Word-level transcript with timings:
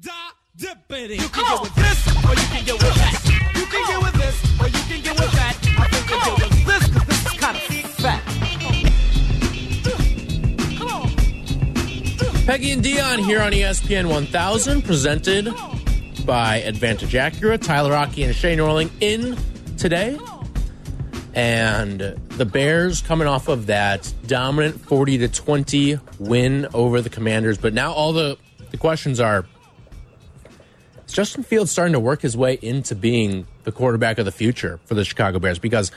da 0.00 0.12
dippity. 0.58 1.18
You 1.20 1.28
can 1.28 1.44
get 1.44 1.62
with 1.62 1.74
this, 1.74 2.06
or 2.24 2.34
you 2.34 2.46
can 2.48 2.64
get 2.64 2.74
with 2.74 2.94
that. 2.94 3.22
You 3.54 3.66
can 3.66 3.86
get 3.86 4.02
with 4.02 4.14
this, 4.14 4.60
or 4.60 4.66
you 4.66 4.82
can 4.88 5.02
get 5.02 5.18
with 5.18 5.32
that. 5.32 5.56
I 5.78 5.88
think 5.88 6.10
you 6.10 6.16
get 6.20 6.50
with 6.50 6.66
this, 6.66 6.88
because 6.88 7.06
this 7.06 7.26
is 7.26 7.38
kind 7.40 7.56
of 7.56 7.62
fat. 7.96 8.22
Peggy 12.46 12.70
and 12.72 12.82
Dionne 12.82 13.24
here 13.24 13.40
on 13.40 13.52
ESPN 13.52 14.08
1000, 14.10 14.82
presented 14.82 15.52
by 16.26 16.56
Advantage 16.58 17.12
Acura. 17.12 17.58
Tyler 17.60 17.92
Rocky 17.92 18.22
and 18.22 18.34
Shane 18.34 18.58
Norling 18.58 18.90
in 19.00 19.36
today. 19.76 20.18
And 21.34 22.00
the 22.00 22.44
Bears 22.44 23.00
coming 23.00 23.26
off 23.26 23.48
of 23.48 23.66
that 23.66 24.12
dominant 24.26 24.80
40 24.80 25.18
to 25.18 25.28
20 25.28 25.98
win 26.18 26.66
over 26.72 27.00
the 27.00 27.10
Commanders. 27.10 27.58
But 27.58 27.74
now 27.74 27.92
all 27.92 28.12
the, 28.12 28.38
the 28.70 28.76
questions 28.76 29.20
are 29.20 29.40
is 29.40 29.55
Justin 31.06 31.42
Fields 31.44 31.70
starting 31.70 31.92
to 31.92 32.00
work 32.00 32.22
his 32.22 32.36
way 32.36 32.58
into 32.62 32.94
being 32.94 33.46
the 33.64 33.72
quarterback 33.72 34.18
of 34.18 34.24
the 34.24 34.32
future 34.32 34.80
for 34.86 34.94
the 34.94 35.04
Chicago 35.04 35.38
Bears? 35.38 35.58
Because, 35.58 35.90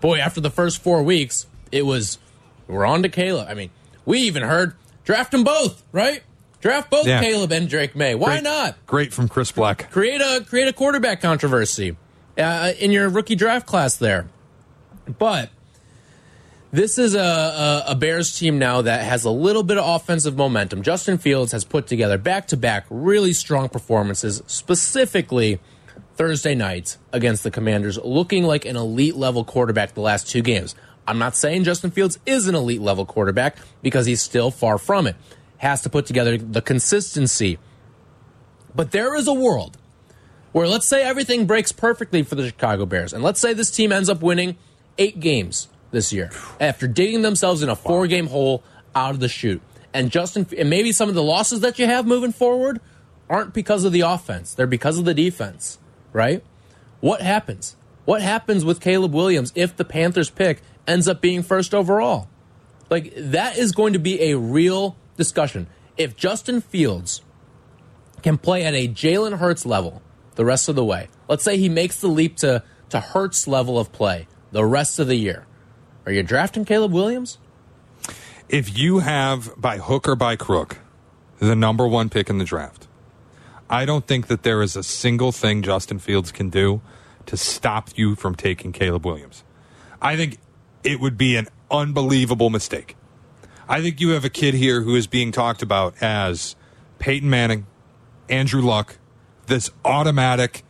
boy, 0.00 0.18
after 0.18 0.40
the 0.40 0.50
first 0.50 0.82
four 0.82 1.02
weeks, 1.02 1.46
it 1.70 1.82
was 1.86 2.18
we're 2.66 2.84
on 2.86 3.02
to 3.02 3.08
Caleb. 3.08 3.46
I 3.48 3.54
mean, 3.54 3.70
we 4.04 4.20
even 4.20 4.42
heard 4.42 4.74
draft 5.04 5.32
them 5.32 5.44
both, 5.44 5.82
right? 5.92 6.22
Draft 6.60 6.90
both 6.90 7.06
Yeah. 7.06 7.20
Caleb 7.20 7.52
and 7.52 7.68
Drake 7.68 7.94
Maye. 7.94 8.14
Why 8.14 8.32
Great- 8.40 8.42
not? 8.44 8.86
Great 8.86 9.12
from 9.12 9.28
Chris 9.28 9.52
Black. 9.52 9.90
create 9.92 10.20
a 10.20 10.44
create 10.48 10.66
a 10.68 10.72
quarterback 10.72 11.20
controversy 11.20 11.96
uh, 12.36 12.72
in 12.78 12.90
your 12.90 13.08
rookie 13.08 13.36
draft 13.36 13.66
class 13.66 13.96
there. 13.96 14.28
But 15.18 15.50
this 16.70 16.98
is 16.98 17.14
a, 17.14 17.20
a, 17.20 17.84
a 17.88 17.94
Bears 17.94 18.38
team 18.38 18.58
now 18.58 18.82
that 18.82 19.04
has 19.04 19.24
a 19.24 19.30
little 19.30 19.62
bit 19.62 19.78
of 19.78 19.88
offensive 19.88 20.36
momentum. 20.36 20.82
Justin 20.82 21.18
Fields 21.18 21.52
has 21.52 21.64
put 21.64 21.86
together 21.86 22.18
back 22.18 22.48
to 22.48 22.56
back 22.56 22.86
really 22.90 23.32
strong 23.32 23.68
performances, 23.68 24.42
specifically 24.46 25.60
Thursday 26.16 26.54
night 26.54 26.98
against 27.12 27.42
the 27.42 27.50
Commanders, 27.50 27.98
looking 27.98 28.44
like 28.44 28.64
an 28.66 28.76
elite 28.76 29.16
level 29.16 29.44
quarterback 29.44 29.94
the 29.94 30.00
last 30.00 30.28
two 30.28 30.42
games. 30.42 30.74
I'm 31.06 31.18
not 31.18 31.34
saying 31.34 31.64
Justin 31.64 31.90
Fields 31.90 32.18
is 32.26 32.48
an 32.48 32.54
elite 32.54 32.82
level 32.82 33.06
quarterback 33.06 33.56
because 33.80 34.04
he's 34.04 34.20
still 34.20 34.50
far 34.50 34.76
from 34.76 35.06
it. 35.06 35.16
Has 35.58 35.80
to 35.82 35.88
put 35.88 36.04
together 36.04 36.36
the 36.36 36.60
consistency. 36.60 37.58
But 38.74 38.90
there 38.90 39.16
is 39.16 39.26
a 39.26 39.32
world 39.32 39.78
where 40.52 40.68
let's 40.68 40.86
say 40.86 41.02
everything 41.02 41.46
breaks 41.46 41.72
perfectly 41.72 42.22
for 42.22 42.34
the 42.34 42.46
Chicago 42.46 42.84
Bears, 42.84 43.14
and 43.14 43.24
let's 43.24 43.40
say 43.40 43.54
this 43.54 43.70
team 43.70 43.90
ends 43.90 44.10
up 44.10 44.20
winning 44.20 44.56
eight 44.98 45.18
games 45.18 45.68
this 45.90 46.12
year 46.12 46.30
after 46.60 46.86
digging 46.86 47.22
themselves 47.22 47.62
in 47.62 47.68
a 47.68 47.76
four 47.76 48.06
game 48.06 48.26
hole 48.26 48.62
out 48.94 49.10
of 49.12 49.20
the 49.20 49.28
chute. 49.28 49.62
And 49.94 50.10
Justin, 50.10 50.46
and 50.56 50.68
maybe 50.68 50.92
some 50.92 51.08
of 51.08 51.14
the 51.14 51.22
losses 51.22 51.60
that 51.60 51.78
you 51.78 51.86
have 51.86 52.06
moving 52.06 52.32
forward 52.32 52.80
aren't 53.28 53.54
because 53.54 53.84
of 53.84 53.92
the 53.92 54.02
offense, 54.02 54.54
they're 54.54 54.66
because 54.66 54.98
of 54.98 55.04
the 55.04 55.14
defense, 55.14 55.78
right? 56.12 56.42
What 57.00 57.20
happens? 57.20 57.76
What 58.04 58.22
happens 58.22 58.64
with 58.64 58.80
Caleb 58.80 59.14
Williams 59.14 59.52
if 59.54 59.76
the 59.76 59.84
Panthers 59.84 60.30
pick 60.30 60.62
ends 60.86 61.08
up 61.08 61.20
being 61.20 61.42
first 61.42 61.74
overall? 61.74 62.28
Like, 62.90 63.12
that 63.16 63.58
is 63.58 63.72
going 63.72 63.92
to 63.92 63.98
be 63.98 64.30
a 64.30 64.38
real 64.38 64.96
discussion. 65.16 65.66
If 65.98 66.16
Justin 66.16 66.62
Fields 66.62 67.22
can 68.22 68.38
play 68.38 68.64
at 68.64 68.74
a 68.74 68.88
Jalen 68.88 69.38
Hurts 69.38 69.66
level 69.66 70.02
the 70.34 70.44
rest 70.44 70.68
of 70.68 70.76
the 70.76 70.84
way. 70.84 71.08
Let's 71.28 71.44
say 71.44 71.56
he 71.56 71.68
makes 71.68 72.00
the 72.00 72.08
leap 72.08 72.36
to 72.38 72.62
to 72.90 73.00
Hurts 73.00 73.46
level 73.46 73.78
of 73.78 73.92
play 73.92 74.26
the 74.50 74.64
rest 74.64 74.98
of 74.98 75.08
the 75.08 75.16
year. 75.16 75.44
Are 76.08 76.12
you 76.12 76.22
drafting 76.22 76.64
Caleb 76.64 76.90
Williams? 76.90 77.36
If 78.48 78.78
you 78.78 79.00
have, 79.00 79.52
by 79.60 79.76
hook 79.76 80.08
or 80.08 80.16
by 80.16 80.36
crook, 80.36 80.78
the 81.38 81.54
number 81.54 81.86
one 81.86 82.08
pick 82.08 82.30
in 82.30 82.38
the 82.38 82.46
draft, 82.46 82.88
I 83.68 83.84
don't 83.84 84.06
think 84.06 84.28
that 84.28 84.42
there 84.42 84.62
is 84.62 84.74
a 84.74 84.82
single 84.82 85.32
thing 85.32 85.60
Justin 85.60 85.98
Fields 85.98 86.32
can 86.32 86.48
do 86.48 86.80
to 87.26 87.36
stop 87.36 87.90
you 87.94 88.14
from 88.14 88.36
taking 88.36 88.72
Caleb 88.72 89.04
Williams. 89.04 89.44
I 90.00 90.16
think 90.16 90.38
it 90.82 90.98
would 90.98 91.18
be 91.18 91.36
an 91.36 91.46
unbelievable 91.70 92.48
mistake. 92.48 92.96
I 93.68 93.82
think 93.82 94.00
you 94.00 94.08
have 94.12 94.24
a 94.24 94.30
kid 94.30 94.54
here 94.54 94.80
who 94.80 94.96
is 94.96 95.06
being 95.06 95.30
talked 95.30 95.60
about 95.60 95.94
as 96.00 96.56
Peyton 96.98 97.28
Manning, 97.28 97.66
Andrew 98.30 98.62
Luck, 98.62 98.96
this 99.44 99.68
automatic 99.84 100.64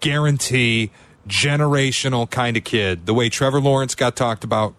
guarantee, 0.00 0.90
generational 1.28 2.30
kind 2.30 2.56
of 2.56 2.64
kid, 2.64 3.06
the 3.06 3.14
way 3.14 3.28
Trevor 3.28 3.60
Lawrence 3.60 3.94
got 3.94 4.16
talked 4.16 4.44
about, 4.44 4.74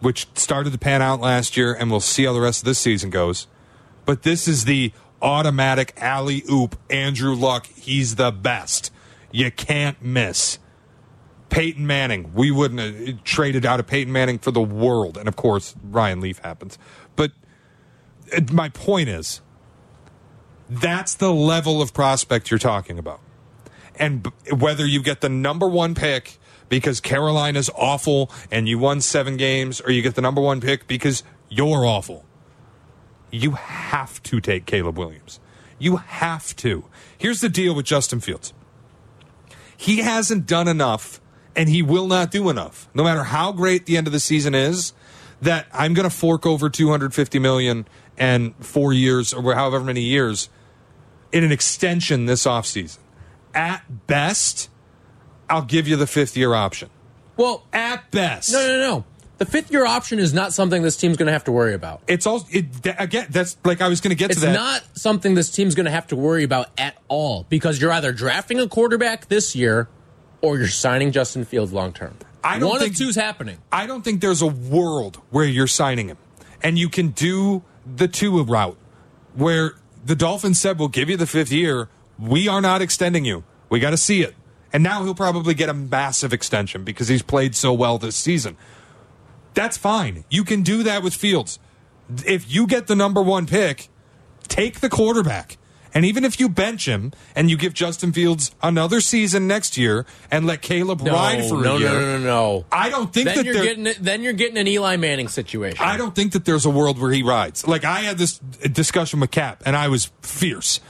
which 0.00 0.28
started 0.34 0.72
to 0.72 0.78
pan 0.78 1.02
out 1.02 1.20
last 1.20 1.56
year, 1.56 1.74
and 1.74 1.90
we'll 1.90 2.00
see 2.00 2.24
how 2.24 2.32
the 2.32 2.40
rest 2.40 2.60
of 2.60 2.64
this 2.64 2.78
season 2.78 3.10
goes. 3.10 3.46
But 4.04 4.22
this 4.22 4.48
is 4.48 4.64
the 4.64 4.92
automatic 5.20 5.92
alley 5.96 6.42
oop 6.50 6.78
Andrew 6.90 7.34
Luck. 7.34 7.66
He's 7.66 8.16
the 8.16 8.30
best. 8.30 8.92
You 9.32 9.50
can't 9.50 10.00
miss. 10.02 10.58
Peyton 11.50 11.86
Manning. 11.86 12.32
We 12.34 12.50
wouldn't 12.50 12.80
have 12.80 13.24
traded 13.24 13.64
out 13.64 13.80
of 13.80 13.86
Peyton 13.86 14.12
Manning 14.12 14.38
for 14.38 14.50
the 14.50 14.60
world. 14.60 15.16
And 15.16 15.28
of 15.28 15.36
course, 15.36 15.74
Ryan 15.82 16.20
Leaf 16.20 16.38
happens. 16.38 16.78
But 17.16 17.32
uh, 18.36 18.40
my 18.52 18.68
point 18.68 19.08
is 19.08 19.40
that's 20.68 21.14
the 21.14 21.32
level 21.32 21.80
of 21.80 21.94
prospect 21.94 22.50
you're 22.50 22.58
talking 22.58 22.98
about. 22.98 23.20
And 23.98 24.30
whether 24.50 24.86
you 24.86 25.02
get 25.02 25.20
the 25.20 25.28
number 25.28 25.68
one 25.68 25.94
pick 25.94 26.38
because 26.68 27.00
Carolina's 27.00 27.70
awful 27.74 28.30
and 28.50 28.68
you 28.68 28.78
won 28.78 29.00
seven 29.00 29.36
games, 29.36 29.80
or 29.80 29.90
you 29.90 30.02
get 30.02 30.14
the 30.14 30.22
number 30.22 30.40
one 30.40 30.60
pick 30.60 30.86
because 30.86 31.22
you're 31.48 31.86
awful, 31.86 32.24
you 33.30 33.52
have 33.52 34.22
to 34.24 34.40
take 34.40 34.66
Caleb 34.66 34.98
Williams. 34.98 35.40
You 35.78 35.96
have 35.96 36.54
to. 36.56 36.84
Here's 37.16 37.40
the 37.40 37.48
deal 37.48 37.74
with 37.74 37.86
Justin 37.86 38.20
Fields 38.20 38.52
he 39.78 39.98
hasn't 39.98 40.44
done 40.44 40.66
enough 40.66 41.20
and 41.54 41.68
he 41.68 41.82
will 41.82 42.08
not 42.08 42.30
do 42.32 42.50
enough 42.50 42.88
no 42.92 43.04
matter 43.04 43.22
how 43.22 43.52
great 43.52 43.86
the 43.86 43.96
end 43.96 44.06
of 44.08 44.12
the 44.12 44.20
season 44.20 44.54
is 44.54 44.92
that 45.40 45.66
i'm 45.72 45.94
going 45.94 46.08
to 46.08 46.14
fork 46.14 46.44
over 46.44 46.68
250 46.68 47.38
million 47.38 47.86
and 48.18 48.54
four 48.56 48.92
years 48.92 49.32
or 49.32 49.54
however 49.54 49.80
many 49.80 50.02
years 50.02 50.50
in 51.30 51.44
an 51.44 51.52
extension 51.52 52.26
this 52.26 52.44
offseason 52.44 52.98
at 53.58 53.82
best 54.06 54.70
i'll 55.50 55.62
give 55.62 55.86
you 55.88 55.96
the 55.96 56.06
fifth 56.06 56.36
year 56.36 56.54
option 56.54 56.88
Well, 57.36 57.64
at 57.72 58.10
best 58.10 58.52
no, 58.52 58.66
no, 58.66 58.78
no. 58.80 59.04
The 59.38 59.46
fifth 59.46 59.70
year 59.70 59.86
option 59.86 60.18
is 60.18 60.34
not 60.34 60.52
something 60.52 60.82
this 60.82 60.96
team's 60.96 61.16
going 61.16 61.26
to 61.26 61.32
have 61.32 61.44
to 61.44 61.52
worry 61.52 61.72
about. 61.74 62.00
it's 62.08 62.26
all 62.26 62.44
it, 62.50 62.82
th- 62.82 62.96
again 62.98 63.26
that's 63.30 63.56
like 63.64 63.80
i 63.80 63.88
was 63.88 64.00
going 64.00 64.10
to 64.10 64.16
get 64.16 64.30
It's 64.30 64.40
to 64.40 64.46
that 64.46 64.52
It's 64.52 64.58
not 64.58 64.96
something 64.98 65.34
this 65.34 65.50
team's 65.50 65.74
going 65.74 65.86
to 65.86 65.92
have 65.92 66.06
to 66.08 66.16
worry 66.16 66.42
about 66.44 66.68
at 66.78 66.96
all 67.08 67.46
because 67.48 67.80
you're 67.80 67.92
either 67.92 68.12
drafting 68.12 68.58
a 68.60 68.68
quarterback 68.68 69.26
this 69.28 69.54
year 69.56 69.88
or 70.40 70.56
you're 70.58 70.68
signing 70.68 71.10
Justin 71.10 71.44
Fields 71.44 71.72
long 71.72 71.92
term. 71.92 72.14
I 72.44 72.60
don't 72.60 72.68
One 72.70 72.78
think- 72.80 72.92
of 72.92 72.98
two's 72.98 73.16
happening. 73.16 73.58
I 73.72 73.86
don't 73.86 74.02
think 74.02 74.20
there's 74.20 74.40
a 74.42 74.46
world 74.46 75.16
where 75.30 75.44
you're 75.44 75.66
signing 75.66 76.06
him 76.08 76.18
and 76.62 76.78
you 76.78 76.88
can 76.88 77.08
do 77.08 77.62
the 77.84 78.06
two 78.06 78.42
route 78.44 78.76
where 79.34 79.72
the 80.04 80.14
Dolphins 80.14 80.60
said, 80.60 80.78
We'll 80.78 80.88
give 80.88 81.08
you 81.10 81.16
the 81.16 81.26
fifth 81.26 81.50
year. 81.52 81.88
We 82.18 82.48
are 82.48 82.60
not 82.60 82.82
extending 82.82 83.24
you. 83.24 83.44
We 83.68 83.80
got 83.80 83.90
to 83.90 83.96
see 83.96 84.22
it. 84.22 84.34
And 84.72 84.82
now 84.82 85.04
he'll 85.04 85.14
probably 85.14 85.54
get 85.54 85.68
a 85.68 85.74
massive 85.74 86.32
extension 86.32 86.84
because 86.84 87.08
he's 87.08 87.22
played 87.22 87.54
so 87.54 87.72
well 87.72 87.98
this 87.98 88.16
season. 88.16 88.56
That's 89.54 89.76
fine. 89.76 90.24
You 90.28 90.44
can 90.44 90.62
do 90.62 90.82
that 90.82 91.02
with 91.02 91.14
Fields. 91.14 91.58
If 92.26 92.52
you 92.52 92.66
get 92.66 92.86
the 92.86 92.94
number 92.94 93.22
one 93.22 93.46
pick, 93.46 93.88
take 94.48 94.80
the 94.80 94.88
quarterback. 94.88 95.58
And 95.94 96.04
even 96.04 96.24
if 96.24 96.38
you 96.38 96.48
bench 96.48 96.86
him 96.86 97.12
and 97.34 97.50
you 97.50 97.56
give 97.56 97.72
Justin 97.72 98.12
Fields 98.12 98.54
another 98.62 99.00
season 99.00 99.46
next 99.46 99.78
year 99.78 100.04
and 100.30 100.46
let 100.46 100.60
Caleb 100.60 101.00
No, 101.00 101.12
ride 101.12 101.44
for 101.48 101.62
no, 101.62 101.76
a 101.76 101.80
year, 101.80 101.88
no, 101.88 102.00
no, 102.00 102.18
no, 102.18 102.24
no. 102.24 102.64
I 102.70 102.90
don't 102.90 103.12
think 103.12 103.26
Then 103.26 103.36
that 103.36 103.44
you're 103.46 103.64
getting 103.64 103.88
then 103.98 104.22
you're 104.22 104.34
getting 104.34 104.58
an 104.58 104.68
Eli 104.68 104.96
Manning 104.96 105.28
situation. 105.28 105.82
I 105.84 105.96
don't 105.96 106.14
think 106.14 106.32
that 106.32 106.44
there's 106.44 106.66
a 106.66 106.70
world 106.70 107.00
where 107.00 107.10
he 107.10 107.22
rides. 107.22 107.66
Like 107.66 107.84
I 107.84 108.00
had 108.00 108.18
this 108.18 108.38
discussion 108.38 109.20
with 109.20 109.30
Cap, 109.30 109.62
and 109.64 109.74
I 109.74 109.88
was 109.88 110.12
fierce. 110.20 110.80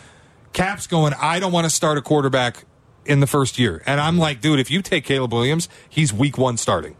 Cap's 0.52 0.86
going, 0.86 1.14
I 1.20 1.40
don't 1.40 1.52
want 1.52 1.64
to 1.64 1.70
start 1.70 1.98
a 1.98 2.02
quarterback 2.02 2.64
in 3.04 3.20
the 3.20 3.26
first 3.26 3.58
year, 3.58 3.82
and 3.86 4.00
I'm 4.00 4.18
like, 4.18 4.40
dude, 4.40 4.60
if 4.60 4.70
you 4.70 4.82
take 4.82 5.04
Caleb 5.04 5.32
Williams, 5.32 5.68
he's 5.88 6.12
week 6.12 6.36
one 6.36 6.56
starting. 6.56 6.96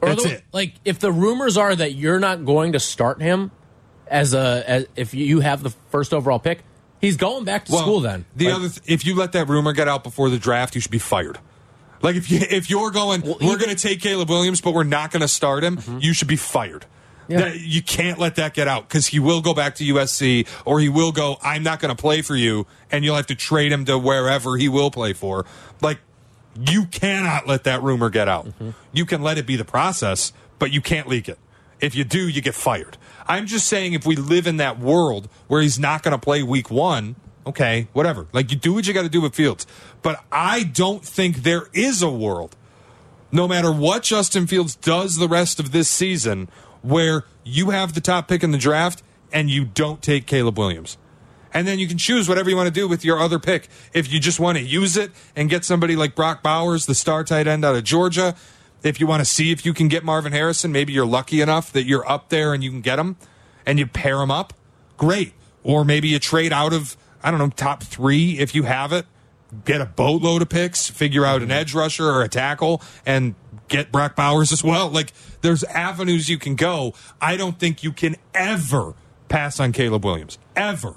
Or 0.00 0.10
That's 0.10 0.22
the- 0.22 0.34
it. 0.34 0.44
Like 0.52 0.74
if 0.84 0.98
the 0.98 1.12
rumors 1.12 1.56
are 1.56 1.74
that 1.74 1.94
you're 1.94 2.20
not 2.20 2.44
going 2.44 2.72
to 2.72 2.80
start 2.80 3.20
him 3.20 3.50
as 4.06 4.32
a 4.32 4.64
as, 4.66 4.86
if 4.96 5.12
you 5.14 5.40
have 5.40 5.62
the 5.62 5.70
first 5.90 6.14
overall 6.14 6.38
pick, 6.38 6.60
he's 7.00 7.16
going 7.16 7.44
back 7.44 7.64
to 7.66 7.72
school 7.72 8.00
then. 8.00 8.24
The 8.36 8.46
Like, 8.46 8.54
other, 8.54 8.68
th- 8.68 8.80
if 8.86 9.04
you 9.04 9.16
let 9.16 9.32
that 9.32 9.48
rumor 9.48 9.72
get 9.72 9.88
out 9.88 10.04
before 10.04 10.30
the 10.30 10.38
draft, 10.38 10.74
you 10.74 10.80
should 10.80 10.90
be 10.90 10.98
fired. 10.98 11.38
Like 12.00 12.14
if 12.14 12.30
you 12.30 12.38
if 12.40 12.70
you're 12.70 12.92
going, 12.92 13.22
Well, 13.22 13.38
we're 13.40 13.58
going 13.58 13.74
to 13.74 13.76
take 13.76 14.00
Caleb 14.00 14.28
Williams, 14.28 14.60
but 14.60 14.72
we're 14.72 14.84
not 14.84 15.10
going 15.10 15.22
to 15.22 15.28
start 15.28 15.64
him, 15.64 15.78
mm-hmm. 15.78 15.98
you 16.00 16.14
should 16.14 16.28
be 16.28 16.36
fired. 16.36 16.86
Yeah. 17.28 17.40
That- 17.40 17.60
you 17.60 17.82
can't 17.82 18.18
let 18.18 18.36
that 18.36 18.54
get 18.54 18.68
out 18.68 18.88
because 18.88 19.06
he 19.06 19.18
will 19.18 19.40
go 19.40 19.54
back 19.54 19.76
to 19.76 19.84
USC 19.84 20.46
or 20.64 20.80
he 20.80 20.88
will 20.88 21.12
go. 21.12 21.38
I'm 21.42 21.62
not 21.62 21.80
going 21.80 21.94
to 21.94 22.00
play 22.00 22.22
for 22.22 22.34
you, 22.34 22.66
and 22.90 23.04
you'll 23.04 23.16
have 23.16 23.26
to 23.26 23.34
trade 23.34 23.70
him 23.72 23.84
to 23.84 23.98
wherever 23.98 24.56
he 24.56 24.68
will 24.68 24.90
play 24.90 25.12
for. 25.12 25.44
Like 25.80 25.98
you 26.58 26.86
cannot 26.86 27.46
let 27.46 27.64
that 27.64 27.82
rumor 27.82 28.10
get 28.10 28.28
out. 28.28 28.46
Mm-hmm. 28.46 28.70
You 28.92 29.06
can 29.06 29.22
let 29.22 29.38
it 29.38 29.46
be 29.46 29.56
the 29.56 29.64
process, 29.64 30.32
but 30.58 30.72
you 30.72 30.80
can't 30.80 31.06
leak 31.06 31.28
it. 31.28 31.38
If 31.80 31.94
you 31.94 32.02
do, 32.02 32.28
you 32.28 32.42
get 32.42 32.54
fired. 32.54 32.96
I'm 33.28 33.46
just 33.46 33.68
saying, 33.68 33.92
if 33.92 34.04
we 34.04 34.16
live 34.16 34.46
in 34.46 34.56
that 34.56 34.80
world 34.80 35.28
where 35.46 35.62
he's 35.62 35.78
not 35.78 36.02
going 36.02 36.12
to 36.12 36.18
play 36.18 36.42
week 36.42 36.70
one, 36.70 37.14
Okay, 37.48 37.88
whatever. 37.94 38.26
Like 38.34 38.50
you 38.50 38.58
do 38.58 38.74
what 38.74 38.86
you 38.86 38.92
got 38.92 39.04
to 39.04 39.08
do 39.08 39.22
with 39.22 39.34
Fields. 39.34 39.66
But 40.02 40.22
I 40.30 40.64
don't 40.64 41.02
think 41.02 41.36
there 41.38 41.68
is 41.72 42.02
a 42.02 42.10
world, 42.10 42.54
no 43.32 43.48
matter 43.48 43.72
what 43.72 44.02
Justin 44.02 44.46
Fields 44.46 44.76
does 44.76 45.16
the 45.16 45.28
rest 45.28 45.58
of 45.58 45.72
this 45.72 45.88
season, 45.88 46.50
where 46.88 47.24
you 47.44 47.70
have 47.70 47.94
the 47.94 48.00
top 48.00 48.28
pick 48.28 48.42
in 48.42 48.50
the 48.50 48.58
draft 48.58 49.02
and 49.30 49.50
you 49.50 49.64
don't 49.64 50.02
take 50.02 50.26
Caleb 50.26 50.58
Williams. 50.58 50.96
And 51.52 51.66
then 51.66 51.78
you 51.78 51.86
can 51.86 51.98
choose 51.98 52.28
whatever 52.28 52.48
you 52.48 52.56
want 52.56 52.66
to 52.66 52.72
do 52.72 52.88
with 52.88 53.04
your 53.04 53.18
other 53.18 53.38
pick. 53.38 53.68
If 53.92 54.10
you 54.12 54.20
just 54.20 54.40
want 54.40 54.58
to 54.58 54.64
use 54.64 54.96
it 54.96 55.10
and 55.36 55.50
get 55.50 55.64
somebody 55.64 55.96
like 55.96 56.14
Brock 56.14 56.42
Bowers, 56.42 56.86
the 56.86 56.94
star 56.94 57.24
tight 57.24 57.46
end 57.46 57.64
out 57.64 57.74
of 57.74 57.84
Georgia, 57.84 58.34
if 58.82 59.00
you 59.00 59.06
want 59.06 59.20
to 59.20 59.24
see 59.24 59.50
if 59.50 59.66
you 59.66 59.74
can 59.74 59.88
get 59.88 60.04
Marvin 60.04 60.32
Harrison, 60.32 60.72
maybe 60.72 60.92
you're 60.92 61.06
lucky 61.06 61.40
enough 61.40 61.72
that 61.72 61.84
you're 61.84 62.08
up 62.08 62.30
there 62.30 62.54
and 62.54 62.64
you 62.64 62.70
can 62.70 62.80
get 62.80 62.98
him 62.98 63.16
and 63.66 63.78
you 63.78 63.86
pair 63.86 64.20
him 64.22 64.30
up, 64.30 64.54
great. 64.96 65.34
Or 65.62 65.84
maybe 65.84 66.08
you 66.08 66.18
trade 66.18 66.52
out 66.52 66.72
of, 66.72 66.96
I 67.22 67.30
don't 67.30 67.38
know, 67.38 67.50
top 67.50 67.82
three 67.82 68.38
if 68.38 68.54
you 68.54 68.62
have 68.62 68.92
it, 68.92 69.04
get 69.64 69.80
a 69.80 69.86
boatload 69.86 70.42
of 70.42 70.48
picks, 70.48 70.88
figure 70.90 71.24
out 71.24 71.36
an 71.36 71.48
mm-hmm. 71.48 71.52
edge 71.52 71.74
rusher 71.74 72.06
or 72.06 72.22
a 72.22 72.28
tackle, 72.28 72.82
and 73.06 73.34
get 73.68 73.92
Brock 73.92 74.16
Bowers 74.16 74.52
as 74.52 74.62
well. 74.64 74.88
Like, 74.88 75.12
there's 75.40 75.64
avenues 75.64 76.28
you 76.28 76.38
can 76.38 76.54
go. 76.54 76.94
I 77.20 77.36
don't 77.36 77.58
think 77.58 77.82
you 77.82 77.92
can 77.92 78.16
ever 78.34 78.94
pass 79.28 79.60
on 79.60 79.72
Caleb 79.72 80.04
Williams. 80.04 80.38
Ever. 80.56 80.96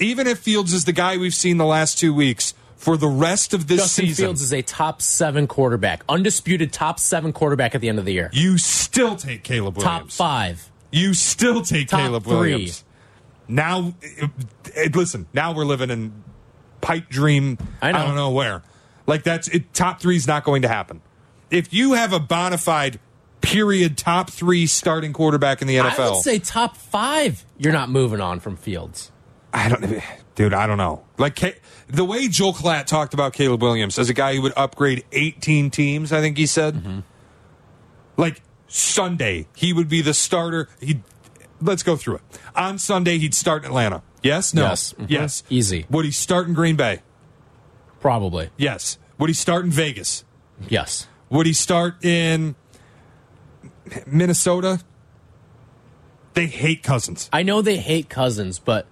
Even 0.00 0.26
if 0.26 0.38
Fields 0.38 0.72
is 0.72 0.84
the 0.84 0.92
guy 0.92 1.16
we've 1.16 1.34
seen 1.34 1.58
the 1.58 1.66
last 1.66 1.98
two 1.98 2.12
weeks 2.12 2.54
for 2.76 2.96
the 2.96 3.08
rest 3.08 3.54
of 3.54 3.68
this 3.68 3.80
Justin 3.80 4.06
season, 4.06 4.24
Fields 4.24 4.42
is 4.42 4.52
a 4.52 4.62
top 4.62 5.00
seven 5.00 5.46
quarterback, 5.46 6.02
undisputed 6.08 6.72
top 6.72 6.98
seven 6.98 7.32
quarterback 7.32 7.74
at 7.74 7.80
the 7.80 7.88
end 7.88 7.98
of 7.98 8.04
the 8.04 8.12
year. 8.12 8.30
you 8.32 8.58
still 8.58 9.16
take 9.16 9.44
Caleb 9.44 9.76
Williams. 9.76 10.00
Top 10.00 10.10
five. 10.10 10.70
You 10.90 11.14
still 11.14 11.62
take 11.62 11.88
Top 11.88 12.00
Caleb 12.00 12.24
three. 12.24 12.32
Williams. 12.34 12.84
Now, 13.48 13.94
it- 14.02 14.30
it- 14.74 14.96
listen. 14.96 15.26
Now 15.32 15.52
we're 15.54 15.64
living 15.64 15.90
in 15.90 16.12
pipe 16.82 17.08
dream. 17.08 17.56
I 17.80 17.92
know. 17.92 18.06
don't 18.06 18.14
know 18.16 18.30
where. 18.30 18.62
Like 19.06 19.22
that's 19.22 19.48
it, 19.48 19.72
top 19.72 20.00
three 20.00 20.16
is 20.16 20.26
not 20.26 20.44
going 20.44 20.62
to 20.62 20.68
happen. 20.68 21.00
If 21.50 21.72
you 21.72 21.94
have 21.94 22.12
a 22.12 22.20
bona 22.20 22.58
fide 22.58 23.00
period 23.40 23.96
top 23.98 24.30
three 24.30 24.66
starting 24.66 25.12
quarterback 25.12 25.60
in 25.62 25.68
the 25.68 25.76
NFL, 25.76 25.98
I 25.98 26.10
would 26.10 26.22
say 26.22 26.38
top 26.38 26.76
five. 26.76 27.44
You're 27.58 27.72
not 27.72 27.88
moving 27.88 28.20
on 28.20 28.38
from 28.40 28.56
Fields. 28.56 29.10
I 29.52 29.68
don't, 29.68 30.00
dude. 30.34 30.54
I 30.54 30.66
don't 30.66 30.78
know. 30.78 31.04
Like 31.18 31.60
the 31.88 32.04
way 32.04 32.28
Joel 32.28 32.52
Klatt 32.54 32.86
talked 32.86 33.12
about 33.14 33.32
Caleb 33.32 33.60
Williams 33.62 33.98
as 33.98 34.08
a 34.08 34.14
guy 34.14 34.34
who 34.36 34.42
would 34.42 34.52
upgrade 34.56 35.04
18 35.12 35.70
teams. 35.70 36.12
I 36.12 36.20
think 36.20 36.36
he 36.38 36.46
said, 36.46 36.74
Mm-hmm. 36.74 37.00
like 38.16 38.40
Sunday 38.68 39.46
he 39.54 39.72
would 39.72 39.88
be 39.88 40.00
the 40.00 40.14
starter. 40.14 40.68
He, 40.80 41.02
let's 41.60 41.82
go 41.82 41.96
through 41.96 42.16
it. 42.16 42.22
On 42.56 42.78
Sunday 42.78 43.18
he'd 43.18 43.34
start 43.34 43.62
in 43.64 43.68
Atlanta. 43.68 44.02
Yes, 44.22 44.54
no, 44.54 44.62
Yes. 44.62 44.94
Mhm. 44.98 45.06
yes, 45.10 45.42
Easy. 45.50 45.86
Would 45.90 46.04
he 46.04 46.10
start 46.10 46.46
in 46.48 46.54
Green 46.54 46.76
Bay? 46.76 47.02
Probably. 48.00 48.50
Yes. 48.56 48.98
Would 49.18 49.30
he 49.30 49.34
start 49.34 49.64
in 49.64 49.70
Vegas? 49.70 50.24
Yes. 50.68 51.06
Would 51.30 51.46
he 51.46 51.52
start 51.52 52.04
in 52.04 52.54
Minnesota? 54.06 54.80
They 56.34 56.46
hate 56.46 56.82
Cousins. 56.82 57.28
I 57.32 57.42
know 57.42 57.62
they 57.62 57.76
hate 57.76 58.08
Cousins, 58.08 58.58
but 58.58 58.86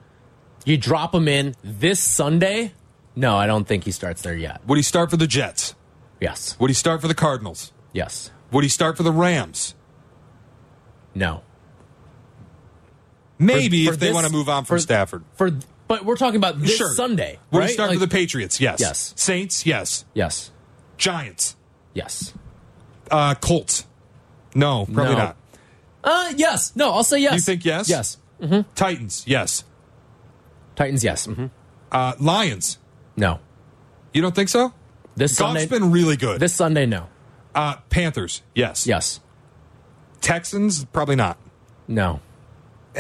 you 0.65 0.77
drop 0.77 1.15
him 1.15 1.27
in 1.29 1.55
this 1.65 2.01
Sunday. 2.01 2.73
No, 3.17 3.37
I 3.37 3.47
don't 3.47 3.67
think 3.67 3.85
he 3.85 3.93
starts 3.93 4.23
there 4.23 4.37
yet. 4.37 4.61
Would 4.67 4.77
he 4.77 4.83
start 4.83 5.11
for 5.11 5.17
the 5.17 5.27
Jets? 5.27 5.75
Yes. 6.21 6.57
Would 6.59 6.71
he 6.71 6.75
start 6.75 7.01
for 7.01 7.09
the 7.09 7.15
Cardinals? 7.15 7.73
Yes. 7.93 8.31
Would 8.53 8.63
he 8.65 8.69
start 8.69 8.97
for 8.97 9.03
the 9.03 9.13
Rams? 9.13 9.75
No. 11.15 11.43
Maybe 13.41 13.87
For 13.87 13.95
if 13.95 13.99
they 14.01 14.13
want 14.13 14.27
to 14.27 14.33
move 14.33 14.49
on 14.49 14.65
from 14.65 14.77
for- 14.77 14.81
Stafford. 14.81 15.25
For 15.35 15.51
but 15.89 16.05
we're 16.05 16.17
talking 16.17 16.37
about 16.37 16.61
this 16.61 16.77
Sure. 16.77 16.93
Sunday. 16.95 17.39
Right? 17.51 17.67
he 17.69 17.73
start 17.73 17.89
Like- 17.91 17.99
for 17.99 18.07
the 18.07 18.11
Patriots? 18.11 18.61
Yes. 18.61 18.79
Yes. 18.81 19.13
Saints? 19.17 19.67
Yes. 19.67 20.05
Yes. 20.15 20.51
Giants? 20.99 21.57
Yes. 21.95 22.33
Uh, 23.11 23.35
Colts? 23.35 23.87
No, 24.55 24.87
probably 24.87 25.15
No. 25.15 25.19
not. 25.19 25.37
Uh 26.05 26.33
yes. 26.37 26.73
No, 26.77 26.93
I'll 26.93 27.03
say 27.05 27.19
yes. 27.19 27.35
You 27.35 27.41
think 27.41 27.65
yes? 27.65 27.89
Yes. 27.89 28.19
Titans? 28.75 29.25
Yes. 29.27 29.65
Titans, 30.77 31.03
yes. 31.05 31.25
hmm 31.27 31.47
Uh, 31.91 32.13
Lions? 32.21 32.79
No. 33.17 33.41
You 34.15 34.23
don't 34.23 34.35
think 34.35 34.49
so? 34.49 34.73
This 35.17 35.33
Goff's 35.39 35.61
Sunday 35.61 35.67
been 35.67 35.91
really 35.91 36.17
good. 36.17 36.41
this 36.41 36.55
Sunday, 36.55 36.87
no. 36.87 37.09
uh, 37.55 37.77
Panthers? 37.91 38.43
Yes. 38.55 38.87
Yes. 38.87 39.21
Texans? 40.21 40.85
Probably 40.87 41.17
not. 41.17 41.37
No. 41.89 42.21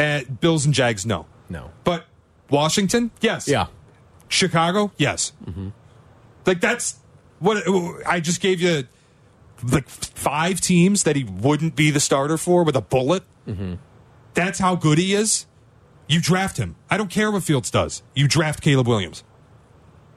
Uh, 0.00 0.22
Bills 0.40 0.64
and 0.64 0.72
Jags? 0.74 1.04
No. 1.04 1.26
No. 1.48 1.70
But 1.84 2.06
Washington? 2.48 3.10
Yes. 3.20 3.46
Yeah. 3.48 3.66
Chicago? 4.28 4.92
Yes. 4.96 5.32
Like 6.46 6.60
that's 6.60 6.98
what 7.38 7.62
I 8.06 8.20
just 8.20 8.40
gave 8.40 8.60
you. 8.60 8.84
Like 9.62 9.88
five 9.88 10.60
teams 10.60 11.02
that 11.02 11.16
he 11.16 11.24
wouldn't 11.24 11.76
be 11.76 11.90
the 11.90 12.00
starter 12.00 12.38
for 12.38 12.64
with 12.64 12.76
a 12.76 12.80
bullet. 12.80 13.24
That's 14.34 14.58
how 14.58 14.76
good 14.76 14.96
he 14.98 15.12
is. 15.14 15.46
You 16.08 16.20
draft 16.20 16.56
him. 16.56 16.76
I 16.90 16.96
don't 16.96 17.10
care 17.10 17.30
what 17.30 17.42
Fields 17.42 17.70
does. 17.70 18.02
You 18.14 18.26
draft 18.26 18.62
Caleb 18.62 18.88
Williams. 18.88 19.22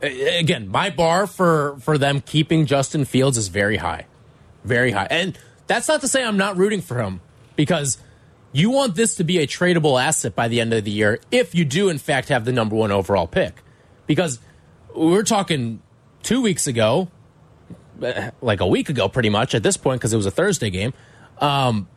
Again, 0.01 0.67
my 0.67 0.89
bar 0.89 1.27
for 1.27 1.77
for 1.81 1.97
them 1.97 2.21
keeping 2.21 2.65
Justin 2.65 3.05
Fields 3.05 3.37
is 3.37 3.47
very 3.49 3.77
high. 3.77 4.05
Very 4.63 4.91
high. 4.91 5.07
And 5.09 5.37
that's 5.67 5.87
not 5.87 6.01
to 6.01 6.07
say 6.07 6.23
I'm 6.23 6.37
not 6.37 6.57
rooting 6.57 6.81
for 6.81 6.99
him 7.01 7.21
because 7.55 7.97
you 8.53 8.69
want 8.69 8.95
this 8.95 9.15
to 9.15 9.23
be 9.23 9.39
a 9.39 9.47
tradable 9.47 10.01
asset 10.01 10.35
by 10.35 10.47
the 10.47 10.61
end 10.61 10.71
of 10.73 10.83
the 10.85 10.91
year 10.91 11.19
if 11.31 11.53
you 11.55 11.65
do 11.65 11.89
in 11.89 11.97
fact 11.97 12.29
have 12.29 12.45
the 12.45 12.51
number 12.51 12.75
1 12.75 12.91
overall 12.91 13.27
pick. 13.27 13.61
Because 14.07 14.39
we 14.95 15.07
we're 15.07 15.23
talking 15.23 15.81
2 16.23 16.41
weeks 16.41 16.67
ago 16.67 17.09
eh, 18.01 18.31
like 18.41 18.61
a 18.61 18.67
week 18.67 18.89
ago 18.89 19.09
pretty 19.09 19.29
much 19.29 19.55
at 19.55 19.63
this 19.63 19.75
point 19.77 19.99
because 19.99 20.13
it 20.13 20.17
was 20.17 20.25
a 20.25 20.31
Thursday 20.31 20.69
game. 20.69 20.93
Um, 21.39 21.87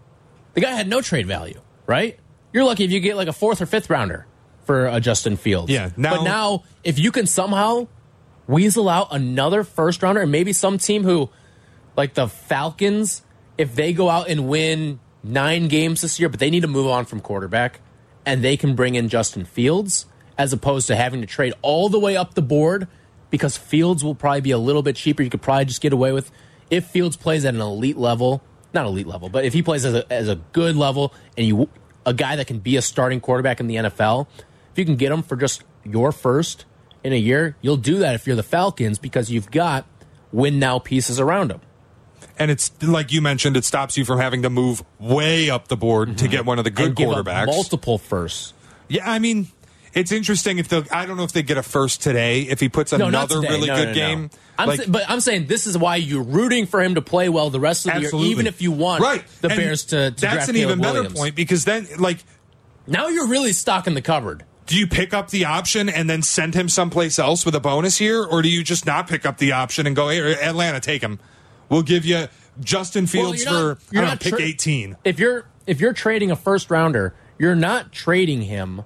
the 0.54 0.60
guy 0.62 0.70
had 0.72 0.88
no 0.88 1.00
trade 1.02 1.26
value, 1.26 1.60
right? 1.86 2.18
You're 2.52 2.64
lucky 2.64 2.84
if 2.84 2.90
you 2.90 3.00
get 3.00 3.16
like 3.16 3.28
a 3.28 3.32
fourth 3.32 3.60
or 3.60 3.66
fifth 3.66 3.90
rounder 3.90 4.26
for 4.64 4.86
a 4.86 4.98
Justin 5.00 5.36
Fields. 5.36 5.70
Yeah, 5.70 5.90
now- 5.96 6.16
but 6.16 6.24
now 6.24 6.64
if 6.82 6.98
you 6.98 7.12
can 7.12 7.26
somehow 7.26 7.86
weasel 8.46 8.88
out 8.88 9.08
another 9.10 9.62
first 9.64 10.02
rounder 10.02 10.22
and 10.22 10.32
maybe 10.32 10.52
some 10.52 10.78
team 10.78 11.02
who, 11.04 11.28
like 11.96 12.14
the 12.14 12.28
Falcons, 12.28 13.22
if 13.58 13.74
they 13.74 13.92
go 13.92 14.08
out 14.08 14.28
and 14.28 14.48
win 14.48 15.00
nine 15.26 15.68
games 15.68 16.02
this 16.02 16.18
year, 16.18 16.28
but 16.28 16.40
they 16.40 16.50
need 16.50 16.60
to 16.60 16.68
move 16.68 16.86
on 16.86 17.04
from 17.04 17.20
quarterback 17.20 17.80
and 18.24 18.42
they 18.42 18.56
can 18.56 18.74
bring 18.74 18.94
in 18.94 19.08
Justin 19.08 19.44
Fields 19.44 20.06
as 20.38 20.52
opposed 20.52 20.86
to 20.88 20.96
having 20.96 21.20
to 21.20 21.26
trade 21.26 21.54
all 21.62 21.88
the 21.88 21.98
way 21.98 22.16
up 22.16 22.34
the 22.34 22.42
board 22.42 22.88
because 23.30 23.56
Fields 23.56 24.04
will 24.04 24.14
probably 24.14 24.40
be 24.40 24.50
a 24.50 24.58
little 24.58 24.82
bit 24.82 24.96
cheaper. 24.96 25.22
You 25.22 25.30
could 25.30 25.42
probably 25.42 25.64
just 25.64 25.80
get 25.80 25.92
away 25.92 26.12
with 26.12 26.30
if 26.70 26.86
Fields 26.86 27.16
plays 27.16 27.44
at 27.44 27.54
an 27.54 27.60
elite 27.60 27.96
level, 27.96 28.42
not 28.74 28.86
elite 28.86 29.06
level, 29.06 29.28
but 29.28 29.44
if 29.44 29.52
he 29.52 29.62
plays 29.62 29.84
as 29.84 29.94
a, 29.94 30.12
as 30.12 30.28
a 30.28 30.36
good 30.52 30.76
level 30.76 31.14
and 31.36 31.46
you 31.46 31.68
a 32.04 32.14
guy 32.14 32.36
that 32.36 32.46
can 32.46 32.60
be 32.60 32.76
a 32.76 32.82
starting 32.82 33.20
quarterback 33.20 33.58
in 33.60 33.66
the 33.66 33.76
NFL, 33.76 34.26
if 34.72 34.78
you 34.78 34.84
can 34.84 34.96
get 34.96 35.10
him 35.10 35.22
for 35.22 35.36
just 35.36 35.64
your 35.84 36.12
first 36.12 36.64
in 37.02 37.12
a 37.12 37.16
year, 37.16 37.56
you'll 37.60 37.76
do 37.76 37.98
that 37.98 38.14
if 38.14 38.26
you're 38.26 38.36
the 38.36 38.42
Falcons 38.42 38.98
because 38.98 39.30
you've 39.30 39.50
got 39.50 39.86
win 40.32 40.58
now 40.58 40.78
pieces 40.78 41.18
around 41.18 41.50
him. 41.50 41.60
And 42.38 42.50
it's 42.50 42.70
like 42.82 43.12
you 43.12 43.22
mentioned, 43.22 43.56
it 43.56 43.64
stops 43.64 43.96
you 43.96 44.04
from 44.04 44.18
having 44.18 44.42
to 44.42 44.50
move 44.50 44.82
way 44.98 45.48
up 45.48 45.68
the 45.68 45.76
board 45.76 46.18
to 46.18 46.24
mm-hmm. 46.24 46.30
get 46.30 46.44
one 46.44 46.58
of 46.58 46.64
the 46.64 46.70
good 46.70 46.88
and 46.88 46.96
quarterbacks. 46.96 47.46
multiple 47.46 47.96
firsts. 47.98 48.52
Yeah, 48.88 49.10
I 49.10 49.18
mean, 49.18 49.48
it's 49.94 50.12
interesting 50.12 50.58
if 50.58 50.68
the 50.68 50.86
I 50.92 51.06
don't 51.06 51.16
know 51.16 51.22
if 51.24 51.32
they 51.32 51.42
get 51.42 51.56
a 51.56 51.62
first 51.62 52.02
today 52.02 52.42
if 52.42 52.60
he 52.60 52.68
puts 52.68 52.92
No, 52.92 53.06
another 53.06 53.40
really 53.40 53.68
No, 53.68 53.76
good 53.76 53.88
no, 53.88 53.94
game. 53.94 54.30
I'm 54.58 54.68
Like- 54.68 54.82
sa- 54.82 54.90
but 54.90 55.04
I'm 55.08 55.20
saying 55.20 55.46
this 55.46 55.66
is 55.66 55.78
why 55.78 55.96
you're 55.96 56.22
rooting 56.22 56.66
for 56.66 56.82
him 56.82 56.94
to 56.96 57.02
play 57.02 57.28
well 57.30 57.48
the 57.50 57.60
rest 57.60 57.86
of 57.86 57.92
the 57.92 57.98
absolutely. 58.00 58.28
year, 58.28 58.32
even 58.32 58.46
if 58.46 58.60
you 58.60 58.70
want 58.72 59.02
right. 59.02 59.24
the 59.40 59.48
And 59.48 59.56
Bears 59.58 59.84
to, 59.86 60.10
to 60.10 60.20
That's 60.20 60.48
an 60.48 60.56
even 60.56 60.78
Caleb 60.78 60.82
better 60.82 60.94
Williams. 61.00 61.18
point 61.18 61.34
because 61.36 61.64
then, 61.64 61.86
like, 61.98 62.18
Now 62.86 63.08
you're 63.08 63.26
really 63.28 63.52
stocking 63.54 63.94
the 63.94 64.02
cupboard. 64.02 64.44
do 64.66 64.76
you 64.78 64.86
pick 64.86 65.14
up 65.14 65.30
the 65.30 65.44
option 65.46 65.88
and 65.88 66.08
then 66.10 66.20
send 66.22 66.54
him 66.54 66.68
someplace 66.68 67.18
else 67.18 67.44
with 67.46 67.54
a 67.54 67.60
bonus 67.60 67.96
here, 67.98 68.22
or 68.22 68.42
do 68.42 68.48
you 68.50 68.62
just 68.62 68.84
not 68.86 69.08
pick 69.08 69.24
up 69.24 69.38
the 69.38 69.52
option 69.52 69.86
and 69.86 69.94
go, 69.96 70.08
"Hey, 70.08 70.34
Atlanta, 70.34 70.80
take 70.80 71.02
him. 71.02 71.18
We'll 71.68 71.82
give 71.82 72.04
you 72.04 72.26
Justin 72.60 73.06
Fields 73.06 73.44
you're 73.44 73.52
not- 73.52 73.80
for 73.82 73.94
you're 73.94 74.04
not 74.04 74.24
know, 74.24 74.30
pick 74.30 74.40
18." 74.40 74.96
If 75.04 75.18
you're 75.18 75.44
if 75.66 75.80
you're 75.80 75.92
trading 75.92 76.30
a 76.30 76.36
first 76.36 76.70
rounder, 76.70 77.14
you're 77.38 77.56
not 77.56 77.92
trading 77.92 78.42
him 78.42 78.82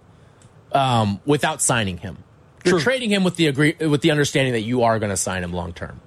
um, 0.72 1.20
without 1.26 1.60
signing 1.60 1.98
him. 1.98 2.18
You're 2.64 2.74
True. 2.74 2.80
trading 2.80 3.10
him 3.10 3.24
with 3.24 3.36
the 3.36 3.46
agree 3.46 3.74
with 3.80 4.02
the 4.02 4.10
understanding 4.10 4.52
that 4.52 4.62
you 4.62 4.82
are 4.82 4.98
going 4.98 5.10
to 5.10 5.16
sign 5.16 5.42
him 5.42 5.52
long 5.52 5.72
term. 5.72 6.00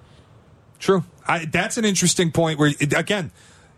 True. 0.79 1.03
I, 1.27 1.45
that's 1.45 1.77
an 1.77 1.85
interesting 1.85 2.31
point. 2.31 2.59
Where 2.59 2.71
again, 2.95 3.31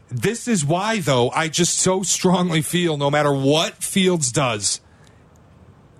this 0.09 0.47
is 0.47 0.65
why 0.65 0.99
though 0.99 1.29
I 1.29 1.47
just 1.47 1.77
so 1.77 2.03
strongly 2.03 2.61
feel 2.61 2.97
no 2.97 3.09
matter 3.09 3.33
what 3.33 3.83
Fields 3.83 4.31
does, 4.31 4.81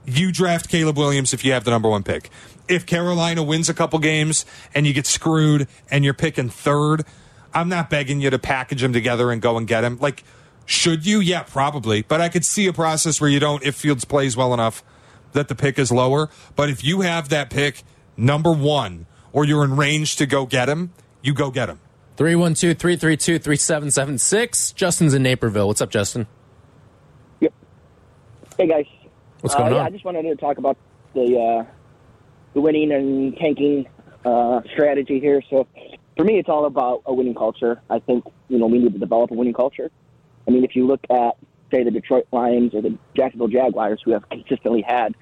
you 0.08 0.32
draft 0.32 0.70
Caleb 0.70 0.98
Williams 0.98 1.34
if 1.34 1.44
you 1.44 1.54
have 1.54 1.64
the 1.64 1.72
number 1.72 1.90
one 1.90 2.04
pick. 2.04 2.30
If 2.68 2.86
Carolina 2.86 3.44
wins 3.44 3.70
a 3.70 3.74
couple 3.74 4.00
games 4.00 4.46
and 4.74 4.88
you 4.88 4.94
get 4.94 5.06
screwed 5.06 5.68
and 5.90 6.04
you're 6.04 6.14
picking 6.14 6.50
third, 6.50 7.06
I'm 7.54 7.70
not 7.70 7.90
begging 7.90 8.22
you 8.22 8.30
to 8.30 8.40
package 8.40 8.82
them 8.82 8.94
together 8.94 9.32
and 9.32 9.42
go 9.42 9.58
and 9.58 9.68
get 9.68 9.84
him. 9.84 9.98
Like, 10.00 10.24
should 10.66 11.06
you? 11.06 11.20
Yeah, 11.20 11.44
probably. 11.44 12.02
But 12.02 12.22
I 12.22 12.30
could 12.30 12.44
see 12.44 12.68
a 12.68 12.74
process 12.74 13.22
where 13.22 13.30
you 13.30 13.40
don't 13.40 13.64
if 13.64 13.76
Fields 13.76 14.06
plays 14.06 14.36
well 14.36 14.54
enough 14.54 14.84
that 15.34 15.48
the 15.48 15.56
pick 15.56 15.78
is 15.78 15.92
lower. 15.92 16.30
But 16.56 16.70
if 16.70 16.84
you 16.84 17.02
have 17.02 17.30
that 17.30 17.50
pick 17.50 17.84
number 18.18 18.52
one, 18.52 19.06
or 19.32 19.46
you're 19.46 19.64
in 19.64 19.76
range 19.76 20.16
to 20.16 20.26
go 20.26 20.46
get 20.46 20.70
him, 20.70 20.94
you 21.22 21.34
go 21.34 21.52
get 21.52 21.70
him. 21.70 21.80
312 22.18 22.78
332 22.78 23.40
3776. 23.40 24.72
Justin's 24.72 25.14
in 25.14 25.22
Naperville. 25.24 25.68
What's 25.68 25.82
up, 25.82 25.90
Justin? 25.90 26.26
Yep. 27.42 27.54
Hey 28.58 28.68
guys. 28.68 28.86
What's 29.46 29.56
Uh, 29.56 29.70
yeah, 29.70 29.76
on? 29.76 29.86
I 29.86 29.90
just 29.92 30.04
wanted 30.04 30.24
to 30.24 30.36
talk 30.36 30.58
about 30.58 30.76
the 31.14 31.38
uh, 31.38 31.72
the 32.56 32.62
winning 32.62 32.92
and 32.92 33.38
tanking 33.38 33.88
uh, 34.26 34.62
strategy 34.74 35.20
here. 35.20 35.44
So 35.52 35.68
for 36.18 36.24
me, 36.24 36.40
it's 36.40 36.50
all 36.50 36.66
about 36.66 37.04
a 37.06 37.14
winning 37.14 37.36
culture. 37.36 37.80
I 37.92 38.00
think 38.00 38.24
you 38.50 38.58
know 38.58 38.66
we 38.66 38.80
need 38.80 38.94
to 38.94 39.00
develop 39.00 39.30
a 39.30 39.36
winning 39.36 39.54
culture. 39.54 39.92
I 40.48 40.52
mean, 40.52 40.64
if 40.64 40.76
you 40.76 40.88
look 40.88 41.02
at 41.12 41.38
say 41.72 41.84
the 41.84 41.92
Detroit 41.92 42.26
Lions 42.32 42.74
or 42.74 42.82
the 42.82 42.98
Jacksonville 43.16 43.48
Jaguars, 43.48 44.02
who 44.04 44.14
have 44.14 44.28
consistently 44.30 44.82
had 44.82 45.14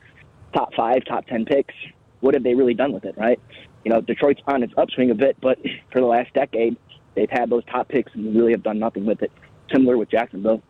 top 0.54 0.74
five, 0.74 1.04
top 1.04 1.28
ten 1.28 1.44
picks, 1.44 1.74
what 2.22 2.34
have 2.34 2.44
they 2.44 2.56
really 2.56 2.74
done 2.74 2.94
with 2.94 3.04
it? 3.04 3.16
Right? 3.18 3.42
You 3.84 3.92
know, 3.92 4.00
Detroit's 4.00 4.40
on 4.48 4.64
its 4.64 4.74
upswing 4.78 5.12
a 5.12 5.16
bit, 5.16 5.36
but 5.42 5.60
for 5.92 6.00
the 6.00 6.08
last 6.08 6.34
decade, 6.34 6.78
they've 7.16 7.30
had 7.30 7.50
those 7.50 7.66
top 7.66 7.90
picks 7.90 8.14
and 8.16 8.34
really 8.34 8.54
have 8.54 8.64
done 8.64 8.80
nothing 8.80 9.06
with 9.06 9.22
it. 9.22 9.34
Similar 9.70 9.98
with 9.98 10.10
Jacksonville. 10.10 10.64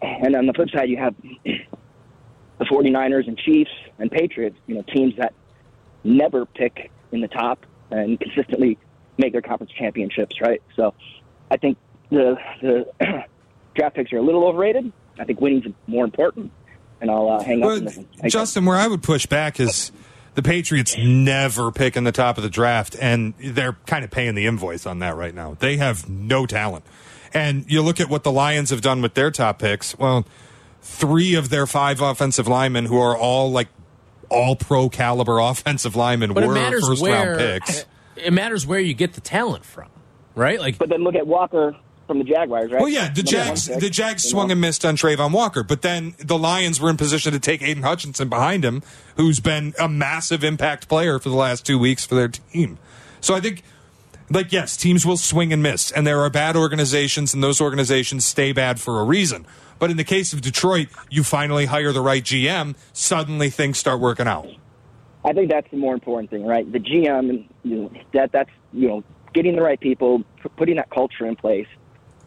And 0.00 0.34
on 0.34 0.46
the 0.46 0.54
flip 0.54 0.70
side, 0.70 0.88
you 0.88 0.96
have 0.96 1.14
the 2.60 2.66
49ers 2.66 3.26
and 3.26 3.38
Chiefs 3.38 3.70
and 3.98 4.10
Patriots, 4.10 4.56
you 4.66 4.74
know, 4.74 4.82
teams 4.82 5.16
that 5.16 5.32
never 6.04 6.44
pick 6.44 6.90
in 7.10 7.22
the 7.22 7.28
top 7.28 7.64
and 7.90 8.20
consistently 8.20 8.78
make 9.18 9.32
their 9.32 9.42
conference 9.42 9.72
championships, 9.72 10.40
right? 10.40 10.62
So 10.76 10.94
I 11.50 11.56
think 11.56 11.78
the 12.10 12.36
the 12.60 12.86
draft 13.74 13.96
picks 13.96 14.12
are 14.12 14.18
a 14.18 14.22
little 14.22 14.46
overrated. 14.46 14.92
I 15.18 15.24
think 15.24 15.40
winning's 15.40 15.64
more 15.86 16.04
important. 16.04 16.52
And 17.00 17.10
I'll 17.10 17.30
uh, 17.30 17.42
hang 17.42 17.62
up. 17.62 17.66
Well. 17.66 17.80
Thanks. 17.80 18.32
Justin, 18.32 18.66
where 18.66 18.76
I 18.76 18.86
would 18.86 19.02
push 19.02 19.24
back 19.24 19.58
is 19.58 19.90
the 20.34 20.42
Patriots 20.42 20.96
never 20.98 21.72
pick 21.72 21.96
in 21.96 22.04
the 22.04 22.12
top 22.12 22.36
of 22.36 22.42
the 22.42 22.50
draft, 22.50 22.94
and 23.00 23.32
they're 23.38 23.78
kind 23.86 24.04
of 24.04 24.10
paying 24.10 24.34
the 24.34 24.44
invoice 24.44 24.84
on 24.84 24.98
that 24.98 25.16
right 25.16 25.34
now. 25.34 25.56
They 25.58 25.78
have 25.78 26.10
no 26.10 26.44
talent. 26.44 26.84
And 27.32 27.64
you 27.68 27.80
look 27.80 28.00
at 28.00 28.10
what 28.10 28.22
the 28.22 28.32
Lions 28.32 28.68
have 28.68 28.82
done 28.82 29.00
with 29.00 29.14
their 29.14 29.30
top 29.30 29.60
picks. 29.60 29.96
Well, 29.98 30.26
three 30.82 31.34
of 31.34 31.50
their 31.50 31.66
five 31.66 32.00
offensive 32.00 32.48
linemen, 32.48 32.86
who 32.86 32.98
are 32.98 33.16
all 33.16 33.50
like 33.50 33.68
all 34.28 34.56
pro 34.56 34.88
caliber 34.88 35.38
offensive 35.50 35.96
linemen, 35.96 36.32
But 36.32 36.46
were 36.46 36.54
matters 36.54 36.86
first 36.86 37.02
where 37.02 37.36
round 37.36 37.38
picks. 37.38 37.84
it 38.16 38.32
matters 38.32 38.66
where 38.66 38.80
you 38.80 38.94
get 38.94 39.14
the 39.14 39.20
talent 39.20 39.64
from, 39.64 39.88
right? 40.34 40.58
Like 40.60 40.78
But 40.78 40.88
then 40.88 41.02
look 41.02 41.14
at 41.14 41.26
Walker 41.26 41.76
from 42.06 42.18
the 42.18 42.24
Jaguars, 42.24 42.72
right? 42.72 42.80
Well, 42.80 42.88
yeah, 42.88 43.08
the 43.12 43.22
Jags, 43.22 43.66
the 43.66 43.88
Jags 43.88 44.24
swung 44.28 44.48
know? 44.48 44.52
and 44.52 44.60
missed 44.60 44.84
on 44.84 44.96
Travon 44.96 45.30
Walker, 45.30 45.62
but 45.62 45.82
then 45.82 46.14
the 46.18 46.36
Lions 46.36 46.80
were 46.80 46.90
in 46.90 46.96
position 46.96 47.32
to 47.32 47.38
take 47.38 47.62
Aidan 47.62 47.84
Hutchinson 47.84 48.28
behind 48.28 48.64
him, 48.64 48.82
who's 49.16 49.38
been 49.38 49.74
a 49.78 49.88
massive 49.88 50.42
impact 50.42 50.88
player 50.88 51.20
for 51.20 51.28
the 51.28 51.36
last 51.36 51.64
two 51.64 51.78
weeks 51.78 52.04
for 52.04 52.16
their 52.16 52.26
team. 52.26 52.78
So 53.20 53.34
I 53.34 53.40
think, 53.40 53.62
like, 54.28 54.50
yes, 54.50 54.76
teams 54.76 55.06
will 55.06 55.18
swing 55.18 55.52
and 55.52 55.62
miss, 55.62 55.92
and 55.92 56.04
there 56.04 56.20
are 56.22 56.30
bad 56.30 56.56
organizations, 56.56 57.32
and 57.32 57.44
those 57.44 57.60
organizations 57.60 58.24
stay 58.24 58.50
bad 58.50 58.80
for 58.80 58.98
a 59.00 59.04
reason. 59.04 59.46
But 59.80 59.90
in 59.90 59.96
the 59.96 60.04
case 60.04 60.32
of 60.32 60.42
Detroit, 60.42 60.88
you 61.10 61.24
finally 61.24 61.64
hire 61.64 61.92
the 61.92 62.02
right 62.02 62.22
GM, 62.22 62.76
suddenly 62.92 63.50
things 63.50 63.78
start 63.78 63.98
working 63.98 64.28
out. 64.28 64.46
I 65.24 65.32
think 65.32 65.50
that's 65.50 65.68
the 65.72 65.76
more 65.76 65.94
important 65.94 66.30
thing, 66.30 66.46
right? 66.46 66.70
The 66.70 66.78
GM, 66.78 67.48
you 67.64 67.76
know, 67.76 67.92
that 68.14 68.30
that's 68.30 68.50
you 68.72 68.88
know, 68.88 69.04
getting 69.34 69.56
the 69.56 69.62
right 69.62 69.80
people, 69.80 70.22
putting 70.56 70.76
that 70.76 70.90
culture 70.90 71.26
in 71.26 71.34
place 71.34 71.66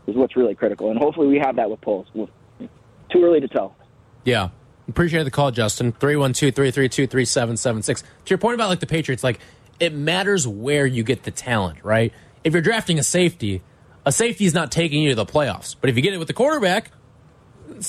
is 0.08 0.16
what's 0.16 0.36
really 0.36 0.56
critical, 0.56 0.90
and 0.90 1.00
hopefully 1.00 1.28
we 1.28 1.40
have 1.40 1.56
that 1.56 1.70
with 1.70 1.80
Poles. 1.80 2.08
Too 2.14 3.24
early 3.24 3.40
to 3.40 3.48
tell. 3.48 3.76
Yeah. 4.24 4.50
Appreciate 4.90 5.24
the 5.24 5.32
call, 5.32 5.52
Justin. 5.52 5.92
312 5.94 6.54
332 6.54 7.08
3776. 7.08 8.02
To 8.02 8.08
your 8.30 8.38
point 8.38 8.56
about 8.56 8.70
like 8.70 8.80
the 8.80 8.88
Patriots, 8.88 9.24
like 9.24 9.40
it 9.80 9.94
matters 9.94 10.48
where 10.48 10.86
you 10.86 11.04
get 11.04 11.24
the 11.24 11.32
talent, 11.32 11.84
right? 11.84 12.12
If 12.44 12.54
you're 12.54 12.62
drafting 12.62 13.00
a 13.00 13.04
safety, 13.04 13.62
a 14.06 14.12
safety 14.12 14.46
is 14.46 14.54
not 14.54 14.72
taking 14.72 15.02
you 15.02 15.10
to 15.10 15.16
the 15.16 15.26
playoffs. 15.26 15.76
But 15.80 15.90
if 15.90 15.96
you 15.96 16.02
get 16.02 16.14
it 16.14 16.18
with 16.18 16.28
the 16.28 16.34
quarterback, 16.34 16.88
it's 16.88 17.00
the 17.00 17.03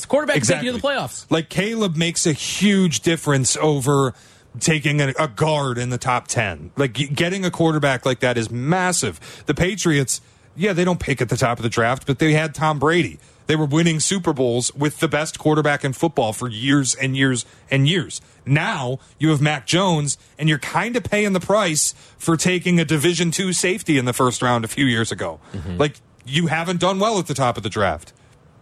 quarterback 0.09 0.39
is 0.39 0.49
taking 0.49 0.67
you 0.67 0.73
to 0.73 0.79
the 0.79 0.87
playoffs. 0.87 1.31
Like 1.31 1.49
Caleb 1.49 1.97
makes 1.97 2.27
a 2.27 2.33
huge 2.33 3.01
difference 3.01 3.57
over 3.57 4.15
taking 4.61 5.01
a, 5.01 5.13
a 5.19 5.29
guard 5.29 5.79
in 5.79 5.91
the 5.91 5.99
top 5.99 6.29
10. 6.29 6.73
Like 6.77 6.93
getting 6.93 7.45
a 7.45 7.51
quarterback 7.51 8.07
like 8.07 8.21
that 8.21 8.37
is 8.39 8.51
massive. 8.51 9.43
The 9.47 9.55
Patriots, 9.55 10.21
yeah, 10.57 10.73
they 10.73 10.85
don't 10.85 11.01
pick 11.01 11.21
at 11.21 11.29
the 11.29 11.37
top 11.37 11.59
of 11.59 11.63
the 11.63 11.69
draft, 11.69 12.07
but 12.07 12.19
they 12.19 12.33
had 12.33 12.55
Tom 12.55 12.79
Brady. 12.79 13.19
They 13.47 13.57
were 13.57 13.67
winning 13.67 14.01
Super 14.01 14.33
Bowls 14.33 14.75
with 14.75 15.01
the 15.01 15.09
best 15.09 15.39
quarterback 15.39 15.85
in 15.85 15.93
football 15.93 16.33
for 16.33 16.49
years 16.49 16.95
and 16.95 17.17
years 17.17 17.45
and 17.71 17.87
years. 17.87 18.23
Now 18.47 19.01
you 19.19 19.31
have 19.31 19.41
Mac 19.43 19.67
Jones, 19.67 20.17
and 20.39 20.49
you're 20.49 20.59
kind 20.59 20.97
of 20.97 21.05
paying 21.05 21.35
the 21.35 21.41
price 21.41 21.95
for 22.17 22.39
taking 22.39 22.81
a 22.81 22.87
Division 22.87 23.31
two 23.31 23.53
safety 23.53 23.99
in 23.99 24.07
the 24.07 24.15
first 24.15 24.41
round 24.41 24.65
a 24.65 24.69
few 24.69 24.87
years 24.87 25.13
ago. 25.13 25.41
Mm-hmm. 25.53 25.77
Like 25.77 26.01
you 26.25 26.47
haven't 26.47 26.81
done 26.81 26.99
well 26.99 27.19
at 27.19 27.27
the 27.27 27.35
top 27.35 27.59
of 27.59 27.63
the 27.63 27.69
draft 27.69 28.15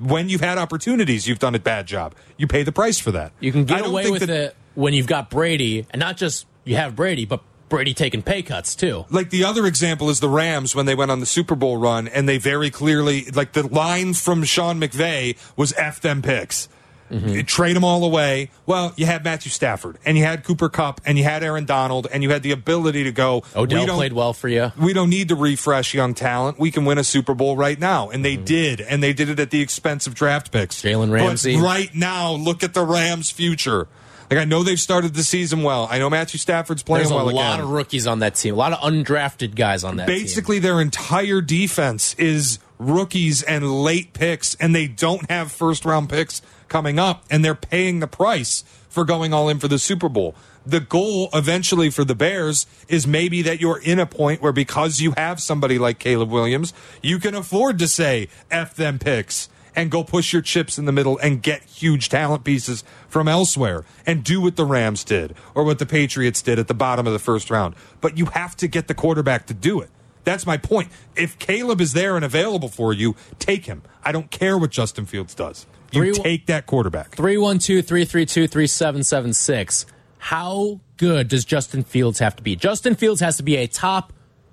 when 0.03 0.29
you've 0.29 0.41
had 0.41 0.59
opportunities, 0.59 1.27
you've 1.29 1.39
done 1.39 1.55
a 1.55 1.59
bad 1.61 1.87
job. 1.87 2.15
You 2.37 2.47
pay 2.47 2.63
the 2.63 2.73
price 2.73 2.99
for 2.99 3.11
that. 3.13 3.33
You 3.41 3.53
can 3.53 3.65
get 3.65 3.85
away 3.87 4.11
with 4.11 4.21
that- 4.21 4.31
it 4.31 4.57
when 4.75 4.95
you've 4.95 5.07
got 5.07 5.31
Brady, 5.31 5.87
and 5.91 6.01
not 6.01 6.17
just 6.17 6.47
you 6.65 6.77
have 6.77 6.97
Brady, 6.97 7.25
but 7.25 7.41
Brady 7.69 7.95
taking 7.95 8.23
pay 8.23 8.43
cuts 8.43 8.75
too. 8.75 9.07
Like 9.11 9.31
the 9.31 9.45
other 9.45 9.67
example 9.67 10.11
is 10.11 10.21
the 10.21 10.29
Rams 10.29 10.75
when 10.75 10.85
they 10.87 10.95
went 10.95 11.11
on 11.11 11.21
the 11.21 11.27
Super 11.27 11.55
Bowl 11.55 11.77
run, 11.79 12.07
and 12.07 12.29
they 12.29 12.37
very 12.39 12.71
clearly, 12.71 13.27
like 13.35 13.53
the 13.53 13.67
line 13.67 14.13
from 14.15 14.45
Sean 14.45 14.79
McVay 14.81 15.37
was 15.57 15.73
"f 15.79 16.01
them 16.01 16.21
picks." 16.21 16.69
You 17.13 17.43
Trade 17.43 17.77
them 17.77 17.85
all 17.85 18.05
away. 18.05 18.51
Well, 18.65 18.93
you 18.97 19.05
had 19.07 19.23
Matthew 19.23 19.51
Stafford, 19.51 19.99
and 20.05 20.17
you 20.17 20.25
had 20.25 20.45
Cooper 20.45 20.69
Kupp, 20.69 21.01
and 21.05 21.19
you 21.19 21.25
had 21.25 21.43
Aaron 21.45 21.67
Donald, 21.67 22.07
and 22.11 22.23
you 22.23 22.31
had 22.31 22.43
the 22.43 22.53
ability 22.53 23.05
to 23.05 23.13
go. 23.13 23.43
Odell 23.55 23.81
we 23.81 23.87
don't- 23.87 23.97
played 23.97 24.13
well 24.15 24.33
for 24.33 24.49
you. 24.49 24.73
we 24.81 24.93
don't 24.93 25.11
need 25.11 25.29
to 25.29 25.35
refresh 25.37 25.93
young 25.95 26.15
talent. 26.15 26.59
We 26.59 26.71
can 26.71 26.85
win 26.85 26.97
a 26.99 27.05
Super 27.05 27.35
Bowl 27.35 27.57
right 27.57 27.79
now. 27.79 28.09
And 28.11 28.25
they 28.25 28.37
did. 28.37 28.81
And 28.81 29.03
they 29.03 29.13
did 29.13 29.29
it 29.29 29.39
at 29.39 29.51
the 29.51 29.61
expense 29.61 30.07
of 30.07 30.15
draft 30.15 30.51
picks. 30.51 30.81
Mm-hmm. 30.83 30.89
Jalen 31.03 31.09
But 31.11 31.15
Ramsey. 31.27 31.57
right 31.57 31.95
now, 31.95 32.33
look 32.33 32.63
at 32.65 32.73
the 32.75 32.85
Rams' 32.85 33.31
future. 33.31 33.89
Like, 34.31 34.41
I 34.41 34.45
know 34.45 34.63
they've 34.63 34.81
started 34.81 35.13
the 35.13 35.25
season 35.25 35.63
well. 35.63 35.87
I 35.91 35.99
know 35.99 36.09
Matthew 36.09 36.39
Stafford's 36.39 36.83
playing 36.83 37.03
There's 37.09 37.11
a 37.11 37.23
lot 37.23 37.57
again. 37.57 37.61
of 37.61 37.69
rookies 37.71 38.07
on 38.07 38.21
that 38.21 38.37
team, 38.37 38.55
a 38.55 38.57
lot 38.57 38.73
of 38.73 38.79
undrafted 38.79 39.55
guys 39.55 39.85
on 39.85 39.97
that 39.97 40.07
team. 40.09 40.17
Basically, 40.23 40.59
their 40.59 40.81
entire 40.81 41.43
defense 41.43 42.15
is 42.15 42.59
rookies 42.79 43.43
and 43.43 43.71
late 43.83 44.13
picks, 44.15 44.55
and 44.57 44.75
they 44.75 44.87
don't 44.87 45.31
have 45.31 45.53
first 45.53 45.85
round 45.85 46.09
picks 46.09 46.41
coming 46.73 46.99
up, 46.99 47.23
and 47.31 47.45
they're 47.45 47.55
paying 47.55 48.01
the 48.01 48.07
price 48.07 48.65
for 48.89 49.05
going 49.05 49.35
all 49.35 49.51
in 49.51 49.59
for 49.59 49.69
the 49.69 49.79
Super 49.79 50.09
Bowl. 50.09 50.35
The 50.65 50.81
goal 50.81 51.29
eventually 51.35 51.91
for 51.91 52.03
the 52.03 52.15
Bears 52.15 52.67
is 52.89 53.07
maybe 53.07 53.43
that 53.43 53.61
you're 53.61 53.81
in 53.81 53.99
a 53.99 54.07
point 54.07 54.41
where 54.41 54.53
because 54.53 55.01
you 55.01 55.13
have 55.19 55.39
somebody 55.39 55.79
like 55.79 55.99
Caleb 55.99 56.31
Williams, 56.31 56.73
you 57.03 57.19
can 57.19 57.35
afford 57.35 57.79
to 57.81 57.87
say 57.87 58.29
F 58.51 58.75
them 58.75 58.99
picks 58.99 59.51
and 59.77 59.91
go 59.91 60.03
push 60.03 60.33
your 60.33 60.41
chips 60.41 60.79
in 60.79 60.87
the 60.87 60.93
middle 60.93 61.19
and 61.19 61.43
get 61.43 61.63
huge 61.65 62.09
talent 62.09 62.45
pieces 62.45 62.85
from 63.07 63.29
elsewhere 63.29 63.85
and 64.07 64.25
do 64.25 64.41
what 64.41 64.57
the 64.57 64.65
Rams 64.65 65.05
did 65.05 65.35
or 65.55 65.65
what 65.65 65.79
the 65.79 65.87
Patriots 65.87 66.41
did 66.41 66.59
at 66.59 66.69
the 66.69 66.75
bottom 66.75 67.07
of 67.07 67.13
the 67.13 67.19
first 67.19 67.51
round. 67.51 67.75
But 68.01 68.17
you 68.17 68.27
have 68.27 68.57
to 68.57 68.69
get 68.69 68.89
the 68.89 68.95
quarterback 68.95 69.47
to 69.47 69.55
do 69.55 69.81
it. 69.81 69.91
That's 70.25 70.47
my 70.47 70.57
point. 70.57 70.91
If 71.17 71.39
Caleb 71.39 71.81
is 71.81 71.93
there 71.93 72.17
and 72.17 72.25
available 72.25 72.69
for 72.69 72.93
you, 72.93 73.17
take 73.39 73.67
him. 73.67 73.83
I 74.05 74.13
don't 74.13 74.31
care 74.31 74.57
what 74.57 74.71
Justin 74.71 75.05
Fields 75.05 75.35
does. 75.35 75.67
You 75.93 76.15
Three- 76.15 76.23
take 76.23 76.47
that 76.47 76.67
quarterback. 76.67 77.11
312 77.17 77.85
332 77.87 78.47
3776. 78.49 79.87
How 80.19 80.81
good 80.97 81.29
does 81.29 81.45
Justin 81.45 81.83
Fields 81.83 82.19
have 82.21 82.37
to 82.37 82.43
be? 82.43 82.57
Justin 82.57 82.95
Fields 82.95 83.21
has 83.21 83.37
to 83.39 83.43
be 83.43 83.57
a 83.57 83.67
top 83.67 84.13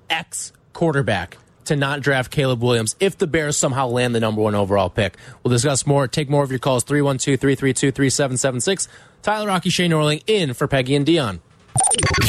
X 0.10 0.52
quarterback 0.74 1.38
to 1.66 1.76
not 1.76 2.02
draft 2.02 2.32
Caleb 2.32 2.64
Williams 2.64 2.96
if 3.00 3.18
the 3.18 3.28
Bears 3.28 3.56
somehow 3.56 3.88
land 3.88 4.16
the 4.16 4.20
number 4.20 4.42
one 4.42 4.56
overall 4.56 4.90
pick. 4.90 5.16
We'll 5.44 5.52
discuss 5.52 5.86
more. 5.86 6.08
Take 6.08 6.30
more 6.30 6.44
of 6.44 6.50
your 6.50 6.60
calls 6.60 6.84
312 6.84 7.40
332 7.40 7.92
3776. 7.92 8.88
Tyler 9.22 9.48
Rocky 9.48 9.70
Shane 9.70 9.94
Orling 9.94 10.22
in 10.26 10.54
for 10.54 10.68
Peggy 10.68 10.96
and 10.96 11.06
Dionne. 11.06 11.40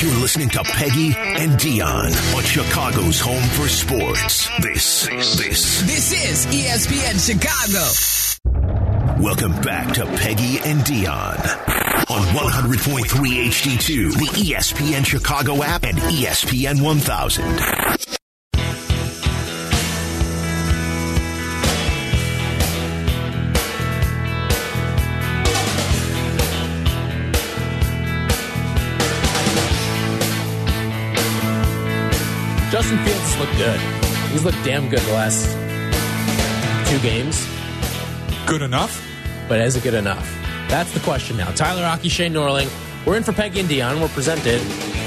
You're 0.00 0.14
listening 0.21 0.50
to 0.50 0.62
Peggy 0.62 1.14
and 1.17 1.52
Dionne 1.52 2.37
on 2.37 2.43
Chicago's 2.43 3.19
home 3.21 3.43
for 3.50 3.69
sports. 3.69 4.49
This, 4.61 5.07
this, 5.38 5.81
This 5.83 6.12
is 6.12 6.47
ESPN 6.47 7.19
Chicago. 7.26 8.80
Welcome 9.21 9.53
back 9.61 9.93
to 9.97 10.07
Peggy 10.07 10.61
and 10.61 10.81
Dionne 10.81 11.45
on 12.09 12.23
100.3 12.33 13.05
HD2, 13.05 14.15
the 14.15 14.55
ESPN 14.55 15.05
Chicago 15.05 15.62
app, 15.62 15.85
and 15.85 15.99
ESPN 15.99 16.81
1000. 16.81 17.45
Justin 32.71 32.99
Fields 33.05 33.21
has 33.21 33.39
looked 33.39 33.57
good. 33.59 33.81
He's 34.31 34.45
looked 34.47 34.65
damn 34.65 34.89
good 34.89 35.00
the 35.00 35.12
last 35.12 35.45
two 36.89 36.99
games, 37.00 37.47
Good 38.50 38.62
enough? 38.62 39.10
But 39.50 39.61
is 39.62 39.75
it 39.75 39.83
good 39.83 39.95
enough? 39.95 40.25
That's 40.69 40.92
the 40.92 41.00
question 41.00 41.37
now. 41.37 41.50
Tyler 41.50 41.83
Rocky, 41.83 42.09
Shane 42.09 42.33
Norling 42.33 42.71
We're 43.04 43.16
in 43.16 43.25
for 43.25 43.33
Peggy 43.33 43.59
and 43.59 43.69
Dionne. 43.69 44.00
We're 44.00 44.07
presented 44.07 44.61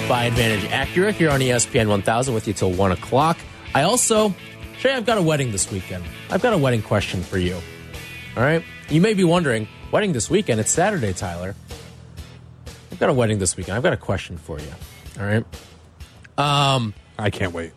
by 0.10 0.26
Advantage 0.26 0.70
Acura 0.70 1.14
here 1.14 1.30
on 1.30 1.40
ESPN 1.40 1.88
1000 1.88 2.34
with 2.34 2.46
you 2.46 2.54
till 2.54 2.74
1 2.74 2.92
o'clock. 2.92 3.38
I 3.74 3.84
also, 3.84 4.36
Shea, 4.80 4.96
I've 4.96 5.06
got 5.06 5.18
a 5.18 5.22
wedding 5.22 5.54
this 5.54 5.72
weekend. 5.72 6.04
I've 6.30 6.42
got 6.42 6.52
a 6.52 6.58
wedding 6.58 6.82
question 6.82 7.24
for 7.24 7.38
you. 7.38 7.56
All 8.36 8.44
right? 8.44 8.66
You 8.90 9.00
may 9.00 9.14
be 9.14 9.24
wondering, 9.24 9.66
wedding 9.94 10.12
this 10.12 10.30
weekend? 10.30 10.60
It's 10.60 10.72
Saturday, 10.72 11.14
Tyler. 11.14 11.56
I've 12.92 13.00
got 13.00 13.10
a 13.10 13.14
wedding 13.14 13.40
this 13.40 13.56
weekend. 13.56 13.78
I've 13.78 13.84
got 13.84 13.94
a 13.94 13.98
question 13.98 14.38
for 14.38 14.60
you. 14.60 14.74
All 15.22 15.26
right? 15.26 15.46
Um, 16.38 16.94
I 17.18 17.30
can't 17.30 17.54
wait. 17.54 17.72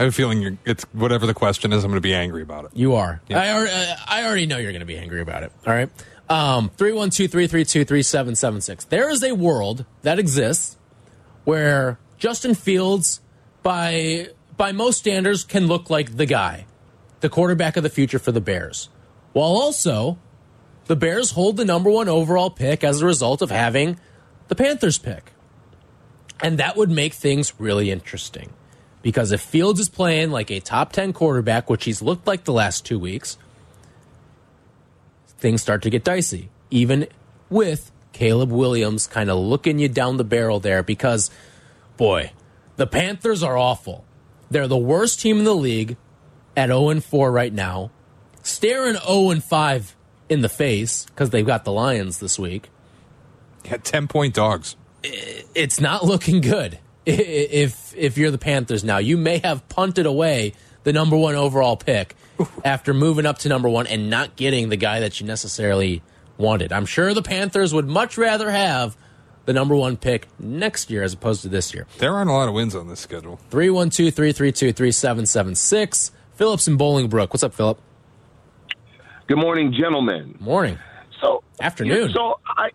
I 0.00 0.04
have 0.04 0.14
a 0.14 0.16
feeling 0.16 0.40
you're, 0.40 0.56
it's 0.64 0.84
whatever 0.94 1.26
the 1.26 1.34
question 1.34 1.74
is. 1.74 1.84
I'm 1.84 1.90
going 1.90 1.98
to 1.98 2.00
be 2.00 2.14
angry 2.14 2.40
about 2.40 2.64
it. 2.64 2.70
You 2.72 2.94
are. 2.94 3.20
I, 3.28 3.50
already, 3.50 3.92
I 4.08 4.24
already 4.24 4.46
know 4.46 4.56
you're 4.56 4.72
going 4.72 4.80
to 4.80 4.86
be 4.86 4.96
angry 4.96 5.20
about 5.20 5.42
it. 5.42 5.52
All 5.66 5.74
right. 5.74 5.90
Um, 6.30 6.70
312 6.78 7.30
332 7.30 7.84
3776. 7.84 8.84
There 8.86 9.10
is 9.10 9.22
a 9.22 9.34
world 9.34 9.84
that 10.00 10.18
exists 10.18 10.78
where 11.44 11.98
Justin 12.16 12.54
Fields, 12.54 13.20
by, 13.62 14.28
by 14.56 14.72
most 14.72 15.00
standards, 15.00 15.44
can 15.44 15.66
look 15.66 15.90
like 15.90 16.16
the 16.16 16.24
guy, 16.24 16.64
the 17.20 17.28
quarterback 17.28 17.76
of 17.76 17.82
the 17.82 17.90
future 17.90 18.18
for 18.18 18.32
the 18.32 18.40
Bears. 18.40 18.88
While 19.34 19.50
also, 19.50 20.18
the 20.86 20.96
Bears 20.96 21.32
hold 21.32 21.58
the 21.58 21.66
number 21.66 21.90
one 21.90 22.08
overall 22.08 22.48
pick 22.48 22.82
as 22.82 23.02
a 23.02 23.06
result 23.06 23.42
of 23.42 23.50
having 23.50 24.00
the 24.48 24.54
Panthers 24.54 24.96
pick. 24.96 25.32
And 26.42 26.56
that 26.56 26.78
would 26.78 26.90
make 26.90 27.12
things 27.12 27.52
really 27.60 27.90
interesting. 27.90 28.54
Because 29.02 29.32
if 29.32 29.40
Fields 29.40 29.80
is 29.80 29.88
playing 29.88 30.30
like 30.30 30.50
a 30.50 30.60
top 30.60 30.92
10 30.92 31.12
quarterback, 31.12 31.70
which 31.70 31.84
he's 31.84 32.02
looked 32.02 32.26
like 32.26 32.44
the 32.44 32.52
last 32.52 32.84
two 32.84 32.98
weeks, 32.98 33.38
things 35.38 35.62
start 35.62 35.82
to 35.82 35.90
get 35.90 36.04
dicey. 36.04 36.50
Even 36.70 37.06
with 37.48 37.90
Caleb 38.12 38.50
Williams 38.50 39.06
kind 39.06 39.30
of 39.30 39.38
looking 39.38 39.78
you 39.78 39.88
down 39.88 40.16
the 40.16 40.24
barrel 40.24 40.60
there, 40.60 40.82
because, 40.82 41.30
boy, 41.96 42.32
the 42.76 42.86
Panthers 42.86 43.42
are 43.42 43.56
awful. 43.56 44.04
They're 44.50 44.68
the 44.68 44.76
worst 44.76 45.20
team 45.20 45.38
in 45.38 45.44
the 45.44 45.54
league 45.54 45.96
at 46.56 46.66
0 46.68 47.00
4 47.00 47.30
right 47.32 47.52
now, 47.52 47.90
staring 48.42 48.96
0 48.96 49.40
5 49.40 49.96
in 50.28 50.42
the 50.42 50.48
face 50.48 51.06
because 51.06 51.30
they've 51.30 51.46
got 51.46 51.64
the 51.64 51.72
Lions 51.72 52.18
this 52.20 52.38
week 52.38 52.68
Yeah, 53.64 53.78
10 53.78 54.06
point 54.08 54.34
dogs. 54.34 54.76
it's 55.02 55.80
not 55.80 56.04
looking 56.04 56.40
good. 56.40 56.78
I- 57.06 57.10
If 57.10 57.94
if 57.96 58.18
you're 58.18 58.30
the 58.30 58.38
Panthers 58.38 58.84
now, 58.84 58.98
you 58.98 59.16
may 59.16 59.38
have 59.38 59.68
punted 59.68 60.06
away 60.06 60.52
the 60.84 60.92
number 60.92 61.16
one 61.16 61.34
overall 61.34 61.76
pick 61.76 62.14
after 62.64 62.94
moving 62.94 63.26
up 63.26 63.38
to 63.38 63.48
number 63.48 63.68
one 63.68 63.86
and 63.86 64.08
not 64.10 64.36
getting 64.36 64.68
the 64.70 64.76
guy 64.76 65.00
that 65.00 65.20
you 65.20 65.26
necessarily 65.26 66.02
wanted. 66.38 66.72
I'm 66.72 66.86
sure 66.86 67.12
the 67.12 67.22
Panthers 67.22 67.74
would 67.74 67.86
much 67.88 68.16
rather 68.16 68.50
have 68.50 68.96
the 69.44 69.52
number 69.52 69.74
one 69.74 69.96
pick 69.96 70.26
next 70.38 70.90
year 70.90 71.02
as 71.02 71.12
opposed 71.12 71.42
to 71.42 71.48
this 71.48 71.74
year. 71.74 71.86
There 71.98 72.14
aren't 72.14 72.30
a 72.30 72.32
lot 72.32 72.48
of 72.48 72.54
wins 72.54 72.74
on 72.74 72.88
this 72.88 73.00
schedule. 73.00 73.38
312 73.50 74.14
332 74.14 74.72
3776. 74.72 76.12
Phillips 76.34 76.66
in 76.68 76.78
Bolingbrook. 76.78 77.28
What's 77.30 77.42
up, 77.42 77.52
Philip? 77.52 77.78
Good 79.26 79.38
morning, 79.38 79.72
gentlemen. 79.78 80.36
Morning. 80.40 80.78
So 81.20 81.42
Afternoon. 81.60 82.10
So 82.14 82.40
I, 82.46 82.70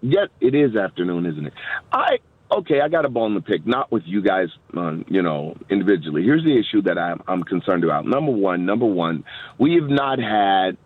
yes, 0.00 0.28
it 0.40 0.54
is 0.54 0.76
afternoon, 0.76 1.26
isn't 1.26 1.46
it? 1.46 1.52
I 1.92 2.18
okay. 2.50 2.80
I 2.80 2.88
got 2.88 3.04
a 3.04 3.08
bone 3.08 3.34
to 3.34 3.40
pick, 3.40 3.66
not 3.66 3.90
with 3.90 4.02
you 4.06 4.22
guys, 4.22 4.48
um, 4.76 5.04
you 5.08 5.22
know, 5.22 5.56
individually. 5.70 6.22
Here's 6.22 6.44
the 6.44 6.58
issue 6.58 6.82
that 6.82 6.98
I'm, 6.98 7.22
I'm 7.26 7.42
concerned 7.42 7.84
about. 7.84 8.06
Number 8.06 8.32
one, 8.32 8.66
number 8.66 8.86
one, 8.86 9.24
we 9.58 9.74
have 9.74 9.88
not 9.88 10.18
had 10.18 10.76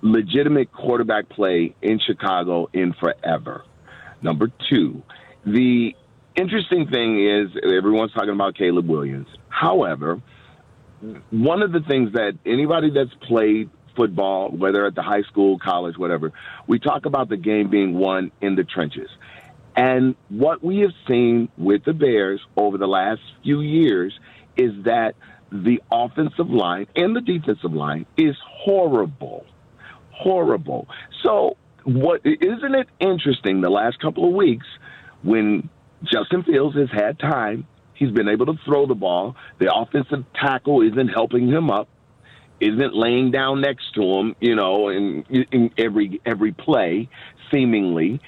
legitimate 0.00 0.72
quarterback 0.72 1.28
play 1.28 1.74
in 1.82 1.98
Chicago 1.98 2.68
in 2.72 2.94
forever. 2.94 3.64
Number 4.22 4.50
two, 4.70 5.02
the 5.44 5.94
interesting 6.36 6.88
thing 6.88 7.24
is 7.24 7.48
everyone's 7.62 8.12
talking 8.12 8.30
about 8.30 8.56
Caleb 8.56 8.88
Williams. 8.88 9.28
However, 9.48 10.20
one 11.30 11.62
of 11.62 11.72
the 11.72 11.80
things 11.80 12.12
that 12.12 12.38
anybody 12.44 12.90
that's 12.90 13.14
played 13.26 13.70
football, 13.96 14.50
whether 14.50 14.86
at 14.86 14.94
the 14.94 15.02
high 15.02 15.22
school, 15.22 15.58
college, 15.58 15.96
whatever, 15.96 16.32
we 16.66 16.78
talk 16.78 17.06
about 17.06 17.28
the 17.28 17.36
game 17.36 17.68
being 17.68 17.94
won 17.94 18.30
in 18.40 18.54
the 18.54 18.64
trenches. 18.64 19.08
And 19.78 20.16
what 20.28 20.62
we 20.62 20.80
have 20.80 20.90
seen 21.06 21.48
with 21.56 21.84
the 21.84 21.92
Bears 21.92 22.40
over 22.56 22.78
the 22.78 22.88
last 22.88 23.20
few 23.44 23.60
years 23.60 24.12
is 24.56 24.72
that 24.86 25.14
the 25.52 25.80
offensive 25.92 26.50
line 26.50 26.88
and 26.96 27.14
the 27.14 27.20
defensive 27.20 27.72
line 27.72 28.04
is 28.16 28.34
horrible. 28.44 29.46
Horrible. 30.10 30.88
So, 31.22 31.56
what 31.84 32.22
isn't 32.24 32.74
it 32.74 32.88
interesting 32.98 33.60
the 33.60 33.70
last 33.70 34.00
couple 34.00 34.26
of 34.26 34.34
weeks 34.34 34.66
when 35.22 35.70
Justin 36.02 36.42
Fields 36.42 36.76
has 36.76 36.90
had 36.90 37.20
time, 37.20 37.64
he's 37.94 38.10
been 38.10 38.28
able 38.28 38.46
to 38.46 38.58
throw 38.64 38.84
the 38.86 38.96
ball, 38.96 39.36
the 39.60 39.72
offensive 39.72 40.24
tackle 40.34 40.82
isn't 40.82 41.08
helping 41.08 41.46
him 41.46 41.70
up 41.70 41.88
isn't 42.60 42.92
laying 42.92 43.30
down 43.30 43.60
next 43.60 43.94
to 43.94 44.02
him, 44.02 44.34
you 44.40 44.56
know, 44.56 44.88
in, 44.88 45.24
in 45.52 45.70
every 45.78 46.20
every 46.26 46.50
play, 46.50 47.08
seemingly. 47.52 48.20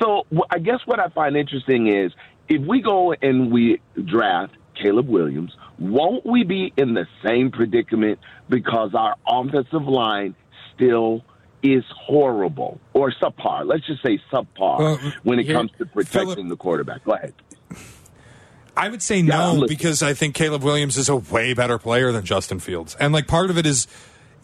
So 0.00 0.26
I 0.50 0.58
guess 0.58 0.80
what 0.86 1.00
I 1.00 1.08
find 1.08 1.36
interesting 1.36 1.88
is 1.88 2.12
if 2.48 2.60
we 2.66 2.80
go 2.82 3.12
and 3.20 3.50
we 3.52 3.80
draft 4.04 4.54
Caleb 4.80 5.08
Williams, 5.08 5.52
won't 5.78 6.24
we 6.24 6.44
be 6.44 6.72
in 6.76 6.94
the 6.94 7.06
same 7.24 7.50
predicament 7.50 8.18
because 8.48 8.94
our 8.94 9.16
offensive 9.26 9.82
line 9.86 10.34
still 10.74 11.22
is 11.62 11.84
horrible 11.96 12.80
or 12.92 13.10
subpar? 13.12 13.66
Let's 13.66 13.86
just 13.86 14.02
say 14.02 14.20
subpar 14.32 14.78
Well, 14.78 15.00
when 15.24 15.38
it 15.40 15.46
here- 15.46 15.54
comes 15.56 15.72
to 15.78 15.86
protecting 15.86 16.34
Philip- 16.34 16.48
the 16.48 16.56
quarterback. 16.56 17.04
Go 17.04 17.12
ahead. 17.12 17.34
I 18.76 18.88
would 18.88 19.02
say 19.02 19.16
Yeah, 19.18 19.54
no 19.54 19.66
because 19.66 20.02
I 20.04 20.14
think 20.14 20.36
Caleb 20.36 20.62
Williams 20.62 20.96
is 20.96 21.08
a 21.08 21.16
way 21.16 21.52
better 21.52 21.78
player 21.78 22.12
than 22.12 22.24
Justin 22.24 22.60
Fields. 22.60 22.96
And 23.00 23.12
like 23.12 23.26
part 23.26 23.50
of 23.50 23.58
it 23.58 23.66
is, 23.66 23.88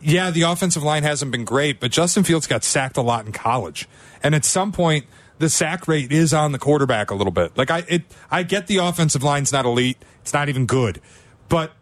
yeah, 0.02 0.32
the 0.32 0.42
offensive 0.42 0.82
line 0.82 1.04
hasn't 1.04 1.30
been 1.30 1.44
great, 1.44 1.78
but 1.78 1.92
Justin 1.92 2.24
Fields 2.24 2.48
got 2.48 2.64
sacked 2.64 2.96
a 2.96 3.00
lot 3.02 3.26
in 3.26 3.32
college. 3.32 3.88
And 4.24 4.34
at 4.34 4.44
some 4.44 4.72
point, 4.72 5.06
the 5.38 5.48
sack 5.48 5.88
rate 5.88 6.12
is 6.12 6.32
on 6.32 6.52
the 6.52 6.58
quarterback 6.58 7.10
a 7.10 7.14
little 7.14 7.32
bit. 7.32 7.56
Like 7.56 7.70
I, 7.70 7.84
it, 7.88 8.02
I 8.30 8.42
get 8.42 8.66
the 8.66 8.78
offensive 8.78 9.22
line's 9.22 9.52
not 9.52 9.64
elite. 9.64 9.98
It's 10.22 10.32
not 10.32 10.48
even 10.48 10.66
good, 10.66 11.00
but 11.48 11.72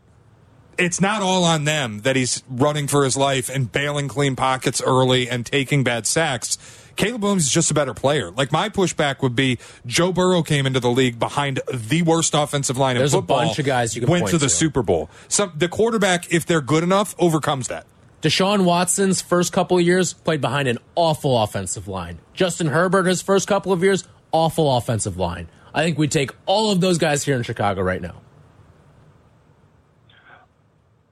it's 0.79 1.01
not 1.01 1.23
all 1.23 1.45
on 1.45 1.65
them 1.65 2.01
that 2.01 2.17
he's 2.17 2.43
running 2.49 2.89
for 2.89 3.05
his 3.05 3.17
life 3.17 3.49
and 3.49 3.71
bailing 3.71 4.09
clean 4.09 4.37
pockets 4.37 4.83
early 4.85 5.29
and 5.29 5.45
taking 5.45 5.85
bad 5.85 6.07
sacks. 6.07 6.59
Caleb 6.97 7.23
Williams 7.23 7.45
is 7.47 7.53
just 7.53 7.71
a 7.71 7.75
better 7.75 7.95
player. 7.95 8.31
Like 8.31 8.53
my 8.53 8.69
pushback 8.69 9.23
would 9.23 9.35
be 9.37 9.59
Joe 9.87 10.13
Burrow 10.13 10.43
came 10.43 10.67
into 10.67 10.81
the 10.81 10.91
league 10.91 11.19
behind 11.19 11.61
the 11.73 12.03
worst 12.03 12.35
offensive 12.35 12.77
line 12.77 12.97
There's 12.97 13.15
a 13.15 13.19
in 13.19 13.23
football. 13.23 13.45
bunch 13.47 13.59
of 13.59 13.65
guys 13.65 13.95
you 13.95 14.03
can 14.03 14.11
went 14.11 14.29
to 14.29 14.39
the 14.39 14.47
to. 14.47 14.51
Super 14.51 14.83
Bowl. 14.83 15.09
Some 15.29 15.53
the 15.57 15.69
quarterback, 15.69 16.33
if 16.33 16.45
they're 16.45 16.61
good 16.61 16.83
enough, 16.83 17.15
overcomes 17.19 17.69
that. 17.69 17.87
Deshaun 18.23 18.65
Watson's 18.65 19.21
first 19.21 19.53
couple 19.53 19.79
of 19.79 19.85
years 19.85 20.13
played 20.13 20.41
behind 20.41 20.69
an 20.69 20.79
awful 20.95 21.43
offensive 21.43 21.89
line. 21.89 22.21
Justin 22.35 22.69
Herbert, 22.69 23.07
his 23.07 23.21
first 23.21 23.49
couple 23.49 23.73
of 23.73 23.83
years, 23.83 24.07
awful 24.31 24.77
offensive 24.77 25.17
line. 25.17 25.49
I 25.75 25.83
think 25.83 25.99
we 25.99 26.07
take 26.07 26.31
all 26.47 26.71
of 26.71 26.81
those 26.81 26.99
guys 26.99 27.25
here 27.25 27.37
in 27.37 27.43
Chicago 27.43 27.83
right 27.83 28.01
now. 28.01 28.15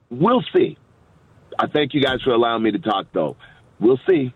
We'll 0.09 0.43
see. 0.55 0.77
I 1.59 1.67
thank 1.67 1.93
you 1.93 2.01
guys 2.01 2.21
for 2.21 2.31
allowing 2.31 2.63
me 2.63 2.71
to 2.71 2.79
talk, 2.79 3.07
though. 3.11 3.35
We'll 3.79 3.99
see. 4.09 4.33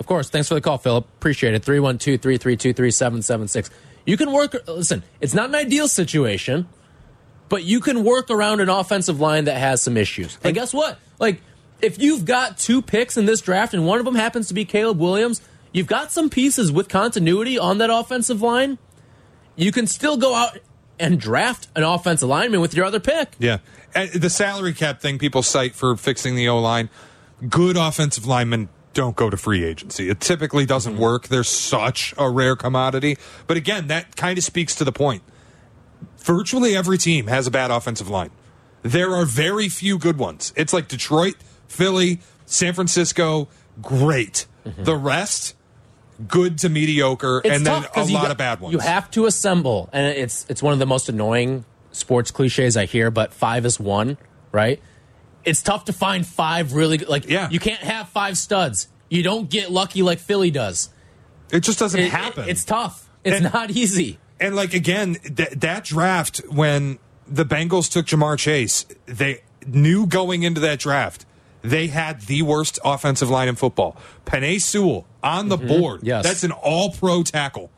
Of 0.00 0.06
course. 0.06 0.30
Thanks 0.30 0.48
for 0.48 0.54
the 0.54 0.60
call, 0.60 0.78
Philip. 0.78 1.04
Appreciate 1.18 1.54
it. 1.54 1.64
312 1.64 2.20
332 2.20 2.72
3776. 2.72 3.70
You 4.06 4.16
can 4.16 4.32
work, 4.32 4.56
listen, 4.66 5.02
it's 5.20 5.34
not 5.34 5.48
an 5.50 5.54
ideal 5.54 5.88
situation, 5.88 6.68
but 7.48 7.64
you 7.64 7.80
can 7.80 8.04
work 8.04 8.30
around 8.30 8.60
an 8.60 8.68
offensive 8.68 9.20
line 9.20 9.44
that 9.44 9.58
has 9.58 9.82
some 9.82 9.96
issues. 9.96 10.38
And 10.42 10.54
guess 10.54 10.72
what? 10.72 10.98
Like, 11.18 11.40
if 11.80 11.98
you've 12.00 12.24
got 12.24 12.58
two 12.58 12.82
picks 12.82 13.16
in 13.16 13.26
this 13.26 13.40
draft 13.40 13.74
and 13.74 13.86
one 13.86 13.98
of 13.98 14.04
them 14.04 14.14
happens 14.14 14.48
to 14.48 14.54
be 14.54 14.64
Caleb 14.64 14.98
Williams, 14.98 15.40
you've 15.72 15.86
got 15.86 16.12
some 16.12 16.30
pieces 16.30 16.72
with 16.72 16.88
continuity 16.88 17.58
on 17.58 17.78
that 17.78 17.90
offensive 17.90 18.42
line. 18.42 18.78
You 19.56 19.72
can 19.72 19.86
still 19.86 20.16
go 20.16 20.34
out 20.34 20.58
and 20.98 21.20
draft 21.20 21.68
an 21.76 21.82
offensive 21.82 22.28
lineman 22.28 22.60
with 22.60 22.74
your 22.74 22.84
other 22.84 23.00
pick. 23.00 23.34
Yeah. 23.38 23.58
And 23.94 24.10
the 24.10 24.30
salary 24.30 24.74
cap 24.74 25.00
thing 25.00 25.18
people 25.18 25.42
cite 25.42 25.74
for 25.74 25.96
fixing 25.96 26.34
the 26.34 26.48
O 26.48 26.58
line, 26.58 26.90
good 27.48 27.76
offensive 27.76 28.26
linemen 28.26 28.68
don't 28.94 29.14
go 29.14 29.28
to 29.28 29.36
free 29.36 29.62
agency. 29.62 30.08
It 30.08 30.20
typically 30.20 30.64
doesn't 30.64 30.94
mm-hmm. 30.94 31.02
work. 31.02 31.28
They're 31.28 31.44
such 31.44 32.14
a 32.16 32.30
rare 32.30 32.56
commodity. 32.56 33.18
But 33.46 33.58
again, 33.58 33.88
that 33.88 34.16
kind 34.16 34.38
of 34.38 34.44
speaks 34.44 34.74
to 34.76 34.84
the 34.84 34.92
point. 34.92 35.22
Virtually 36.18 36.74
every 36.74 36.98
team 36.98 37.26
has 37.26 37.46
a 37.46 37.50
bad 37.50 37.70
offensive 37.70 38.08
line. 38.08 38.30
There 38.82 39.14
are 39.14 39.24
very 39.24 39.68
few 39.68 39.98
good 39.98 40.18
ones. 40.18 40.52
It's 40.56 40.72
like 40.72 40.88
Detroit, 40.88 41.34
Philly, 41.68 42.20
San 42.46 42.74
Francisco, 42.74 43.48
great. 43.82 44.46
Mm-hmm. 44.66 44.84
The 44.84 44.96
rest, 44.96 45.54
good 46.26 46.58
to 46.58 46.68
mediocre, 46.68 47.40
It's 47.44 47.56
and 47.56 47.66
then 47.66 47.84
a 47.94 48.00
lot 48.04 48.22
got- 48.22 48.30
of 48.30 48.36
bad 48.38 48.60
ones. 48.60 48.72
You 48.72 48.78
have 48.80 49.10
to 49.12 49.26
assemble, 49.26 49.88
and 49.92 50.06
it's 50.16 50.46
it's 50.48 50.62
one 50.62 50.72
of 50.72 50.78
the 50.78 50.86
most 50.86 51.08
annoying 51.08 51.64
sports 51.92 52.30
cliches 52.30 52.76
I 52.76 52.84
hear. 52.86 53.10
But 53.10 53.32
five 53.32 53.64
is 53.66 53.78
one, 53.80 54.18
right? 54.52 54.80
It's 55.44 55.62
tough 55.62 55.84
to 55.84 55.92
find 55.92 56.26
five 56.26 56.72
really 56.72 56.96
good. 56.98 57.08
Like, 57.08 57.28
Yeah. 57.28 57.48
you 57.50 57.60
can't 57.60 57.80
have 57.82 58.08
five 58.08 58.36
studs. 58.36 58.88
You 59.08 59.22
don't 59.22 59.48
get 59.48 59.70
lucky 59.70 60.02
like 60.02 60.18
Philly 60.18 60.50
does. 60.50 60.90
it 61.52 61.60
just 61.60 61.78
doesn't 61.78 62.00
It- 62.00 62.10
happen. 62.10 62.42
it- 62.44 62.50
it's 62.50 62.64
tough. 62.64 63.08
It's 63.22 63.40
And- 63.40 63.52
not 63.54 63.70
easy. 63.70 64.18
And 64.40 64.56
like 64.56 64.74
again, 64.74 65.14
th- 65.36 65.50
that 65.56 65.84
draft 65.84 66.38
when 66.48 66.98
the 67.28 67.44
Bengals 67.44 67.90
took 67.90 68.06
Ja'Marr 68.06 68.36
Chase, 68.38 68.84
they 69.06 69.42
knew 69.66 70.06
going 70.06 70.42
into 70.44 70.60
that 70.62 70.78
draft 70.80 71.24
they 71.70 71.88
had 71.88 72.22
the 72.22 72.42
worst 72.42 72.78
offensive 72.84 73.30
line 73.30 73.48
in 73.48 73.56
football. 73.56 73.96
Penei 74.24 74.60
Sewell 74.60 75.06
on 75.22 75.48
the 75.48 75.56
mm-hmm. 75.56 75.68
board. 75.68 76.00
Yes. 76.02 76.24
That's 76.24 76.44
an 76.44 76.52
all 76.52 76.92
pro 76.92 77.22
tackle. 77.22 77.70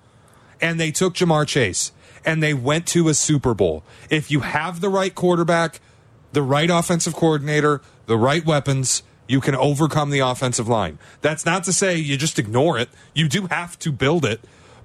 And 0.61 0.81
they 0.81 0.91
took 0.91 1.15
Ja'Marr 1.15 1.47
Chase 1.47 1.93
and 2.25 2.43
they 2.43 2.55
went 2.55 2.87
to 2.89 3.09
a 3.09 3.15
Super 3.15 3.55
Bowl. 3.55 3.85
If 4.11 4.31
you 4.31 4.41
have 4.41 4.81
the 4.81 4.89
right 4.89 5.15
quarterback, 5.15 5.81
the 6.33 6.43
right 6.43 6.69
offensive 6.69 7.15
coordinator, 7.15 7.81
the 8.07 8.19
right 8.19 8.45
weapons, 8.45 9.03
you 9.29 9.41
can 9.41 9.55
overcome 9.55 10.11
the 10.11 10.21
offensive 10.21 10.69
line. 10.69 10.99
That's 11.21 11.47
not 11.47 11.65
to 11.65 11.73
say 11.73 11.97
you 11.97 12.17
just 12.17 12.39
ignore 12.39 12.79
it. 12.79 12.89
You 13.15 13.29
do 13.29 13.47
have 13.47 13.79
to 13.81 13.93
build 13.93 14.25
it. 14.25 14.41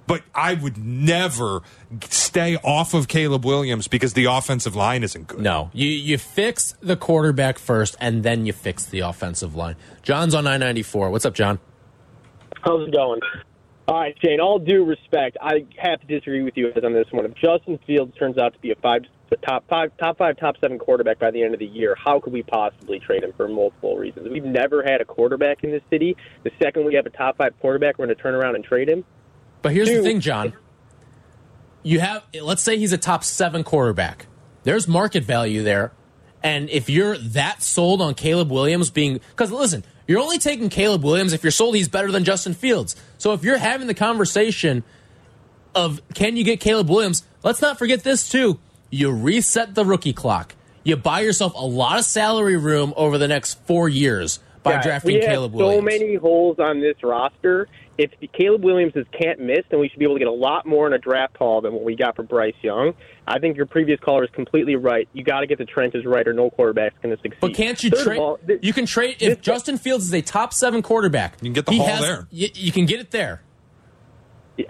But 0.06 0.22
I 0.34 0.54
would 0.54 0.76
never 0.76 1.62
stay 2.10 2.56
off 2.56 2.92
of 2.92 3.08
Caleb 3.08 3.44
Williams 3.44 3.88
because 3.88 4.12
the 4.12 4.26
offensive 4.26 4.76
line 4.76 5.02
isn't 5.02 5.28
good. 5.28 5.40
No, 5.40 5.70
you 5.72 5.88
you 5.88 6.18
fix 6.18 6.74
the 6.80 6.96
quarterback 6.96 7.58
first, 7.58 7.96
and 8.00 8.22
then 8.22 8.44
you 8.44 8.52
fix 8.52 8.84
the 8.84 9.00
offensive 9.00 9.54
line. 9.54 9.76
John's 10.02 10.34
on 10.34 10.44
nine 10.44 10.60
ninety 10.60 10.82
four. 10.82 11.10
What's 11.10 11.24
up, 11.24 11.34
John? 11.34 11.58
How's 12.62 12.86
it 12.88 12.92
going? 12.92 13.20
All 13.86 14.00
right, 14.00 14.16
Shane. 14.24 14.40
All 14.40 14.58
due 14.58 14.84
respect, 14.84 15.36
I 15.42 15.66
have 15.76 16.00
to 16.00 16.06
disagree 16.06 16.42
with 16.42 16.56
you 16.56 16.72
guys 16.72 16.84
on 16.84 16.94
this 16.94 17.06
one. 17.10 17.26
If 17.26 17.34
Justin 17.34 17.78
Fields 17.86 18.16
turns 18.16 18.38
out 18.38 18.54
to 18.54 18.58
be 18.60 18.70
a 18.70 18.76
five, 18.76 19.02
top 19.46 19.64
five, 19.68 19.92
top 19.98 20.16
five, 20.16 20.38
top 20.38 20.56
seven 20.58 20.78
quarterback 20.78 21.18
by 21.18 21.30
the 21.30 21.42
end 21.42 21.52
of 21.52 21.60
the 21.60 21.66
year, 21.66 21.94
how 22.02 22.18
could 22.18 22.32
we 22.32 22.42
possibly 22.42 22.98
trade 22.98 23.22
him 23.22 23.34
for 23.36 23.46
multiple 23.46 23.98
reasons? 23.98 24.28
We've 24.30 24.44
never 24.44 24.82
had 24.82 25.02
a 25.02 25.04
quarterback 25.04 25.64
in 25.64 25.70
this 25.70 25.82
city. 25.90 26.16
The 26.44 26.50
second 26.62 26.86
we 26.86 26.94
have 26.94 27.04
a 27.04 27.10
top 27.10 27.36
five 27.36 27.52
quarterback, 27.60 27.98
we're 27.98 28.06
going 28.06 28.16
to 28.16 28.22
turn 28.22 28.34
around 28.34 28.54
and 28.54 28.64
trade 28.64 28.88
him. 28.88 29.04
But 29.64 29.72
here's 29.72 29.88
the 29.88 30.02
thing, 30.02 30.20
John. 30.20 30.52
You 31.82 32.00
have 32.00 32.22
let's 32.42 32.62
say 32.62 32.76
he's 32.76 32.92
a 32.92 32.98
top 32.98 33.24
seven 33.24 33.64
quarterback. 33.64 34.26
There's 34.62 34.86
market 34.86 35.24
value 35.24 35.62
there, 35.62 35.92
and 36.42 36.68
if 36.68 36.90
you're 36.90 37.16
that 37.16 37.62
sold 37.62 38.02
on 38.02 38.14
Caleb 38.14 38.50
Williams 38.50 38.90
being, 38.90 39.20
because 39.30 39.50
listen, 39.50 39.82
you're 40.06 40.20
only 40.20 40.36
taking 40.38 40.68
Caleb 40.68 41.02
Williams 41.02 41.32
if 41.32 41.42
you're 41.42 41.50
sold 41.50 41.74
he's 41.76 41.88
better 41.88 42.12
than 42.12 42.24
Justin 42.24 42.52
Fields. 42.52 42.94
So 43.16 43.32
if 43.32 43.42
you're 43.42 43.56
having 43.56 43.86
the 43.86 43.94
conversation 43.94 44.84
of 45.74 46.02
can 46.12 46.36
you 46.36 46.44
get 46.44 46.60
Caleb 46.60 46.90
Williams, 46.90 47.22
let's 47.42 47.62
not 47.62 47.78
forget 47.78 48.04
this 48.04 48.28
too. 48.28 48.60
You 48.90 49.10
reset 49.10 49.74
the 49.74 49.84
rookie 49.86 50.12
clock. 50.12 50.54
You 50.84 50.96
buy 50.96 51.20
yourself 51.20 51.54
a 51.54 51.64
lot 51.64 51.98
of 51.98 52.04
salary 52.04 52.58
room 52.58 52.92
over 52.98 53.16
the 53.16 53.28
next 53.28 53.54
four 53.66 53.88
years 53.88 54.40
by 54.62 54.72
Yeah, 54.72 54.82
drafting 54.82 55.14
we 55.14 55.20
Caleb 55.22 55.52
have 55.52 55.58
so 55.60 55.66
Williams. 55.66 55.84
many 55.86 56.14
holes 56.16 56.58
on 56.58 56.80
this 56.80 56.96
roster. 57.02 57.68
If 57.96 58.10
Caleb 58.32 58.64
Williams 58.64 58.92
is 58.96 59.06
can't 59.12 59.38
miss, 59.38 59.60
then 59.70 59.78
we 59.78 59.88
should 59.88 59.98
be 60.00 60.04
able 60.04 60.16
to 60.16 60.18
get 60.18 60.26
a 60.26 60.32
lot 60.32 60.66
more 60.66 60.86
in 60.88 60.92
a 60.92 60.98
draft 60.98 61.36
haul 61.36 61.60
than 61.60 61.72
what 61.72 61.84
we 61.84 61.94
got 61.94 62.16
for 62.16 62.24
Bryce 62.24 62.54
Young. 62.60 62.94
I 63.26 63.38
think 63.38 63.56
your 63.56 63.66
previous 63.66 64.00
caller 64.00 64.24
is 64.24 64.30
completely 64.30 64.74
right. 64.74 65.08
You 65.12 65.22
got 65.22 65.40
to 65.40 65.46
get 65.46 65.58
the 65.58 65.64
trenches 65.64 66.04
right, 66.04 66.26
or 66.26 66.32
no 66.32 66.50
quarterback's 66.50 66.96
going 67.02 67.14
to 67.16 67.22
succeed. 67.22 67.40
But 67.40 67.54
can't 67.54 67.82
you 67.84 67.90
Third 67.90 68.04
trade? 68.04 68.36
th- 68.48 68.58
You 68.62 68.72
can 68.72 68.86
trade 68.86 69.16
if 69.20 69.36
this- 69.36 69.38
Justin 69.38 69.78
Fields 69.78 70.06
is 70.06 70.12
a 70.12 70.22
top 70.22 70.52
seven 70.52 70.82
quarterback. 70.82 71.34
You 71.40 71.46
can 71.46 71.52
get 71.52 71.66
the 71.66 71.76
haul 71.76 71.86
has- 71.86 72.00
there. 72.00 72.26
You, 72.32 72.48
you 72.54 72.72
can 72.72 72.84
get 72.86 72.98
it 72.98 73.12
there. 73.12 73.42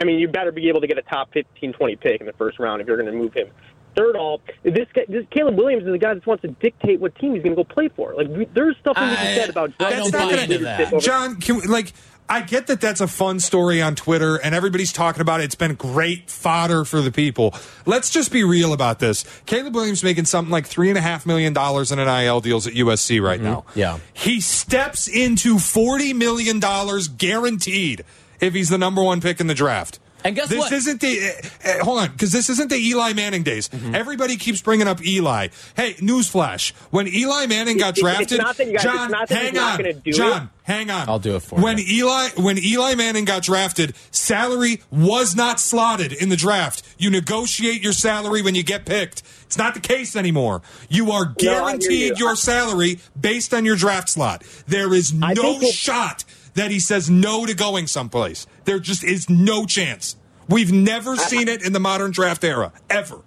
I 0.01 0.05
mean, 0.05 0.19
you 0.19 0.29
better 0.29 0.53
be 0.53 0.69
able 0.69 0.81
to 0.81 0.87
get 0.87 0.99
a 0.99 1.03
top 1.03 1.31
15, 1.33 1.73
20 1.75 1.97
pick 1.97 2.21
in 2.21 2.27
the 2.27 2.33
first 2.35 2.59
round 2.59 2.81
if 2.81 2.87
you're 2.87 2.97
going 2.97 3.11
to 3.11 3.17
move 3.17 3.35
him. 3.35 3.49
Third 3.97 4.17
all, 4.17 4.41
this, 4.63 4.89
guy, 4.93 5.05
this 5.09 5.25
Caleb 5.31 5.57
Williams 5.57 5.85
is 5.85 5.93
the 5.93 5.99
guy 5.99 6.15
that 6.15 6.27
wants 6.27 6.43
to 6.43 6.49
dictate 6.49 7.01
what 7.01 7.15
team 7.17 7.35
he's 7.35 7.43
going 7.43 7.57
to 7.57 7.63
go 7.63 7.65
play 7.65 7.89
for. 7.89 8.15
Like 8.15 8.29
we, 8.29 8.45
there's 8.47 8.77
stuff 8.79 8.97
that 8.97 9.11
we 9.11 9.17
can 9.17 9.37
said 9.37 9.51
about 9.51 9.73
I 9.79 9.91
Justin 9.91 10.11
don't 10.11 10.13
buy 10.13 10.37
Fields 10.37 10.53
into 10.53 10.65
that. 10.65 11.01
John, 11.01 11.37
can 11.41 11.57
we, 11.57 11.63
like, 11.63 11.93
I 12.29 12.41
get 12.41 12.69
that 12.69 12.81
that's 12.81 13.03
a 13.03 13.07
fun 13.07 13.39
story 13.39 13.83
on 13.83 13.95
Twitter 13.95 14.37
and 14.37 14.55
everybody's 14.55 14.93
talking 14.93 15.21
about 15.21 15.41
it. 15.41 15.45
It's 15.45 15.55
been 15.55 15.75
great 15.75 16.31
fodder 16.31 16.85
for 16.87 17.03
the 17.03 17.13
people. 17.13 17.55
Let's 17.85 18.09
just 18.09 18.33
be 18.33 18.45
real 18.45 18.73
about 18.73 18.99
this. 18.99 19.25
Caleb 19.45 19.75
Williams 19.75 20.03
making 20.03 20.25
something 20.25 20.51
like 20.51 20.67
three 20.67 20.89
and 20.89 20.97
a 20.97 21.03
half 21.03 21.27
million 21.27 21.53
dollars 21.53 21.93
in 21.93 21.99
an 21.99 22.07
NIL 22.07 22.41
deals 22.41 22.67
at 22.67 22.73
USC 22.73 23.23
right 23.23 23.39
mm-hmm. 23.39 23.45
now. 23.45 23.65
Yeah. 23.75 23.99
He 24.15 24.41
steps 24.41 25.07
into 25.07 25.57
$40 25.57 26.15
million 26.15 26.61
guaranteed 27.19 28.05
if 28.41 28.55
he's 28.55 28.71
the 28.71 28.79
number 28.79 29.03
one 29.03 29.21
pick 29.21 29.39
in 29.39 29.47
the 29.47 29.55
draft. 29.55 29.99
And 30.25 30.35
guess 30.35 30.49
this 30.49 30.59
what? 30.59 30.73
isn't 30.73 31.01
the 31.03 31.31
uh, 31.65 31.85
hold 31.85 31.99
on 32.01 32.11
because 32.11 32.33
this 32.33 32.49
isn't 32.49 32.71
the 32.71 32.77
Eli 32.77 33.13
Manning 33.13 33.43
days. 33.43 33.69
Mm-hmm. 33.69 33.95
Everybody 33.95 34.37
keeps 34.37 34.63
bringing 34.63 34.89
up 34.89 35.05
Eli. 35.05 35.49
Hey, 35.77 35.93
newsflash: 35.95 36.73
when 36.91 37.07
Eli 37.07 37.47
Manning 37.47 37.77
got 37.77 37.99
It's- 37.99 38.19
it's 38.21 38.31
drafted, 38.33 38.39
not 38.39 38.57
that 38.57 38.67
you 38.67 38.73
guys- 38.73 38.85
it's 38.85 38.95
John, 38.95 39.11
not 39.11 39.29
that 39.29 39.43
hang 39.43 39.59
on, 39.59 39.77
gonna 39.77 39.93
do 39.93 40.13
John, 40.13 40.43
it. 40.45 40.49
hang 40.63 40.91
on. 40.91 41.09
I'll 41.11 41.19
do 41.19 41.37
it 41.37 41.43
for 41.43 41.61
when 41.61 41.77
you. 41.77 42.05
Eli 42.07 42.29
when 42.37 42.57
Eli 42.59 42.95
Manning 42.95 43.27
got 43.27 43.43
drafted, 43.43 43.95
salary 44.11 44.81
was 44.91 45.37
not 45.37 45.61
slotted 45.61 46.13
in 46.15 46.31
the 46.31 46.37
draft. 46.37 46.83
You 46.97 47.11
negotiate 47.11 47.83
your 47.83 47.93
salary 47.93 48.41
when 48.41 48.55
you 48.55 48.63
get 48.63 48.87
picked. 48.87 49.23
It's 49.43 49.59
not 49.59 49.75
the 49.75 49.81
case 49.81 50.17
anymore. 50.17 50.63
You 50.89 51.13
are 51.13 51.27
hear 51.39 51.53
you. 51.53 51.59
guaranteed 51.61 52.19
your 52.19 52.35
salary 52.35 52.99
based 53.21 53.53
on 53.53 53.65
your 53.67 53.77
draft 53.77 54.09
slot. 54.09 54.43
There 54.67 54.95
is 54.95 55.13
no 55.13 55.29
think 55.35 55.61
we'll- 55.63 55.71
shot 55.71 56.25
that 56.55 56.71
he 56.71 56.81
says 56.81 57.11
no 57.11 57.47
to 57.47 57.55
going 57.55 57.87
someplace. 57.87 58.47
There 58.65 58.79
just 58.79 59.05
is 59.05 59.29
no 59.29 59.67
chance. 59.67 60.17
We've 60.49 60.73
never 60.73 61.17
seen 61.17 61.49
it 61.49 61.65
in 61.65 61.73
the 61.73 61.81
modern 61.81 62.11
draft 62.11 62.45
era, 62.45 62.73
ever. 62.91 63.21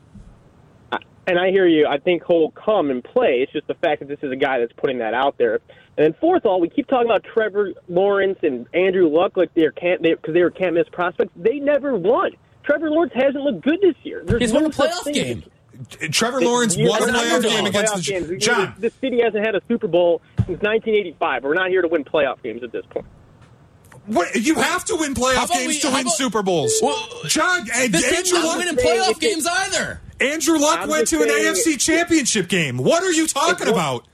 and 1.26 1.40
I 1.40 1.50
hear 1.52 1.68
you. 1.68 1.88
I 1.88 1.98
think 1.98 2.24
he'll 2.28 2.52
come 2.52 2.90
and 2.90 3.04
play. 3.04 3.40
It's 3.42 3.52
just 3.52 3.68
the 3.68 3.74
fact 3.76 4.00
that 4.00 4.08
this 4.08 4.20
is 4.22 4.32
a 4.32 4.36
guy 4.36 4.60
that's 4.60 4.74
putting 4.74 5.00
that 5.00 5.14
out 5.14 5.38
there. 5.38 5.56
And 5.98 6.06
then 6.06 6.16
fourth, 6.22 6.46
of 6.46 6.52
all, 6.52 6.62
we 6.62 6.70
keep 6.70 6.88
talking 6.88 7.08
about 7.08 7.24
Trevor 7.24 7.74
Lawrence 7.90 8.38
and 8.44 8.68
Andrew 8.74 9.10
Luck 9.10 9.36
like 9.36 9.52
they're 9.56 9.72
can't 9.72 10.02
because 10.02 10.34
they, 10.34 10.44
were 10.44 10.52
can't 10.52 10.76
miss 10.76 10.88
prospects. 10.90 11.32
They 11.36 11.58
never 11.60 11.96
won. 11.96 12.32
Trevor 12.64 12.92
Lawrence 12.92 13.14
hasn't 13.16 13.44
looked 13.44 13.62
good 13.62 13.80
this 13.82 13.96
year. 14.04 14.22
There's 14.24 14.42
He's 14.42 14.54
no 14.54 14.62
won 14.62 14.70
a 14.70 14.74
such 14.74 14.92
playoff 14.92 15.14
game. 15.14 15.44
as- 15.46 15.52
Trevor 16.12 16.42
Lawrence 16.42 16.76
You- 16.76 16.90
won 16.90 17.04
a 17.04 17.06
playoff 17.14 17.44
game 17.44 17.66
against 17.66 17.94
playoff 17.94 18.06
the 18.06 18.12
games. 18.12 18.30
You- 18.30 18.38
John. 18.38 18.74
The 18.80 18.92
city 19.02 19.22
hasn't 19.22 19.46
had 19.46 19.56
a 19.56 19.62
Super 19.68 19.88
Bowl 19.88 20.22
since 20.38 20.62
1985. 20.62 21.44
We're 21.44 21.54
not 21.54 21.70
here 21.70 21.82
to 21.82 21.88
win 21.88 22.04
playoff 22.04 22.42
games 22.44 22.64
at 22.64 22.72
this 22.72 22.86
point. 22.90 23.06
What 24.06 24.36
you 24.36 24.56
have 24.56 24.86
to 24.86 24.96
win 24.96 25.14
playoff 25.14 25.50
games 25.52 25.68
we- 25.68 25.80
to 25.82 25.88
win 25.90 26.02
about- 26.02 26.14
Super 26.14 26.42
Bowls. 26.42 26.74
Well, 26.82 27.08
John, 27.26 27.68
and 27.76 27.94
This 27.94 28.04
team's 28.04 28.18
Andrew 28.32 28.38
not 28.40 28.46
Luck, 28.46 28.58
winning 28.60 28.78
saying 28.78 29.02
playoff 29.02 29.10
if 29.12 29.18
it- 29.18 29.22
games 29.22 29.46
either. 29.48 30.02
Andrew 30.22 30.58
Luck 30.58 30.80
I'm 30.82 30.90
went 30.90 31.08
just 31.10 31.12
to 31.14 31.22
an 31.24 31.30
saying- 31.30 31.46
AFC 31.48 31.78
Championship 31.78 32.48
game. 32.48 32.78
What 32.78 33.04
are 33.04 33.12
you 33.12 33.28
talking 33.28 33.68
about? 33.68 34.06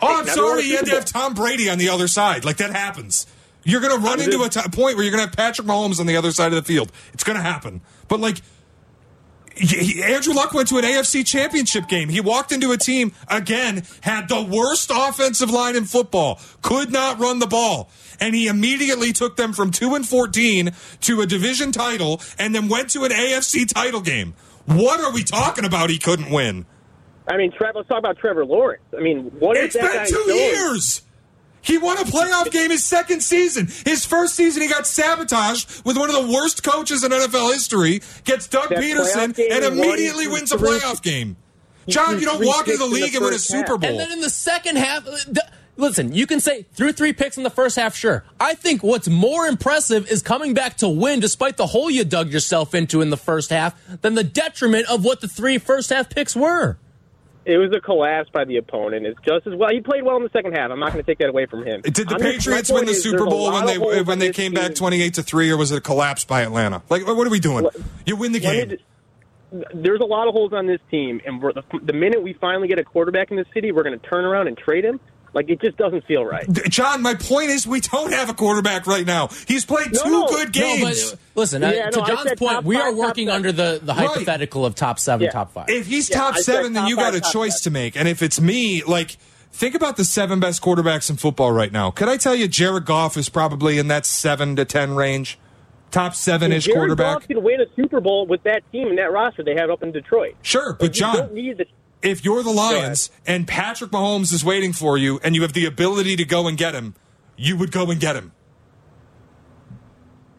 Oh, 0.00 0.20
I'm 0.20 0.26
sorry. 0.28 0.62
You 0.64 0.76
had 0.76 0.86
to 0.86 0.92
have 0.92 1.04
Tom 1.06 1.34
Brady 1.34 1.68
on 1.68 1.78
the 1.78 1.88
other 1.88 2.06
side. 2.08 2.44
Like 2.44 2.58
that 2.58 2.70
happens. 2.72 3.26
You're 3.64 3.80
going 3.80 3.92
to 3.98 3.98
run 4.04 4.20
I'm 4.20 4.24
into 4.26 4.42
a 4.42 4.48
just- 4.48 4.64
t- 4.66 4.70
point 4.70 4.96
where 4.96 5.04
you're 5.04 5.10
going 5.12 5.22
to 5.24 5.28
have 5.28 5.36
Patrick 5.36 5.66
Mahomes 5.66 5.98
on 5.98 6.06
the 6.06 6.16
other 6.16 6.30
side 6.30 6.52
of 6.52 6.54
the 6.54 6.62
field. 6.62 6.92
It's 7.12 7.24
going 7.24 7.36
to 7.36 7.42
happen. 7.42 7.80
But 8.06 8.20
like. 8.20 8.38
Andrew 10.04 10.34
Luck 10.34 10.52
went 10.54 10.68
to 10.68 10.78
an 10.78 10.84
AFC 10.84 11.26
championship 11.26 11.88
game. 11.88 12.08
He 12.08 12.20
walked 12.20 12.52
into 12.52 12.72
a 12.72 12.76
team, 12.76 13.12
again, 13.28 13.82
had 14.02 14.28
the 14.28 14.42
worst 14.42 14.90
offensive 14.94 15.50
line 15.50 15.76
in 15.76 15.84
football, 15.84 16.40
could 16.62 16.92
not 16.92 17.18
run 17.18 17.38
the 17.38 17.46
ball. 17.46 17.90
And 18.20 18.34
he 18.34 18.46
immediately 18.48 19.12
took 19.12 19.36
them 19.36 19.52
from 19.52 19.70
2 19.70 19.94
and 19.94 20.06
14 20.06 20.72
to 21.02 21.20
a 21.20 21.26
division 21.26 21.72
title 21.72 22.20
and 22.38 22.54
then 22.54 22.68
went 22.68 22.90
to 22.90 23.04
an 23.04 23.12
AFC 23.12 23.72
title 23.72 24.00
game. 24.00 24.34
What 24.66 25.00
are 25.00 25.12
we 25.12 25.22
talking 25.24 25.64
about? 25.64 25.88
He 25.90 25.98
couldn't 25.98 26.30
win. 26.30 26.66
I 27.28 27.36
mean, 27.36 27.52
Trevor. 27.52 27.78
Let's 27.78 27.88
talk 27.88 27.98
about 27.98 28.18
Trevor 28.18 28.44
Lawrence. 28.44 28.82
I 28.96 29.00
mean, 29.00 29.30
what 29.38 29.56
is 29.56 29.66
It's 29.66 29.74
that 29.76 29.82
been 29.82 29.92
guy 29.92 30.06
two 30.06 30.24
doing? 30.26 30.36
years. 30.36 31.02
He 31.62 31.78
won 31.78 31.98
a 31.98 32.02
playoff 32.02 32.50
game 32.50 32.70
his 32.70 32.84
second 32.84 33.22
season. 33.22 33.68
His 33.84 34.04
first 34.04 34.34
season, 34.34 34.62
he 34.62 34.68
got 34.68 34.86
sabotaged 34.86 35.84
with 35.84 35.96
one 35.96 36.08
of 36.08 36.16
the 36.16 36.32
worst 36.32 36.62
coaches 36.62 37.04
in 37.04 37.10
NFL 37.10 37.52
history. 37.52 38.00
Gets 38.24 38.48
Doug 38.48 38.70
That 38.70 38.80
Peterson 38.80 39.34
and 39.38 39.64
immediately 39.64 40.24
through 40.24 40.32
wins 40.34 40.52
a 40.52 40.56
playoff 40.56 41.02
game. 41.02 41.36
John, 41.88 42.18
you 42.18 42.26
don't 42.26 42.44
walk 42.44 42.68
into 42.68 42.78
the 42.78 42.84
picks 42.84 42.84
in 42.84 42.90
the 42.90 42.94
league 42.94 43.14
and 43.14 43.24
win 43.24 43.32
a 43.32 43.36
first 43.36 43.48
Super 43.48 43.72
half. 43.72 43.80
Bowl. 43.80 43.90
And 43.90 43.98
then 43.98 44.12
in 44.12 44.20
the 44.20 44.30
second 44.30 44.76
half, 44.76 45.06
uh, 45.06 45.16
listen, 45.76 46.12
you 46.12 46.26
can 46.26 46.40
say 46.40 46.66
through 46.74 46.92
three 46.92 47.12
picks 47.12 47.36
in 47.38 47.42
the 47.44 47.50
first 47.50 47.76
half, 47.76 47.96
sure. 47.96 48.24
I 48.38 48.54
think 48.54 48.82
what's 48.82 49.08
more 49.08 49.46
impressive 49.46 50.10
is 50.10 50.22
coming 50.22 50.52
back 50.52 50.76
to 50.78 50.88
win 50.88 51.20
despite 51.20 51.56
the 51.56 51.68
hole 51.68 51.90
you 51.90 52.04
dug 52.04 52.30
yourself 52.30 52.74
into 52.74 53.00
in 53.00 53.10
the 53.10 53.16
first 53.16 53.50
half 53.50 53.74
than 54.02 54.14
the 54.14 54.24
detriment 54.24 54.88
of 54.90 55.04
what 55.04 55.20
the 55.20 55.28
three 55.28 55.58
first 55.58 55.90
half 55.90 56.10
picks 56.10 56.36
were. 56.36 56.78
It 57.48 57.56
was 57.56 57.72
a 57.74 57.80
collapse 57.80 58.28
by 58.28 58.44
the 58.44 58.58
opponent. 58.58 59.06
It's 59.06 59.18
just 59.24 59.46
as 59.46 59.54
well. 59.54 59.70
He 59.70 59.80
played 59.80 60.04
well 60.04 60.18
in 60.18 60.22
the 60.22 60.28
second 60.28 60.52
half. 60.52 60.70
I'm 60.70 60.78
not 60.78 60.92
going 60.92 61.02
to 61.02 61.10
take 61.10 61.16
that 61.20 61.30
away 61.30 61.46
from 61.46 61.64
him. 61.64 61.80
Did 61.80 61.94
the 61.94 62.16
I'm 62.16 62.20
Patriots 62.20 62.70
win 62.70 62.84
the 62.84 62.92
Super 62.92 63.24
Bowl 63.24 63.50
when 63.50 63.64
they 63.64 63.78
when 63.78 64.18
they 64.18 64.32
came 64.32 64.52
team. 64.52 64.60
back 64.60 64.74
twenty 64.74 65.00
eight 65.00 65.14
to 65.14 65.22
three, 65.22 65.50
or 65.50 65.56
was 65.56 65.72
it 65.72 65.78
a 65.78 65.80
collapse 65.80 66.26
by 66.26 66.42
Atlanta? 66.42 66.82
Like, 66.90 67.06
what 67.06 67.26
are 67.26 67.30
we 67.30 67.40
doing? 67.40 67.66
You 68.04 68.16
win 68.16 68.32
the 68.32 68.40
game. 68.40 68.76
there's 69.72 70.00
a 70.00 70.04
lot 70.04 70.28
of 70.28 70.34
holes 70.34 70.52
on 70.52 70.66
this 70.66 70.80
team, 70.90 71.22
and 71.24 71.40
we're, 71.40 71.54
the, 71.54 71.62
the 71.82 71.94
minute 71.94 72.22
we 72.22 72.34
finally 72.34 72.68
get 72.68 72.78
a 72.78 72.84
quarterback 72.84 73.30
in 73.30 73.38
the 73.38 73.46
city, 73.54 73.72
we're 73.72 73.82
going 73.82 73.98
to 73.98 74.06
turn 74.06 74.26
around 74.26 74.48
and 74.48 74.58
trade 74.58 74.84
him. 74.84 75.00
Like 75.38 75.50
it 75.50 75.60
just 75.60 75.76
doesn't 75.76 76.04
feel 76.06 76.24
right. 76.24 76.44
John, 76.68 77.00
my 77.00 77.14
point 77.14 77.50
is 77.50 77.64
we 77.64 77.80
don't 77.80 78.12
have 78.12 78.28
a 78.28 78.34
quarterback 78.34 78.88
right 78.88 79.06
now. 79.06 79.28
He's 79.46 79.64
played 79.64 79.92
No, 79.92 80.02
two 80.02 80.10
no. 80.10 80.26
good 80.26 80.46
No, 80.48 80.50
games. 80.50 81.10
but 81.12 81.18
listen, 81.36 81.62
uh, 81.62 81.70
Yeah, 81.70 81.90
to 81.90 81.98
no, 81.98 82.02
I 82.02 82.08
John's 82.08 82.28
said 82.30 82.38
point, 82.38 82.64
we 82.64 82.74
are 82.74 82.88
five, 82.90 82.96
working 82.96 83.30
under 83.30 83.52
the, 83.52 83.78
the 83.80 83.94
Right. 83.94 84.08
hypothetical 84.08 84.66
of 84.66 84.74
top 84.74 84.98
seven, 84.98 85.26
Yeah. 85.26 85.30
top 85.30 85.52
five. 85.52 85.66
If 85.68 85.86
he's 85.86 86.10
Yeah, 86.10 86.16
top 86.16 86.34
I 86.34 86.40
seven, 86.40 86.72
then 86.72 86.82
top 86.82 86.90
you 86.90 86.96
got 86.96 87.10
a 87.10 87.12
five, 87.18 87.22
top 87.22 87.32
choice 87.32 87.54
five. 87.58 87.62
to 87.62 87.70
make. 87.70 87.96
And 87.96 88.08
if 88.08 88.20
it's 88.20 88.40
me, 88.40 88.82
like, 88.82 89.16
think 89.52 89.76
about 89.76 89.96
the 89.96 90.04
seven 90.04 90.40
best 90.40 90.60
quarterbacks 90.60 91.08
in 91.08 91.16
football 91.18 91.52
right 91.52 91.70
now. 91.70 91.92
Could 91.92 92.08
I 92.08 92.16
tell 92.16 92.34
you 92.34 92.48
Jared 92.48 92.84
Goff 92.84 93.16
is 93.16 93.28
probably 93.28 93.78
in 93.78 93.86
that 93.86 94.06
seven 94.06 94.56
to 94.56 94.64
ten 94.64 94.94
range? 94.96 95.38
top 95.90 96.14
seven 96.14 96.52
ish 96.52 96.64
Jared 96.66 96.76
quarterback. 96.76 97.20
Goff 97.20 97.28
can 97.28 97.42
win 97.42 97.62
a 97.62 97.64
Super 97.74 97.98
Bowl 98.00 98.26
with 98.26 98.42
that 98.42 98.62
team 98.72 98.88
and 98.88 98.98
that 98.98 99.10
roster 99.10 99.42
they 99.42 99.54
have 99.54 99.70
up 99.70 99.82
in 99.82 99.90
Detroit. 99.90 100.34
Sure, 100.42 100.74
but 100.78 100.88
You 100.94 101.00
John, 101.00 101.16
don't 101.16 101.32
need 101.32 101.56
the 101.56 101.64
if 102.02 102.24
you're 102.24 102.42
the 102.42 102.50
Lions 102.50 103.10
and 103.26 103.46
Patrick 103.46 103.90
Mahomes 103.90 104.32
is 104.32 104.44
waiting 104.44 104.72
for 104.72 104.96
you 104.96 105.20
and 105.22 105.34
you 105.34 105.42
have 105.42 105.52
the 105.52 105.66
ability 105.66 106.16
to 106.16 106.24
go 106.24 106.46
and 106.46 106.56
get 106.56 106.74
him, 106.74 106.94
you 107.36 107.56
would 107.56 107.72
go 107.72 107.90
and 107.90 108.00
get 108.00 108.16
him. 108.16 108.32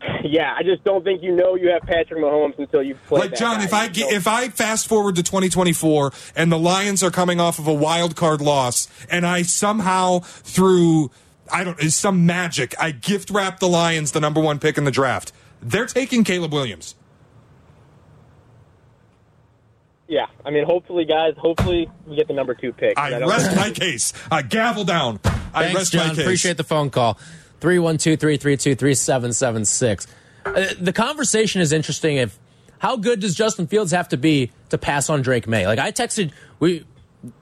Yeah, 0.24 0.54
I 0.58 0.64
just 0.64 0.84
don't 0.84 1.04
think 1.04 1.24
you 1.24 1.36
know 1.36 1.56
you 1.56 1.70
have 1.70 1.82
Patrick 1.84 2.20
Mahomes 2.22 2.58
until 2.60 2.84
you 2.84 2.96
play. 3.08 3.22
Like 3.22 3.30
that 3.32 3.40
John, 3.40 3.58
guy. 3.58 3.64
if 3.64 3.74
I 3.74 3.88
get, 3.88 4.12
if 4.12 4.28
I 4.28 4.50
fast 4.50 4.88
forward 4.88 5.16
to 5.16 5.24
2024 5.24 6.12
and 6.36 6.52
the 6.52 6.60
Lions 6.60 7.02
are 7.04 7.10
coming 7.10 7.40
off 7.40 7.58
of 7.58 7.68
a 7.68 7.74
wild 7.74 8.16
card 8.16 8.42
loss, 8.42 8.88
and 9.10 9.26
I 9.26 9.42
somehow 9.42 10.20
through 10.20 11.12
I 11.52 11.64
don't 11.64 11.82
is 11.82 11.96
some 11.96 12.26
magic 12.26 12.76
I 12.80 12.92
gift 12.92 13.30
wrap 13.30 13.60
the 13.60 13.68
Lions 13.68 14.12
the 14.12 14.20
number 14.20 14.40
one 14.40 14.60
pick 14.60 14.78
in 14.78 14.84
the 14.84 14.92
draft, 14.92 15.32
they're 15.62 15.86
taking 15.88 16.24
Caleb 16.24 16.54
Williams. 16.54 16.96
Yeah, 20.10 20.26
I 20.44 20.50
mean, 20.50 20.66
hopefully, 20.66 21.06
guys, 21.06 21.36
hopefully 21.38 21.88
we 22.08 22.16
get 22.16 22.28
the 22.28 22.34
number 22.34 22.56
two 22.56 22.74
pick. 22.74 22.98
I 22.98 23.12
don't 23.12 23.30
rest 23.30 23.56
my 23.56 23.70
case. 23.70 24.12
I 24.32 24.42
gavel 24.42 24.84
down. 24.84 25.20
I 25.54 25.66
Thanks, 25.66 25.76
rest 25.76 25.92
John. 25.94 26.08
my 26.08 26.14
case. 26.16 26.24
Appreciate 26.24 26.58
the 26.58 26.64
phone 26.64 26.90
call. 26.90 27.14
312 27.62 28.20
332 28.20 28.74
3776. 28.76 30.08
Uh, 30.46 30.66
The 30.82 30.94
conversation 30.94 31.62
is 31.62 31.72
interesting. 31.72 32.18
If 32.18 32.40
how 32.80 32.96
good 32.98 33.20
does 33.20 33.36
Justin 33.36 33.68
Fields 33.68 33.92
have 33.92 34.10
to 34.10 34.18
be 34.18 34.52
to 34.70 34.80
pass 34.80 35.12
on 35.12 35.22
Drake 35.22 35.48
Maye? 35.48 35.68
Like 35.68 35.78
I 35.80 35.92
texted, 35.92 36.32
we, 36.60 36.86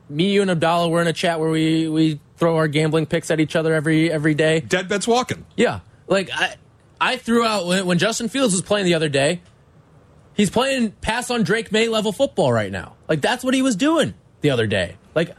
me, 0.09 0.33
you, 0.33 0.41
and 0.41 0.51
Abdallah 0.51 0.89
were 0.89 1.01
in 1.01 1.07
a 1.07 1.13
chat 1.13 1.39
where 1.39 1.49
we 1.49 1.87
we 1.87 2.19
throw 2.35 2.57
our 2.57 2.67
gambling 2.67 3.05
picks 3.05 3.31
at 3.31 3.39
each 3.39 3.55
other 3.55 3.73
every 3.73 4.11
every 4.11 4.33
day. 4.33 4.59
Dead 4.59 4.89
bets 4.89 5.07
walking. 5.07 5.45
Yeah, 5.55 5.79
like 6.07 6.29
I 6.33 6.55
I 6.99 7.15
threw 7.15 7.45
out 7.45 7.65
when, 7.65 7.85
when 7.85 7.97
Justin 7.97 8.27
Fields 8.27 8.53
was 8.53 8.61
playing 8.61 8.85
the 8.87 8.95
other 8.95 9.09
day. 9.09 9.41
He's 10.37 10.51
playing 10.51 10.91
pass 11.01 11.31
on 11.31 11.43
Drake 11.43 11.71
Maye 11.71 11.89
level 11.89 12.11
football 12.11 12.53
right 12.53 12.71
now. 12.71 12.93
Like 13.09 13.21
that's 13.21 13.43
what 13.43 13.55
he 13.55 13.63
was 13.63 13.75
doing 13.75 14.13
the 14.41 14.51
other 14.51 14.67
day. 14.67 14.95
Like, 15.15 15.35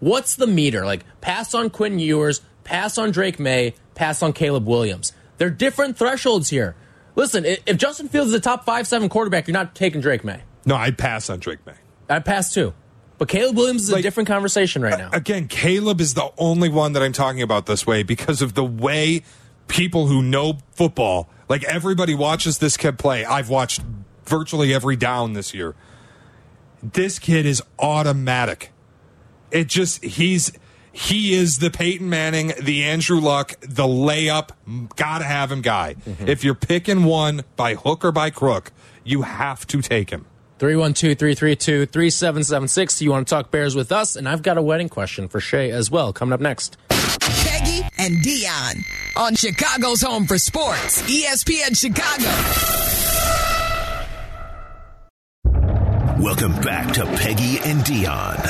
what's 0.00 0.36
the 0.36 0.46
meter? 0.46 0.86
Like 0.86 1.04
pass 1.20 1.54
on 1.54 1.68
Quinn 1.68 1.98
Ewers, 1.98 2.40
pass 2.64 2.96
on 2.96 3.10
Drake 3.10 3.38
Maye, 3.38 3.74
pass 3.94 4.22
on 4.22 4.32
Caleb 4.32 4.66
Williams. 4.66 5.12
They're 5.36 5.50
different 5.50 5.98
thresholds 5.98 6.48
here. 6.48 6.74
Listen, 7.14 7.44
if 7.44 7.76
Justin 7.76 8.08
Fields 8.08 8.30
is 8.30 8.34
a 8.34 8.40
top 8.40 8.64
five 8.64 8.86
seven 8.86 9.08
quarterback, 9.10 9.46
you're 9.46 9.52
not 9.52 9.74
taking 9.74 10.00
Drake 10.00 10.24
Maye. 10.24 10.42
No, 10.64 10.76
I'd 10.76 10.96
pass 10.96 11.28
on 11.28 11.40
Drake 11.40 11.64
Maye. 11.66 11.74
I 12.08 12.20
pass 12.20 12.54
too, 12.54 12.72
but 13.18 13.28
Caleb 13.28 13.56
Williams 13.56 13.82
is 13.82 13.92
a 13.92 14.00
different 14.00 14.28
conversation 14.28 14.80
right 14.80 14.98
now. 14.98 15.10
Again, 15.12 15.46
Caleb 15.46 16.00
is 16.00 16.14
the 16.14 16.32
only 16.38 16.70
one 16.70 16.94
that 16.94 17.02
I'm 17.02 17.12
talking 17.12 17.42
about 17.42 17.66
this 17.66 17.86
way 17.86 18.02
because 18.02 18.40
of 18.40 18.54
the 18.54 18.64
way 18.64 19.24
people 19.66 20.06
who 20.06 20.22
know 20.22 20.58
football, 20.72 21.28
like 21.50 21.64
everybody 21.64 22.14
watches 22.14 22.58
this 22.58 22.78
kid 22.78 22.98
play. 22.98 23.26
I've 23.26 23.50
watched 23.50 23.82
virtually 24.28 24.74
every 24.74 24.96
down 24.96 25.32
this 25.32 25.54
year. 25.54 25.74
This 26.82 27.18
kid 27.18 27.46
is 27.46 27.62
automatic. 27.78 28.70
It 29.50 29.66
just 29.66 30.04
he's 30.04 30.52
he 30.92 31.34
is 31.34 31.58
the 31.58 31.70
Peyton 31.70 32.08
Manning, 32.08 32.52
the 32.60 32.84
Andrew 32.84 33.20
Luck, 33.20 33.54
the 33.60 33.84
layup, 33.84 34.50
gotta 34.96 35.24
have 35.24 35.50
him 35.50 35.62
guy. 35.62 35.94
Mm-hmm. 35.94 36.28
If 36.28 36.44
you're 36.44 36.54
picking 36.54 37.04
one 37.04 37.44
by 37.56 37.74
hook 37.74 38.04
or 38.04 38.12
by 38.12 38.30
crook, 38.30 38.72
you 39.04 39.22
have 39.22 39.66
to 39.68 39.80
take 39.80 40.10
him. 40.10 40.26
312 40.58 41.16
332 41.18 41.86
3776. 41.86 43.02
You 43.02 43.10
want 43.10 43.28
to 43.28 43.34
talk 43.34 43.50
Bears 43.50 43.74
with 43.76 43.92
us? 43.92 44.16
And 44.16 44.28
I've 44.28 44.42
got 44.42 44.58
a 44.58 44.62
wedding 44.62 44.88
question 44.88 45.28
for 45.28 45.40
Shea 45.40 45.70
as 45.70 45.90
well 45.90 46.12
coming 46.12 46.32
up 46.32 46.40
next. 46.40 46.76
Peggy 46.88 47.82
and 47.98 48.16
Dionne 48.24 48.82
on 49.16 49.34
Chicago's 49.34 50.02
Home 50.02 50.26
for 50.26 50.38
Sports, 50.38 51.02
ESPN 51.02 51.78
Chicago. 51.78 53.07
Welcome 56.20 56.60
back 56.62 56.92
to 56.94 57.06
Peggy 57.06 57.60
and 57.60 57.80
Dionne 57.82 58.42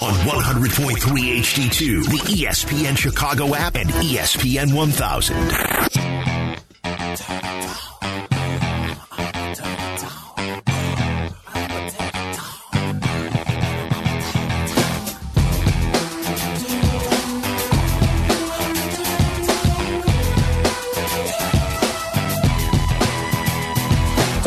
on 0.00 0.14
100.3 0.28 1.40
HD2, 1.40 2.04
the 2.04 2.18
ESPN 2.44 2.96
Chicago 2.96 3.56
app, 3.56 3.74
and 3.74 3.90
ESPN 3.90 4.72
1000. 4.72 5.36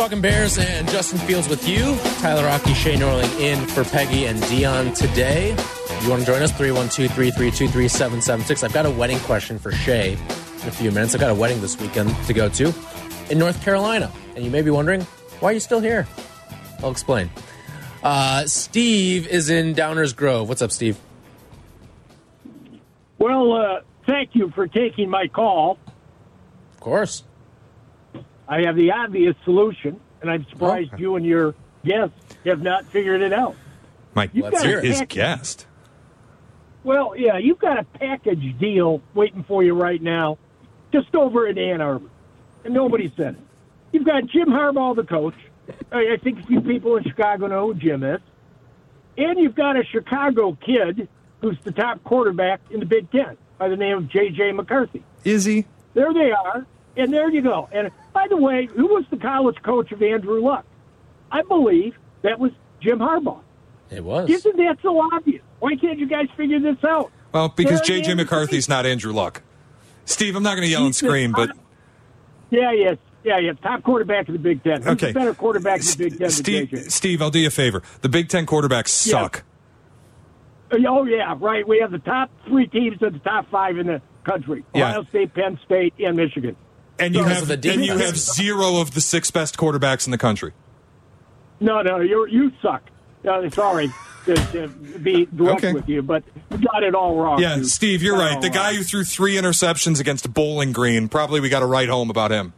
Talking 0.04 0.20
Bears 0.20 0.58
and 0.58 0.86
Justin 0.89 1.18
Fields 1.20 1.48
with 1.48 1.66
you. 1.66 1.96
Tyler 2.20 2.44
Rocky, 2.44 2.74
Shea 2.74 2.96
Norling 2.96 3.39
in 3.39 3.66
for 3.68 3.86
Peggy 3.86 4.26
and 4.26 4.38
Dionne 4.44 4.94
today. 4.94 5.52
You 6.02 6.10
want 6.10 6.20
to 6.20 6.26
join 6.26 6.42
us? 6.42 6.52
312 6.52 7.10
332 7.10 7.70
3776. 7.70 8.63
I've 8.66 8.74
got 8.74 8.86
a 8.86 8.89
wedding 8.89 9.18
question 9.20 9.58
for 9.58 9.72
Shea 9.72 10.12
in 10.12 10.68
a 10.68 10.72
few 10.72 10.92
minutes. 10.92 11.16
I've 11.16 11.22
got 11.22 11.30
a 11.30 11.34
wedding 11.34 11.62
this 11.62 11.80
weekend 11.80 12.13
to 12.26 12.34
go 12.34 12.50
to 12.50 12.74
in 13.30 13.39
North 13.39 13.63
Carolina. 13.63 14.12
And 14.36 14.44
you 14.44 14.52
may 14.52 14.62
be 14.62 14.72
wondering, 14.72 15.04
why 15.39 15.52
are 15.52 15.54
you 15.54 15.62
still 15.62 15.80
here? 15.80 16.06
I'll 16.80 16.92
explain. 16.92 17.30
Uh, 18.04 18.46
Steve 18.46 19.26
is 19.30 19.50
in 19.50 19.74
Downers 19.74 20.13
Grove. 20.13 20.50
What's 20.50 20.62
up, 20.62 20.74
Steve? 20.74 21.00
Well, 23.20 23.54
uh, 23.54 23.80
thank 24.06 24.32
you 24.36 24.52
for 24.54 24.68
taking 24.68 25.10
my 25.10 25.30
call. 25.30 25.78
Of 26.74 26.82
course. 26.82 27.24
I 28.48 28.62
have 28.64 28.76
the 28.76 28.92
obvious 28.92 29.36
solution, 29.46 30.00
and 30.22 30.30
I'm 30.30 30.46
surprised 30.50 30.94
Okay. 30.94 31.02
you 31.02 31.16
and 31.16 31.26
your 31.26 31.56
guests 31.86 32.16
have 32.46 32.62
not 32.62 32.86
figured 32.86 33.22
it 33.22 33.34
out. 33.34 33.56
Mike, 34.16 34.32
Let's 34.34 34.62
hear 34.62 34.82
his 34.82 35.02
guest. 35.08 35.66
Well, 36.84 37.14
yeah, 37.18 37.38
you've 37.38 37.60
got 37.60 37.80
a 37.80 37.84
package 37.84 38.58
deal 38.60 39.02
waiting 39.14 39.44
for 39.44 39.64
you 39.64 39.74
right 39.74 40.02
now, 40.02 40.38
just 40.92 41.16
over 41.16 41.48
in 41.48 41.58
Ann 41.58 41.80
Arbor, 41.82 42.10
and 42.66 42.74
nobody 42.74 43.12
said 43.16 43.36
it. 43.36 43.42
You've 43.94 44.06
got 44.06 44.26
Jim 44.28 44.50
Harbaugh, 44.50 44.96
the 44.96 45.04
coach. 45.04 45.36
I 45.92 46.14
I 46.14 46.18
think 46.22 46.40
a 46.42 46.44
few 46.44 46.60
people 46.62 46.98
in 46.98 47.04
Chicago 47.06 47.48
know 47.48 47.68
who 47.68 47.76
Jim 47.80 48.04
is, 48.04 48.20
and 49.18 49.40
you've 49.40 49.56
got 49.56 49.78
a 49.78 49.84
Chicago 49.86 50.58
kid 50.60 51.08
who's 51.42 51.58
the 51.64 51.72
top 51.72 52.04
quarterback 52.04 52.60
in 52.70 52.80
the 52.82 52.86
Big 52.86 53.10
Ten 53.12 53.38
by 53.58 53.70
the 53.70 53.78
name 53.78 53.98
of 53.98 54.10
J.J. 54.10 54.52
McCarthy. 54.52 55.04
Is 55.24 55.46
he? 55.46 55.66
There 55.94 56.14
they 56.14 56.32
are, 56.32 56.66
and 56.98 57.14
there 57.14 57.30
you 57.30 57.42
go. 57.42 57.70
And 57.72 57.92
by 58.13 58.28
the 58.30 58.38
way, 58.38 58.67
who 58.67 58.88
was 58.88 59.06
the 59.10 59.17
college 59.17 59.58
coach 59.63 59.91
of 59.91 60.02
Andrew 60.02 60.41
Luck? 60.41 60.65
I 61.32 61.41
believe 61.41 61.95
that 62.21 62.39
was 62.39 62.52
Jim 62.82 62.99
Harbaugh. 62.99 63.41
It 63.89 64.04
was. 64.04 64.30
Isn't 64.30 64.58
that 64.58 64.78
so 64.82 64.99
obvious? 65.13 65.41
Why 65.60 65.76
can't 65.76 65.99
you 65.99 66.08
guys 66.08 66.28
figure 66.36 66.60
this 66.60 66.84
out? 66.84 67.12
Well, 67.32 67.49
because 67.49 67.80
There 67.80 67.97
J.J. 67.97 68.12
is. 68.12 68.17
McCarthy's 68.17 68.69
not 68.69 68.86
Andrew 68.86 69.13
Luck. 69.13 69.41
Steve, 70.06 70.36
I'm 70.36 70.43
not 70.43 70.56
going 70.56 70.65
to 70.65 70.71
yell 70.71 70.86
and 70.86 70.95
scream, 70.95 71.32
but 71.32 71.47
top- 71.47 71.58
Yeah, 72.49 72.71
yes, 72.73 72.97
yeah, 73.23 73.39
yeah. 73.39 73.54
Top 73.54 73.84
quarterback 73.84 74.28
of 74.28 74.34
the 74.34 74.39
Big 74.39 74.63
Ten. 74.63 74.82
Who's 74.82 74.91
okay. 74.93 75.08
the 75.08 75.19
better 75.19 75.34
quarterback 75.34 75.80
of 75.80 75.97
the 75.97 76.10
Big 76.10 76.19
Ten 76.19 76.30
Steve, 76.30 76.69
JJ? 76.69 76.91
Steve, 76.91 77.21
I'll 77.21 77.30
do 77.32 77.39
you 77.39 77.47
a 77.47 77.52
favor. 77.52 77.82
The 78.02 78.10
Big 78.10 78.30
Ten 78.30 78.45
quarterbacks 78.45 78.89
suck. 78.89 79.43
Uh, 80.71 80.78
oh 80.88 81.06
yeah, 81.06 81.36
right. 81.39 81.67
We 81.67 81.80
have 81.80 81.91
the 81.91 81.99
top 81.99 82.30
three 82.47 82.67
teams 82.67 83.02
of 83.02 83.13
the 83.13 83.19
top 83.19 83.49
five 83.49 83.78
in 83.78 83.88
the 83.88 84.02
country: 84.23 84.65
Yeah. 84.73 84.89
Ohio 84.89 85.04
State, 85.06 85.34
Penn 85.34 85.60
State, 85.65 85.93
and 85.99 86.17
Michigan. 86.17 86.56
And 87.00 87.16
you 87.16 87.24
have 87.24 87.50
and 87.50 87.66
you 87.86 87.98
have 87.98 88.18
zero 88.18 88.78
of 88.78 88.94
the 88.94 89.02
six 89.02 89.32
best 89.32 89.58
quarterbacks 89.58 90.06
in 90.08 90.12
the 90.12 90.18
country. 90.18 90.54
No, 91.60 91.82
no, 91.82 92.00
you 92.00 92.26
you 92.28 92.52
suck. 92.62 92.84
Uh, 93.28 93.50
sorry 93.50 93.90
to, 94.26 94.36
to 94.52 94.68
be 95.00 95.26
direct 95.28 95.64
Okay. 95.64 95.74
with 95.74 95.88
you, 95.90 96.02
but 96.02 96.24
you 96.52 96.58
got 96.60 96.84
it 96.84 96.94
all 96.94 97.16
wrong. 97.16 97.42
Yeah, 97.42 97.56
dude. 97.56 97.68
Steve, 97.68 98.04
you're 98.04 98.18
right. 98.18 98.36
all 98.36 98.42
The 98.42 98.48
wrong. 98.48 98.54
guy 98.56 98.74
who 98.76 98.84
threw 98.84 99.04
three 99.04 99.36
interceptions 99.36 100.00
against 100.00 100.34
Bowling 100.34 100.72
Green, 100.72 101.08
probably 101.10 101.40
we 101.40 101.50
got 101.50 101.62
to 101.62 101.66
write 101.66 101.90
home 101.90 102.10
about 102.10 102.32
him. 102.32 102.54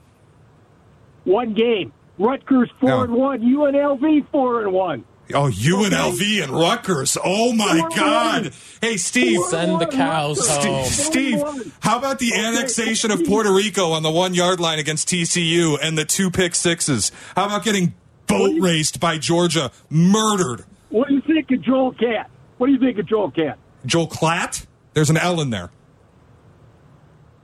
one 1.23 1.53
game. 1.53 1.93
Rutgers 2.17 2.69
four 2.79 2.89
No. 2.89 3.01
and 3.03 3.13
one. 3.13 3.41
UNLV 3.41 4.27
four 4.31 4.61
and 4.61 4.71
one. 4.73 5.03
Oh, 5.33 5.49
UNLV 5.49 5.85
and 5.85 5.93
L 5.93 6.11
V 6.11 6.41
and 6.41 6.51
Rutgers. 6.51 7.17
Oh 7.23 7.51
my 7.53 7.87
God. 7.95 8.53
Hey, 8.79 8.97
Steve. 8.97 9.39
Send 9.49 9.81
the 9.81 9.87
cows 9.87 10.47
Steve, 10.47 10.63
home. 10.63 10.85
Steve, 10.85 11.77
how 11.79 11.97
about 11.97 12.19
the 12.19 12.33
annexation 12.35 13.09
of 13.09 13.23
Puerto 13.25 13.51
Rico 13.51 13.91
on 13.91 14.03
the 14.03 14.11
one 14.11 14.35
yard 14.35 14.59
line 14.59 14.77
against 14.77 15.09
TCU 15.09 15.77
and 15.81 15.97
the 15.97 16.05
two 16.05 16.29
pick 16.29 16.53
sixes? 16.53 17.11
How 17.35 17.45
about 17.47 17.63
getting 17.63 17.95
boat 18.27 18.59
raced 18.59 18.99
by 18.99 19.17
Georgia, 19.17 19.71
murdered? 19.89 20.65
What 20.89 21.07
do 21.07 21.15
you 21.15 21.21
think 21.21 21.49
of 21.51 21.61
Joel 21.61 21.93
Cat? 21.93 22.29
What 22.57 22.67
do 22.67 22.73
you 22.73 22.79
think 22.79 22.99
of 22.99 23.07
Joel 23.07 23.31
Cat? 23.31 23.57
Joel 23.85 24.07
Klatt? 24.07 24.65
There's 24.93 25.09
an 25.09 25.17
L 25.17 25.41
in 25.41 25.49
there. 25.49 25.71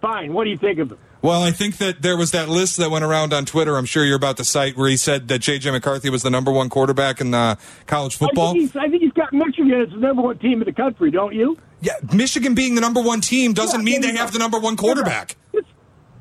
Fine. 0.02 0.34
What 0.34 0.44
do 0.46 0.52
you 0.52 0.58
think 0.58 0.80
of 0.80 0.92
him? 0.92 1.00
Well, 1.24 1.44
I 1.44 1.52
think 1.52 1.78
that 1.78 2.02
there 2.02 2.18
was 2.18 2.32
that 2.32 2.50
list 2.50 2.78
that 2.78 2.90
went 2.90 3.06
around 3.06 3.32
on 3.32 3.46
Twitter. 3.46 3.78
I'm 3.78 3.86
sure 3.86 4.04
you're 4.04 4.16
about 4.16 4.38
the 4.38 4.44
site 4.44 4.76
where 4.76 4.90
he 4.90 4.98
said 4.98 5.28
that 5.28 5.40
J.J. 5.40 5.70
McCarthy 5.70 6.10
was 6.10 6.24
the 6.24 6.32
number 6.32 6.52
one 6.52 6.68
quarterback 6.68 7.22
in 7.22 7.32
uh, 7.36 7.56
college 7.86 8.16
I 8.16 8.26
football. 8.26 8.54
think, 8.54 8.76
I 8.76 8.90
think 8.90 9.04
he's 9.04 9.12
got 9.12 9.32
Michigan 9.32 9.72
as 9.82 9.90
the 9.92 9.98
number 9.98 10.24
one 10.24 10.40
team 10.40 10.62
in 10.62 10.66
the 10.66 10.74
country, 10.74 11.12
don't 11.12 11.36
you? 11.36 11.58
Yeah, 11.82 11.94
Michigan 12.12 12.56
being 12.56 12.74
the 12.74 12.82
number 12.82 13.02
one 13.02 13.22
team 13.22 13.54
doesn't 13.54 13.82
Yeah, 13.82 13.86
mean 13.86 14.02
they 14.02 14.16
have 14.16 14.34
the 14.34 14.40
number 14.40 14.60
one 14.60 14.76
quarterback. 14.78 15.36
This, 15.52 15.64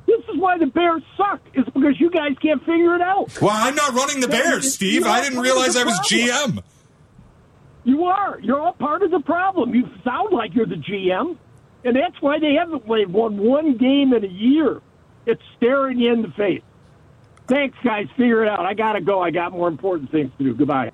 this 0.05 0.19
is 0.31 0.37
why 0.39 0.59
the 0.59 0.67
Bears 0.67 1.01
suck. 1.17 1.41
Is 1.55 1.65
because 1.65 1.99
you 1.99 2.11
guys 2.11 2.33
can't 2.39 2.59
figure 2.63 2.93
it 2.95 3.01
out. 3.01 3.41
Well, 3.41 3.51
I'm 3.53 3.73
not 3.75 3.93
running 3.93 4.19
the 4.19 4.27
Bears, 4.27 4.71
Steve. 4.73 5.05
I 5.07 5.21
didn't 5.23 5.39
realize 5.39 5.75
I 5.75 5.83
was 5.83 5.99
GM. 6.01 6.61
You 7.85 8.05
are. 8.05 8.39
You're 8.39 8.59
all 8.61 8.73
part 8.73 9.01
of 9.01 9.09
the 9.09 9.19
problem. 9.21 9.73
You 9.73 9.89
sound 10.03 10.31
like 10.31 10.53
you're 10.53 10.67
the 10.67 10.75
GM, 10.75 11.37
and 11.83 11.95
that's 11.95 12.21
why 12.21 12.37
they 12.37 12.53
haven't 12.53 12.85
played 12.85 13.07
won 13.11 13.37
one 13.37 13.77
game 13.77 14.13
in 14.13 14.23
a 14.23 14.27
year. 14.27 14.79
It's 15.25 15.41
staring 15.57 15.99
you 15.99 16.13
in 16.13 16.21
the 16.21 16.29
face. 16.29 16.61
Thanks, 17.47 17.77
guys. 17.83 18.07
Figure 18.17 18.43
it 18.43 18.49
out. 18.49 18.65
I 18.65 18.73
gotta 18.73 19.01
go. 19.01 19.21
I 19.21 19.31
got 19.31 19.51
more 19.51 19.67
important 19.67 20.11
things 20.11 20.31
to 20.37 20.43
do. 20.43 20.53
Goodbye. 20.53 20.91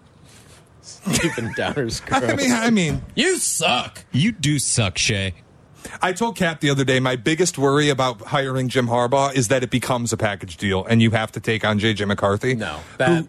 Stephen 0.82 1.54
Downer's 1.56 2.02
I 2.12 2.36
mean, 2.36 2.52
I 2.52 2.70
mean, 2.70 3.02
you 3.16 3.38
suck. 3.38 4.06
You 4.12 4.32
do 4.32 4.58
suck, 4.58 4.98
Shea. 4.98 5.34
I 6.02 6.14
told 6.14 6.36
Cap 6.36 6.60
the 6.60 6.70
other 6.70 6.84
day 6.84 7.00
my 7.00 7.16
biggest 7.16 7.58
worry 7.58 7.90
about 7.90 8.22
hiring 8.22 8.70
Jim 8.70 8.88
Harbaugh 8.88 9.34
is 9.34 9.50
that 9.50 9.64
it 9.64 9.70
becomes 9.70 10.12
a 10.12 10.18
package 10.18 10.58
deal 10.58 10.86
and 10.86 11.02
you 11.02 11.12
have 11.12 11.32
to 11.34 11.40
take 11.40 11.64
on 11.66 11.80
JJ 11.80 12.08
McCarthy. 12.08 12.56
No, 12.56 12.80
that 12.98 13.28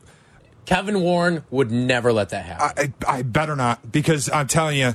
Kevin 0.65 1.01
Warren 1.01 1.45
would 1.51 1.71
never 1.71 2.13
let 2.13 2.31
that 2.31 2.45
happen. 2.45 2.93
I, 3.07 3.19
I 3.19 3.23
better 3.23 3.57
not 3.57 3.91
because 3.91 4.31
I'm 4.31 4.47
telling 4.47 4.79
you, 4.79 4.95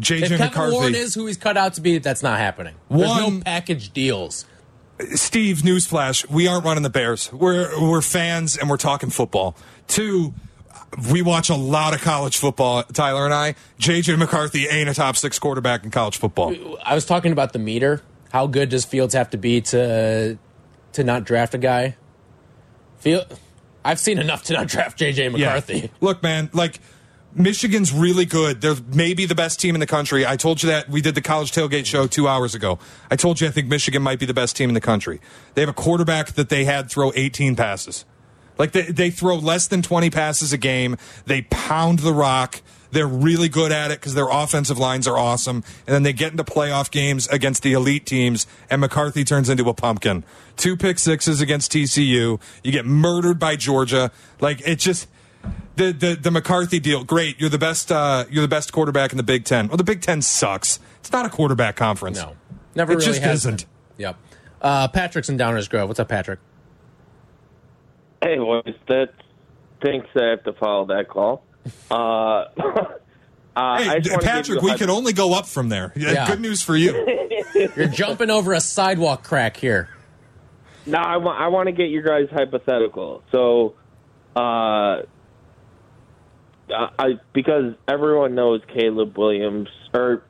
JJ 0.00 0.22
if 0.22 0.28
Kevin 0.28 0.46
McCarthy. 0.46 0.74
Warren 0.74 0.94
is 0.94 1.14
who 1.14 1.26
he's 1.26 1.36
cut 1.36 1.56
out 1.56 1.74
to 1.74 1.80
be, 1.80 1.98
that's 1.98 2.22
not 2.22 2.38
happening. 2.38 2.74
There's 2.90 3.08
One- 3.08 3.38
no 3.38 3.40
package 3.44 3.92
deals. 3.92 4.44
Steve, 5.14 5.58
newsflash: 5.58 6.28
we 6.28 6.48
aren't 6.48 6.64
running 6.64 6.82
the 6.82 6.90
Bears. 6.90 7.32
We're 7.32 7.80
we're 7.80 8.02
fans 8.02 8.56
and 8.56 8.68
we're 8.68 8.76
talking 8.76 9.10
football. 9.10 9.56
Two, 9.86 10.34
we 11.12 11.22
watch 11.22 11.50
a 11.50 11.54
lot 11.54 11.94
of 11.94 12.00
college 12.00 12.36
football. 12.36 12.82
Tyler 12.82 13.24
and 13.24 13.34
I. 13.34 13.54
JJ 13.78 14.18
McCarthy 14.18 14.66
ain't 14.66 14.88
a 14.88 14.94
top 14.94 15.16
six 15.16 15.38
quarterback 15.38 15.84
in 15.84 15.90
college 15.90 16.16
football. 16.16 16.78
I 16.82 16.94
was 16.94 17.04
talking 17.04 17.32
about 17.32 17.52
the 17.52 17.58
meter. 17.58 18.02
How 18.32 18.46
good 18.46 18.68
does 18.68 18.84
Fields 18.84 19.14
have 19.14 19.30
to 19.30 19.38
be 19.38 19.60
to 19.62 20.38
to 20.92 21.04
not 21.04 21.24
draft 21.24 21.54
a 21.54 21.58
guy? 21.58 21.96
Field, 22.98 23.38
I've 23.84 24.00
seen 24.00 24.18
enough 24.18 24.42
to 24.44 24.54
not 24.54 24.66
draft 24.66 24.98
JJ 24.98 25.32
McCarthy. 25.32 25.78
Yeah. 25.78 25.86
Look, 26.00 26.22
man, 26.22 26.50
like 26.52 26.80
Michigan's 27.34 27.92
really 27.92 28.24
good. 28.24 28.60
They're 28.60 28.76
maybe 28.92 29.26
the 29.26 29.34
best 29.34 29.60
team 29.60 29.74
in 29.76 29.80
the 29.80 29.86
country. 29.86 30.26
I 30.26 30.36
told 30.36 30.62
you 30.62 30.68
that 30.70 30.88
we 30.88 31.00
did 31.00 31.14
the 31.14 31.20
college 31.20 31.52
tailgate 31.52 31.86
show 31.86 32.06
two 32.06 32.26
hours 32.26 32.54
ago. 32.54 32.78
I 33.10 33.16
told 33.16 33.40
you 33.40 33.46
I 33.46 33.50
think 33.50 33.68
Michigan 33.68 34.02
might 34.02 34.18
be 34.18 34.26
the 34.26 34.34
best 34.34 34.56
team 34.56 34.70
in 34.70 34.74
the 34.74 34.80
country. 34.80 35.20
They 35.54 35.62
have 35.62 35.68
a 35.68 35.74
quarterback 35.74 36.32
that 36.32 36.48
they 36.48 36.64
had 36.64 36.90
throw 36.90 37.12
18 37.14 37.54
passes. 37.54 38.04
Like 38.56 38.72
they, 38.72 38.82
they 38.82 39.10
throw 39.10 39.36
less 39.36 39.68
than 39.68 39.82
20 39.82 40.10
passes 40.10 40.52
a 40.52 40.58
game. 40.58 40.96
They 41.26 41.42
pound 41.42 42.00
the 42.00 42.12
rock. 42.12 42.60
They're 42.90 43.06
really 43.06 43.48
good 43.48 43.70
at 43.70 43.90
it 43.90 44.00
because 44.00 44.14
their 44.14 44.28
offensive 44.30 44.78
lines 44.78 45.06
are 45.06 45.18
awesome. 45.18 45.62
And 45.86 45.94
then 45.94 46.02
they 46.02 46.12
get 46.12 46.32
into 46.32 46.44
playoff 46.44 46.90
games 46.90 47.28
against 47.28 47.62
the 47.62 47.74
elite 47.74 48.06
teams, 48.06 48.46
and 48.70 48.80
McCarthy 48.80 49.24
turns 49.24 49.50
into 49.50 49.68
a 49.68 49.74
pumpkin. 49.74 50.24
Two 50.56 50.76
pick 50.76 50.98
sixes 50.98 51.40
against 51.40 51.70
TCU. 51.70 52.40
You 52.64 52.72
get 52.72 52.86
murdered 52.86 53.38
by 53.38 53.56
Georgia. 53.56 54.10
Like 54.40 54.66
it 54.66 54.76
just 54.76 55.06
the 55.78 55.92
the, 55.92 56.14
the 56.16 56.30
McCarthy 56.30 56.78
deal. 56.80 57.04
Great, 57.04 57.40
you're 57.40 57.48
the 57.50 57.58
best. 57.58 57.90
Uh, 57.90 58.24
you're 58.30 58.42
the 58.42 58.48
best 58.48 58.72
quarterback 58.72 59.12
in 59.12 59.16
the 59.16 59.22
Big 59.22 59.44
Ten. 59.44 59.68
Well, 59.68 59.76
the 59.78 59.84
Big 59.84 60.02
Ten 60.02 60.20
sucks. 60.20 60.78
It's 61.00 61.10
not 61.12 61.24
a 61.24 61.30
quarterback 61.30 61.76
conference. 61.76 62.18
No, 62.18 62.36
never 62.74 62.92
It 62.92 62.96
really 62.96 63.06
just 63.06 63.20
has 63.22 63.38
isn't. 63.40 63.60
been. 63.62 64.04
Yep. 64.04 64.16
Uh, 64.60 64.88
Patrick's 64.88 65.28
in 65.28 65.38
Downers 65.38 65.70
Grove. 65.70 65.88
What's 65.88 66.00
up, 66.00 66.08
Patrick? 66.08 66.40
Hey, 68.22 68.36
boys, 68.36 68.74
that 68.88 69.10
thinks 69.82 70.08
I 70.16 70.24
have 70.30 70.42
to 70.44 70.52
follow 70.54 70.86
that 70.86 71.08
call. 71.08 71.44
Uh, 71.90 71.94
uh, 71.94 72.84
I 73.56 73.82
Hey, 73.84 74.00
just 74.00 74.20
Patrick, 74.20 74.60
we 74.62 74.70
hy- 74.70 74.76
could 74.78 74.90
only 74.90 75.12
go 75.12 75.34
up 75.34 75.46
from 75.46 75.68
there. 75.68 75.92
Yeah, 75.94 76.12
Yeah. 76.12 76.26
Good 76.26 76.40
news 76.40 76.62
for 76.62 76.76
you. 76.76 77.30
You're 77.76 77.86
jumping 77.88 78.30
over 78.30 78.52
a 78.52 78.60
sidewalk 78.60 79.22
crack 79.22 79.56
here. 79.56 79.88
No, 80.86 80.98
I 80.98 81.18
want 81.18 81.40
I 81.40 81.48
want 81.48 81.66
to 81.66 81.72
get 81.72 81.90
your 81.90 82.02
guys 82.02 82.28
hypothetical. 82.32 83.22
So, 83.30 83.74
uh, 84.34 85.02
I 86.72 87.20
because 87.32 87.74
everyone 87.86 88.34
knows 88.34 88.60
Caleb 88.72 89.16
Williams 89.16 89.68
or 89.94 90.22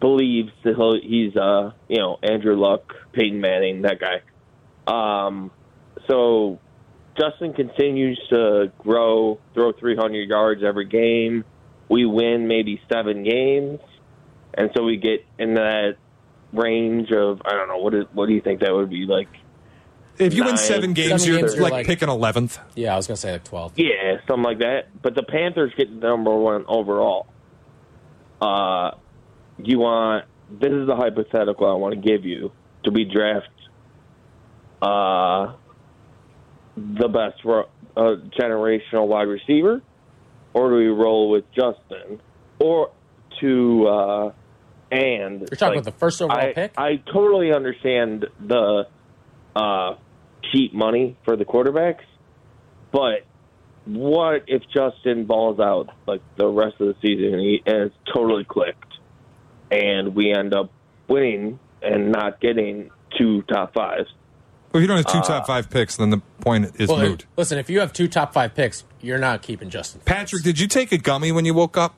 believes 0.00 0.50
that 0.64 0.74
he'll, 0.74 1.00
he's 1.00 1.36
uh 1.36 1.72
you 1.88 1.98
know 1.98 2.18
Andrew 2.22 2.56
Luck, 2.56 2.94
Peyton 3.12 3.40
Manning, 3.40 3.82
that 3.82 3.98
guy. 4.00 4.22
Um, 4.86 5.50
so 6.08 6.58
Justin 7.18 7.52
continues 7.52 8.20
to 8.30 8.72
grow, 8.78 9.38
throw 9.54 9.72
300 9.72 10.28
yards 10.28 10.62
every 10.64 10.86
game. 10.86 11.44
We 11.88 12.06
win 12.06 12.48
maybe 12.48 12.80
seven 12.90 13.22
games, 13.22 13.80
and 14.54 14.70
so 14.74 14.82
we 14.82 14.96
get 14.96 15.24
in 15.38 15.54
that 15.54 15.96
range 16.52 17.10
of 17.12 17.42
I 17.44 17.52
don't 17.52 17.68
know 17.68 17.78
what 17.78 17.94
is, 17.94 18.04
what 18.12 18.26
do 18.26 18.34
you 18.34 18.40
think 18.40 18.60
that 18.60 18.74
would 18.74 18.90
be 18.90 19.06
like? 19.06 19.28
If 20.18 20.34
you 20.34 20.42
win 20.44 20.54
Nine. 20.54 20.58
seven 20.58 20.92
games, 20.92 21.22
Seven 21.22 21.26
you're 21.26 21.38
games, 21.40 21.54
you're 21.54 21.62
like, 21.64 21.72
like- 21.72 21.86
picking 21.86 22.08
eleventh. 22.08 22.58
Yeah, 22.74 22.94
I 22.94 22.96
was 22.96 23.06
gonna 23.06 23.16
say 23.16 23.32
like 23.32 23.44
twelve. 23.44 23.72
Yeah, 23.76 24.18
something 24.26 24.42
like 24.44 24.58
that. 24.58 24.88
But 25.00 25.14
the 25.14 25.22
Panthers 25.22 25.72
get 25.76 25.88
the 25.88 26.06
number 26.06 26.36
one 26.36 26.64
overall. 26.68 27.26
Uh, 28.40 28.92
you 29.58 29.78
want 29.78 30.26
this 30.50 30.70
is 30.70 30.86
the 30.86 30.96
hypothetical 30.96 31.66
I 31.70 31.74
want 31.74 31.94
to 31.94 32.00
give 32.00 32.24
you. 32.24 32.52
Do 32.84 32.90
we 32.90 33.04
draft 33.04 33.48
uh, 34.82 35.54
the 36.76 37.08
best 37.08 37.44
ro- 37.44 37.68
uh, 37.96 38.16
generational 38.38 39.06
wide 39.06 39.28
receiver, 39.28 39.80
or 40.52 40.70
do 40.70 40.76
we 40.76 40.86
roll 40.88 41.30
with 41.30 41.44
Justin, 41.52 42.20
or 42.58 42.90
to 43.40 43.86
uh, 43.86 44.32
and 44.90 45.40
You're 45.40 45.48
talking 45.56 45.78
about 45.78 45.84
the 45.84 45.98
first 45.98 46.20
overall 46.20 46.38
I, 46.38 46.52
pick? 46.52 46.72
I 46.76 46.96
totally 47.12 47.52
understand 47.52 48.26
the 48.40 48.86
uh, 49.54 49.94
cheap 50.52 50.72
money 50.74 51.16
for 51.24 51.36
the 51.36 51.44
quarterbacks, 51.44 52.04
but 52.90 53.24
what 53.84 54.44
if 54.46 54.62
Justin 54.72 55.24
balls 55.24 55.58
out 55.58 55.88
like 56.06 56.20
the 56.36 56.46
rest 56.46 56.76
of 56.80 56.86
the 56.88 56.94
season 57.02 57.34
and, 57.34 57.40
he, 57.40 57.62
and 57.66 57.76
it's 57.84 57.94
totally 58.14 58.44
clicked, 58.44 58.92
and 59.70 60.14
we 60.14 60.32
end 60.32 60.54
up 60.54 60.70
winning 61.08 61.58
and 61.82 62.12
not 62.12 62.40
getting 62.40 62.90
two 63.18 63.42
top 63.42 63.74
fives? 63.74 64.08
Well, 64.72 64.80
if 64.80 64.82
you 64.82 64.86
don't 64.88 64.96
have 64.98 65.06
two 65.12 65.18
Uh, 65.18 65.22
top 65.22 65.46
five 65.46 65.68
picks, 65.68 65.96
then 65.96 66.10
the 66.10 66.22
point 66.40 66.72
is 66.80 66.88
Well, 66.88 67.00
moot. 67.00 67.26
listen, 67.36 67.58
if 67.58 67.68
you 67.68 67.80
have 67.80 67.92
two 67.92 68.08
top 68.08 68.32
five 68.32 68.54
picks, 68.54 68.84
you're 69.00 69.18
not 69.18 69.42
keeping 69.42 69.68
Justin. 69.68 70.00
Patrick, 70.04 70.42
did 70.44 70.58
you 70.60 70.66
take 70.66 70.92
a 70.92 70.98
gummy 70.98 71.30
when 71.32 71.44
you 71.44 71.52
woke 71.52 71.76
up? 71.76 71.94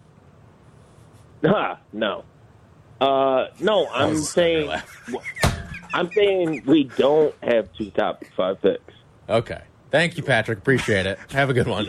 Ah, 1.47 1.79
no. 1.93 2.25
Uh, 3.01 3.49
no, 3.61 3.87
I'm 3.89 4.17
saying, 4.17 4.71
I'm 5.95 6.11
saying 6.13 6.65
we 6.67 6.85
don't 6.85 7.35
have 7.43 7.73
two 7.73 7.91
top 7.93 8.25
five 8.37 8.61
picks. 8.61 8.93
Okay. 9.29 9.63
Thank 9.91 10.17
you, 10.17 10.25
Patrick. 10.25 10.59
Appreciate 10.59 11.07
it. 11.07 11.19
Have 11.31 11.51
a 11.51 11.55
good 11.55 11.69
one. 11.69 11.87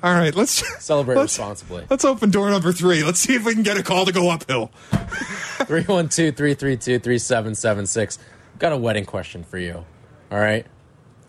All 0.00 0.14
right, 0.14 0.32
let's 0.34 0.52
Celebrate 0.82 1.16
let's- 1.16 1.32
responsibly. 1.36 1.84
Let's 1.90 2.04
open 2.04 2.30
door 2.30 2.48
number 2.50 2.70
three. 2.72 3.02
Let's 3.02 3.18
see 3.18 3.34
if 3.34 3.44
we 3.44 3.52
can 3.52 3.64
get 3.64 3.76
a 3.76 3.82
call 3.82 4.06
to 4.06 4.12
go 4.12 4.30
uphill. 4.30 4.66
312 5.66 6.36
332 6.36 6.98
3776. 7.00 8.18
Got 8.60 8.72
a 8.72 8.76
wedding 8.76 9.04
question 9.04 9.42
for 9.42 9.58
you. 9.58 9.84
All 10.30 10.38
right. 10.38 10.66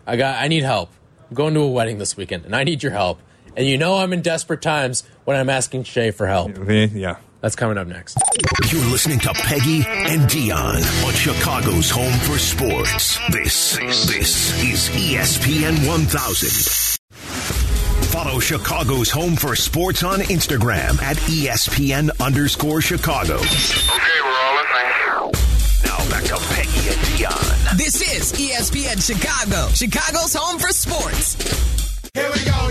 I 0.06 0.16
got 0.16 0.40
I 0.40 0.46
need 0.48 0.62
help. 0.62 0.90
I'm 1.28 1.34
going 1.34 1.54
to 1.54 1.60
a 1.60 1.68
wedding 1.68 1.98
this 1.98 2.16
weekend 2.16 2.44
and 2.44 2.54
I 2.54 2.62
need 2.64 2.82
your 2.82 2.92
help. 2.92 3.20
And 3.56 3.66
you 3.66 3.76
know 3.76 3.96
I'm 3.96 4.12
in 4.12 4.22
desperate 4.22 4.62
times 4.62 5.02
when 5.24 5.36
I'm 5.36 5.50
asking 5.50 5.82
Shea 5.84 6.12
for 6.12 6.26
help. 6.28 6.52
Yeah. 6.68 7.16
That's 7.40 7.56
coming 7.56 7.78
up 7.78 7.86
next. 7.86 8.18
You're 8.70 8.84
listening 8.86 9.18
to 9.20 9.32
Peggy 9.32 9.82
and 9.86 10.28
Dionne 10.28 11.06
on 11.06 11.14
Chicago's 11.14 11.90
home 11.90 12.12
for 12.20 12.38
sports. 12.38 13.18
This, 13.30 13.76
this 14.06 14.62
is 14.62 14.88
ESPN 14.90 15.86
1000. 15.88 16.98
Follow 18.10 18.40
Chicago's 18.40 19.10
home 19.10 19.36
for 19.36 19.56
sports 19.56 20.02
on 20.02 20.18
Instagram 20.20 21.00
at 21.00 21.16
E 21.30 21.46
ESPN 21.46 22.10
underscore 22.20 22.82
Chicago. 22.82 23.36
Okay, 23.36 24.20
we're 24.22 24.40
all 24.42 24.58
in 24.58 25.32
Now 25.86 26.10
back 26.10 26.24
to 26.24 26.36
Peggy 26.52 26.88
and 26.90 27.00
Dionne. 27.06 27.76
This 27.78 28.02
is 28.02 28.32
ESPN 28.32 29.00
Chicago, 29.00 29.68
Chicago's 29.72 30.34
home 30.34 30.58
for 30.58 30.68
sports. 30.68 31.36
Here 32.12 32.28
we 32.34 32.44
go, 32.44 32.70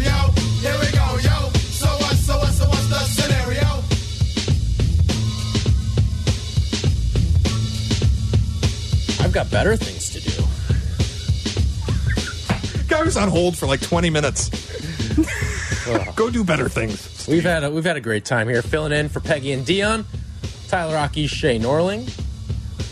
got 9.43 9.51
better 9.51 9.77
things 9.77 10.09
to 10.09 10.19
do. 10.19 10.43
Guy 12.89 13.03
was 13.03 13.15
on 13.15 13.29
hold 13.29 13.57
for 13.57 13.67
like 13.67 13.79
20 13.79 14.09
minutes. 14.09 14.49
Go 16.15 16.29
do 16.29 16.43
better 16.43 16.67
things. 16.67 17.25
We've 17.25 17.43
had 17.43 17.63
a, 17.63 17.71
we've 17.71 17.85
had 17.85 17.95
a 17.95 18.01
great 18.01 18.25
time 18.25 18.49
here, 18.49 18.61
filling 18.61 18.91
in 18.91 19.07
for 19.07 19.21
Peggy 19.21 19.53
and 19.53 19.65
Dionne, 19.65 20.03
Tyler 20.67 20.95
Rocky, 20.95 21.25
Shea 21.25 21.57
Norling, 21.57 22.01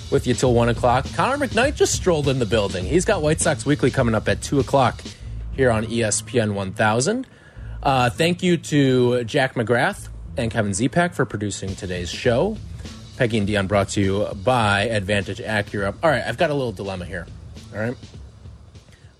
with 0.09 0.25
you 0.25 0.33
till 0.33 0.53
one 0.53 0.69
o'clock. 0.69 1.05
Connor 1.15 1.45
McKnight 1.45 1.75
just 1.75 1.93
strolled 1.93 2.29
in 2.29 2.39
the 2.39 2.45
building. 2.45 2.85
He's 2.85 3.03
got 3.03 3.21
White 3.21 3.41
Sox 3.41 3.65
Weekly 3.65 3.91
coming 3.91 4.15
up 4.15 4.29
at 4.29 4.41
two 4.41 4.61
o'clock 4.61 5.03
here 5.53 5.69
on 5.69 5.85
ESPN 5.85 6.53
1000. 6.53 7.27
Uh, 7.83 8.09
thank 8.09 8.41
you 8.41 8.55
to 8.55 9.25
Jack 9.25 9.55
McGrath 9.55 10.07
and 10.37 10.49
Kevin 10.49 10.71
Zepak 10.71 11.13
for 11.13 11.25
producing 11.25 11.75
today's 11.75 12.09
show. 12.09 12.55
Peggy 13.17 13.39
and 13.39 13.47
Dionne 13.47 13.67
brought 13.67 13.89
to 13.89 14.01
you 14.01 14.27
by 14.43 14.81
Advantage 14.83 15.39
Acura. 15.39 15.95
All 16.03 16.09
right, 16.09 16.23
I've 16.23 16.37
got 16.37 16.49
a 16.51 16.53
little 16.53 16.71
dilemma 16.71 17.05
here. 17.05 17.25
All 17.73 17.79
right. 17.79 17.95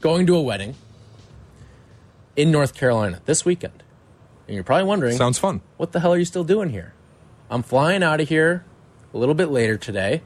going 0.02 0.28
to 0.28 0.36
a 0.36 0.42
wedding 0.42 0.76
in 2.36 2.52
North 2.52 2.74
Carolina 2.76 3.22
this 3.26 3.44
weekend. 3.44 3.84
And 4.48 4.54
you're 4.56 4.64
probably 4.64 4.86
wondering, 4.86 5.18
Sounds 5.18 5.40
fun. 5.40 5.62
what 5.78 5.92
the 5.92 6.00
hell 6.00 6.14
are 6.14 6.18
you 6.18 6.26
still 6.26 6.44
doing 6.44 6.70
here? 6.70 6.94
I'm 7.50 7.64
flying 7.64 8.04
out 8.04 8.22
of 8.22 8.30
here 8.30 8.64
a 9.14 9.18
little 9.18 9.36
bit 9.36 9.50
later 9.50 9.78
today. 9.78 10.22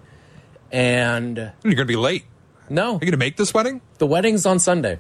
And 0.72 1.38
You're 1.38 1.52
going 1.64 1.78
to 1.78 1.86
be 1.86 1.96
late. 1.96 2.26
no, 2.70 2.84
You're 2.84 2.94
you 2.94 3.00
going 3.00 3.12
to 3.12 3.18
make 3.18 3.38
this 3.38 3.54
wedding? 3.54 3.82
the 3.98 4.06
wedding's 4.08 4.46
on 4.46 4.60
Sunday. 4.60 5.00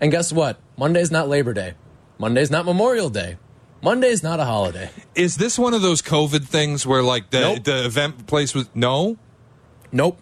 And 0.00 0.10
guess 0.10 0.32
what? 0.32 0.58
Monday's 0.76 1.10
not 1.10 1.28
Labor 1.28 1.52
Day. 1.54 1.74
Monday's 2.18 2.50
not 2.50 2.64
Memorial 2.64 3.10
Day. 3.10 3.36
Monday's 3.84 4.22
not 4.22 4.40
a 4.40 4.44
holiday. 4.44 4.88
Is 5.14 5.36
this 5.36 5.58
one 5.58 5.74
of 5.74 5.82
those 5.82 6.00
COVID 6.00 6.44
things 6.44 6.86
where 6.86 7.02
like 7.02 7.28
the 7.30 7.40
Nope. 7.40 7.64
the 7.64 7.84
event 7.84 8.26
place 8.26 8.54
was 8.54 8.68
no? 8.74 9.18
Nope. 9.92 10.18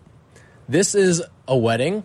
This 0.69 0.95
is 0.97 1.23
a 1.47 1.57
wedding. 1.57 2.03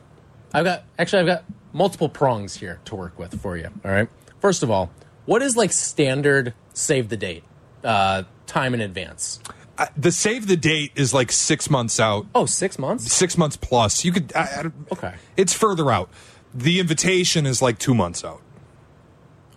I've 0.53 0.63
got 0.65 0.83
actually 0.99 1.21
I've 1.21 1.25
got 1.25 1.43
multiple 1.73 2.09
prongs 2.09 2.55
here 2.55 2.79
to 2.85 2.95
work 2.95 3.17
with 3.17 3.41
for 3.41 3.57
you. 3.57 3.69
All 3.83 3.91
right. 3.91 4.07
First 4.39 4.61
of 4.61 4.69
all, 4.69 4.91
what 5.25 5.41
is 5.41 5.57
like 5.57 5.71
standard 5.71 6.53
save 6.73 7.09
the 7.09 7.17
date 7.17 7.43
uh, 7.83 8.23
time 8.45 8.73
in 8.75 8.81
advance? 8.81 9.39
I, 9.79 9.89
the 9.97 10.11
save 10.11 10.47
the 10.47 10.57
date 10.57 10.91
is 10.95 11.11
like 11.13 11.31
six 11.31 11.69
months 11.71 11.99
out, 11.99 12.25
Oh, 12.35 12.45
six 12.45 12.77
months. 12.79 13.11
six 13.11 13.35
months 13.37 13.57
plus. 13.57 14.05
You 14.05 14.11
could. 14.11 14.31
I, 14.35 14.41
I, 14.41 14.63
Okay. 14.91 15.15
It's 15.35 15.53
further 15.53 15.91
out. 15.91 16.09
The 16.53 16.79
invitation 16.79 17.45
is 17.47 17.61
like 17.63 17.77
two 17.79 17.93
months 17.95 18.23
out. 18.23 18.41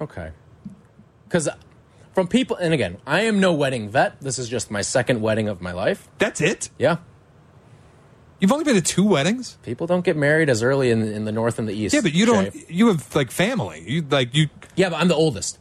Okay. 0.00 0.30
Because 1.28 1.48
from 2.14 2.26
people, 2.28 2.56
and 2.56 2.74
again, 2.74 2.98
I 3.06 3.22
am 3.22 3.40
no 3.40 3.52
wedding 3.52 3.88
vet. 3.88 4.20
This 4.20 4.38
is 4.38 4.48
just 4.48 4.70
my 4.70 4.82
second 4.82 5.20
wedding 5.20 5.48
of 5.48 5.60
my 5.60 5.72
life. 5.72 6.08
That's 6.18 6.40
it. 6.40 6.68
Yeah. 6.78 6.98
You've 8.40 8.52
only 8.52 8.64
been 8.64 8.74
to 8.76 8.80
two 8.80 9.04
weddings. 9.04 9.58
People 9.62 9.86
don't 9.86 10.04
get 10.04 10.16
married 10.16 10.48
as 10.48 10.62
early 10.62 10.90
in, 10.90 11.02
in 11.02 11.24
the 11.26 11.32
north 11.32 11.58
and 11.58 11.68
the 11.68 11.74
east. 11.74 11.92
Yeah, 11.94 12.00
but 12.00 12.14
you 12.14 12.24
don't. 12.24 12.54
You 12.70 12.88
have 12.88 13.14
like 13.14 13.30
family. 13.30 13.84
You 13.86 14.02
like 14.08 14.34
you. 14.34 14.48
Yeah, 14.76 14.88
but 14.88 14.96
I'm 15.00 15.08
the 15.08 15.14
oldest. 15.14 15.58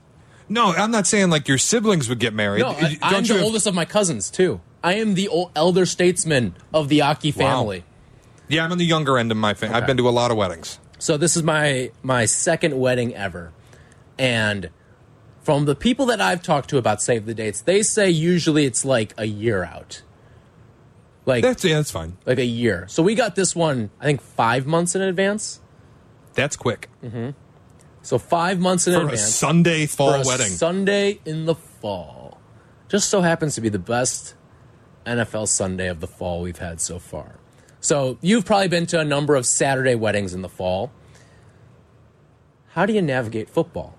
No, 0.48 0.72
I'm 0.72 0.90
not 0.90 1.06
saying 1.06 1.30
like 1.30 1.48
your 1.48 1.58
siblings 1.58 2.08
would 2.10 2.20
get 2.20 2.34
married. 2.34 2.62
No, 2.62 2.70
I, 2.70 2.90
you 2.90 2.98
the 3.28 3.34
have- 3.34 3.44
oldest 3.44 3.68
of 3.68 3.76
my 3.76 3.86
cousins 3.86 4.30
too. 4.32 4.62
I 4.82 4.94
am 4.94 5.16
the 5.16 5.30
elder 5.58 5.86
statesman 5.86 6.56
of 6.74 6.88
the 6.88 7.02
Aki 7.02 7.32
Wow. 7.34 7.36
family. 7.60 7.84
Yeah, 8.48 8.64
I'm 8.64 8.72
on 8.72 8.78
the 8.78 8.86
younger 8.86 9.18
end 9.18 9.30
of 9.30 9.38
my 9.38 9.54
family. 9.54 9.76
I've 9.76 9.86
been 9.86 9.98
to 9.98 10.08
a 10.08 10.12
lot 10.12 10.32
of 10.32 10.38
weddings. 10.38 10.80
So 11.00 11.18
this 11.18 11.36
is 11.36 11.44
my 11.44 11.92
my 12.02 12.26
second 12.26 12.80
wedding 12.80 13.14
ever, 13.14 13.52
and 14.18 14.70
from 15.42 15.66
the 15.66 15.76
people 15.76 16.06
that 16.08 16.22
I've 16.22 16.42
talked 16.42 16.70
to 16.72 16.78
about 16.78 17.02
save 17.02 17.26
the 17.26 17.34
dates, 17.34 17.62
they 17.62 17.82
say 17.82 18.10
usually 18.10 18.66
it's 18.66 18.86
like 18.86 19.14
a 19.18 19.26
year 19.26 19.64
out, 19.64 20.02
like 21.26 21.44
That's 21.44 21.64
yeah, 21.64 21.76
that's 21.76 21.92
fine. 21.92 22.18
like 22.26 22.40
a 22.40 22.46
year. 22.46 22.86
So 22.88 23.04
we 23.04 23.16
got 23.16 23.36
this 23.36 23.56
one, 23.56 23.90
I 24.00 24.06
think 24.06 24.22
five 24.22 24.66
months 24.66 24.96
in 24.96 25.02
advance. 25.02 25.62
That's 26.34 26.56
quick 26.56 26.90
mm-hmm. 27.04 27.32
So 28.02 28.18
five 28.18 28.60
months 28.60 28.88
in 28.88 28.94
for 28.94 29.02
a 29.02 29.04
advance 29.04 29.36
Sunday 29.36 29.86
fall 29.86 30.14
for 30.14 30.24
a 30.24 30.28
wedding. 30.28 30.48
Sunday 30.48 31.20
in 31.26 31.46
the 31.46 31.56
fall. 31.56 32.40
Just 32.88 33.10
so 33.10 33.22
happens 33.22 33.56
to 33.56 33.62
be 33.62 33.70
the 33.70 33.80
best 33.80 34.36
NFL 35.06 35.48
Sunday 35.48 35.88
of 35.88 36.00
the 36.00 36.08
fall 36.08 36.42
we've 36.42 36.58
had 36.58 36.82
so 36.82 36.98
far. 36.98 37.36
So 37.82 38.18
you've 38.22 38.46
probably 38.46 38.68
been 38.68 38.86
to 38.88 39.00
a 39.00 39.06
number 39.06 39.36
of 39.36 39.46
Saturday 39.46 39.96
weddings 39.96 40.34
in 40.34 40.42
the 40.42 40.50
fall. 40.50 40.92
How 42.70 42.86
do 42.86 42.94
you 42.94 43.02
navigate 43.02 43.50
football? 43.50 43.99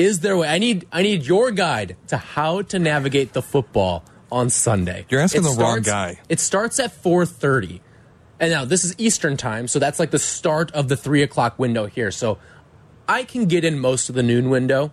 Is 0.00 0.20
there 0.20 0.32
a 0.32 0.38
way? 0.38 0.48
I 0.48 0.56
need 0.56 0.86
I 0.90 1.02
need 1.02 1.26
your 1.26 1.50
guide 1.50 1.94
to 2.06 2.16
how 2.16 2.62
to 2.62 2.78
navigate 2.78 3.34
the 3.34 3.42
football 3.42 4.02
on 4.32 4.48
Sunday. 4.48 5.04
You're 5.10 5.20
asking 5.20 5.44
It 5.44 5.54
the 5.54 5.60
wrong 5.60 5.82
guy. 5.82 6.20
It 6.30 6.40
starts 6.40 6.80
at 6.80 6.90
four 6.90 7.26
thirty, 7.26 7.82
and 8.40 8.50
now 8.50 8.64
this 8.64 8.82
is 8.82 8.94
Eastern 8.96 9.36
time, 9.36 9.68
so 9.68 9.78
that's 9.78 9.98
like 9.98 10.10
the 10.10 10.18
start 10.18 10.70
of 10.72 10.88
the 10.88 10.96
three 10.96 11.22
o'clock 11.22 11.58
window 11.58 11.84
here. 11.84 12.10
So 12.10 12.38
I 13.06 13.24
can 13.24 13.44
get 13.44 13.62
in 13.62 13.78
most 13.78 14.08
of 14.08 14.14
the 14.14 14.22
noon 14.22 14.48
window, 14.48 14.90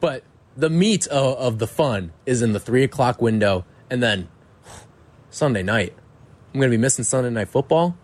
but 0.00 0.24
the 0.56 0.68
meat 0.68 1.06
of, 1.06 1.36
of 1.36 1.58
the 1.60 1.68
fun 1.68 2.12
is 2.24 2.42
in 2.42 2.54
the 2.54 2.60
three 2.60 2.82
o'clock 2.82 3.22
window, 3.22 3.64
and 3.88 4.02
then 4.02 4.26
Sunday 5.30 5.62
night. 5.62 5.94
I'm 6.52 6.58
going 6.58 6.72
to 6.72 6.76
be 6.76 6.80
missing 6.80 7.04
Sunday 7.04 7.30
night 7.30 7.50
football. 7.50 7.96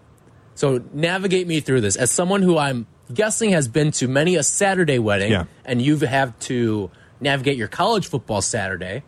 So 0.54 0.84
navigate 0.92 1.48
me 1.48 1.58
through 1.58 1.80
this 1.80 1.96
as 1.96 2.12
someone 2.12 2.42
who 2.42 2.56
I'm 2.56 2.86
guessing 3.14 3.50
has 3.50 3.68
been 3.68 3.90
to 3.92 4.08
many 4.08 4.36
a 4.36 4.42
Saturday 4.42 4.98
wedding, 4.98 5.30
Yeah. 5.32 5.44
and 5.64 5.80
you've 5.82 6.00
had 6.02 6.38
to 6.42 6.90
navigate 7.20 7.56
your 7.56 7.68
college 7.68 8.06
football 8.06 8.42
Saturday. 8.42 9.02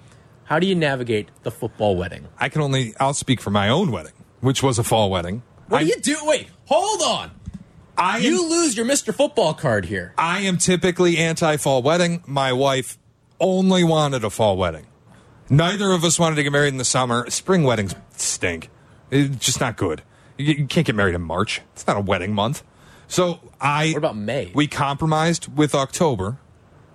How 0.44 0.58
do 0.58 0.66
you 0.66 0.74
navigate 0.74 1.28
the 1.42 1.50
football 1.50 1.96
wedding? 1.96 2.28
I 2.38 2.48
can 2.48 2.60
only. 2.62 2.94
I'll 3.00 3.14
speak 3.14 3.40
for 3.40 3.50
my 3.50 3.68
own 3.68 3.90
wedding, 3.90 4.12
which 4.40 4.62
was 4.62 4.78
a 4.78 4.84
fall 4.84 5.10
wedding. 5.10 5.42
What 5.68 5.78
I, 5.78 5.84
do 5.84 5.88
you 5.90 5.96
do? 6.00 6.16
Wait, 6.24 6.48
hold 6.66 7.00
on. 7.02 7.30
I 7.96 8.18
am, 8.18 8.22
You 8.24 8.48
lose 8.48 8.76
your 8.76 8.84
Mr. 8.86 9.14
Football 9.14 9.54
card 9.54 9.84
here. 9.86 10.12
I 10.18 10.40
am 10.40 10.58
typically 10.58 11.16
anti-fall 11.16 11.82
wedding. 11.82 12.22
My 12.26 12.52
wife 12.52 12.98
only 13.40 13.84
wanted 13.84 14.24
a 14.24 14.30
fall 14.30 14.56
wedding. 14.56 14.86
Neither 15.48 15.92
of 15.92 16.02
us 16.04 16.18
wanted 16.18 16.36
to 16.36 16.42
get 16.42 16.50
married 16.52 16.68
in 16.68 16.78
the 16.78 16.84
summer. 16.84 17.28
Spring 17.30 17.62
weddings 17.62 17.94
stink. 18.16 18.68
It's 19.10 19.36
just 19.44 19.60
not 19.60 19.76
good. 19.76 20.02
You, 20.36 20.54
you 20.54 20.66
can't 20.66 20.86
get 20.86 20.96
married 20.96 21.14
in 21.14 21.22
March. 21.22 21.60
It's 21.72 21.86
not 21.86 21.96
a 21.96 22.00
wedding 22.00 22.34
month. 22.34 22.62
So 23.06 23.40
I. 23.64 23.88
What 23.88 23.96
about 23.98 24.16
May? 24.16 24.52
We 24.54 24.66
compromised 24.66 25.56
with 25.56 25.74
October. 25.74 26.38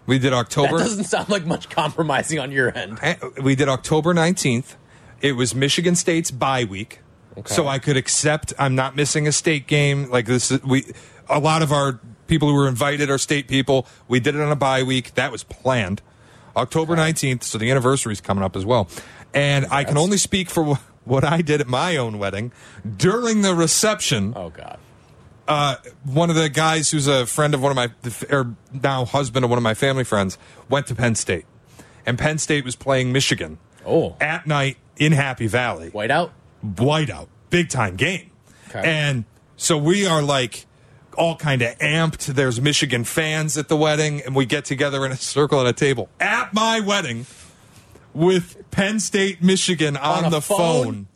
We 0.05 0.17
did 0.19 0.33
October. 0.33 0.77
that 0.77 0.83
doesn't 0.85 1.03
sound 1.05 1.29
like 1.29 1.45
much 1.45 1.69
compromising 1.69 2.39
on 2.39 2.51
your 2.51 2.75
end. 2.75 2.99
Eh, 3.01 3.15
we 3.43 3.55
did 3.55 3.67
October 3.69 4.13
19th. 4.13 4.75
It 5.21 5.33
was 5.33 5.53
Michigan 5.53 5.95
State's 5.95 6.31
bye 6.31 6.63
week. 6.63 6.99
Okay. 7.37 7.53
So 7.53 7.67
I 7.67 7.79
could 7.79 7.95
accept 7.97 8.53
I'm 8.57 8.75
not 8.75 8.95
missing 8.95 9.27
a 9.27 9.31
state 9.31 9.67
game. 9.67 10.09
Like 10.09 10.25
this 10.25 10.51
is, 10.51 10.63
we 10.63 10.85
a 11.29 11.39
lot 11.39 11.61
of 11.61 11.71
our 11.71 11.99
people 12.27 12.47
who 12.47 12.55
were 12.55 12.67
invited 12.67 13.09
are 13.09 13.17
state 13.17 13.47
people. 13.47 13.87
We 14.07 14.19
did 14.19 14.35
it 14.35 14.41
on 14.41 14.51
a 14.51 14.55
bye 14.55 14.83
week. 14.83 15.13
That 15.15 15.31
was 15.31 15.43
planned. 15.43 16.01
October 16.55 16.95
19th, 16.95 17.43
so 17.43 17.57
the 17.57 17.69
anniversary 17.69 18.11
is 18.11 18.21
coming 18.21 18.43
up 18.43 18.55
as 18.55 18.65
well. 18.65 18.89
And 19.33 19.67
I 19.69 19.83
can 19.83 19.97
only 19.97 20.17
speak 20.17 20.49
for 20.49 20.79
what 21.05 21.23
I 21.23 21.41
did 21.41 21.61
at 21.61 21.67
my 21.67 21.95
own 21.97 22.17
wedding. 22.17 22.51
During 22.97 23.41
the 23.41 23.53
reception, 23.53 24.33
Oh 24.35 24.49
God. 24.49 24.79
Uh, 25.49 25.75
one 26.05 26.29
of 26.29 26.35
the 26.37 26.47
guys 26.47 26.89
who's 26.91 27.07
a 27.07 27.25
friend 27.25 27.53
of 27.53 27.61
one 27.61 27.71
of 27.71 27.75
my, 27.75 27.89
or 28.29 28.55
now 28.71 29.03
husband 29.03 29.43
of 29.43 29.49
one 29.49 29.57
of 29.57 29.63
my 29.63 29.73
family 29.73 30.03
friends, 30.05 30.37
went 30.69 30.87
to 30.87 30.95
Penn 30.95 31.15
State. 31.15 31.45
And 32.05 32.17
Penn 32.17 32.37
State 32.37 32.63
was 32.63 32.75
playing 32.77 33.11
Michigan 33.11 33.57
Oh, 33.85 34.15
at 34.21 34.47
night 34.47 34.77
in 34.97 35.11
Happy 35.11 35.47
Valley. 35.47 35.89
whiteout. 35.91 36.31
Whiteout. 36.65 37.27
Big 37.49 37.69
time 37.69 37.95
game. 37.97 38.31
Okay. 38.69 38.81
And 38.83 39.25
so 39.57 39.77
we 39.77 40.05
are 40.05 40.21
like 40.21 40.65
all 41.17 41.35
kind 41.35 41.61
of 41.61 41.77
amped. 41.79 42.27
There's 42.27 42.61
Michigan 42.61 43.03
fans 43.03 43.57
at 43.57 43.67
the 43.67 43.75
wedding, 43.77 44.21
and 44.21 44.35
we 44.35 44.45
get 44.45 44.65
together 44.65 45.05
in 45.05 45.11
a 45.11 45.17
circle 45.17 45.59
at 45.59 45.65
a 45.67 45.73
table 45.73 46.09
at 46.19 46.53
my 46.53 46.79
wedding 46.79 47.25
with 48.13 48.69
Penn 48.71 48.99
State, 48.99 49.41
Michigan 49.41 49.97
on, 49.97 50.25
On 50.25 50.31
the 50.31 50.41
phone? 50.41 50.83
phone. 50.85 51.07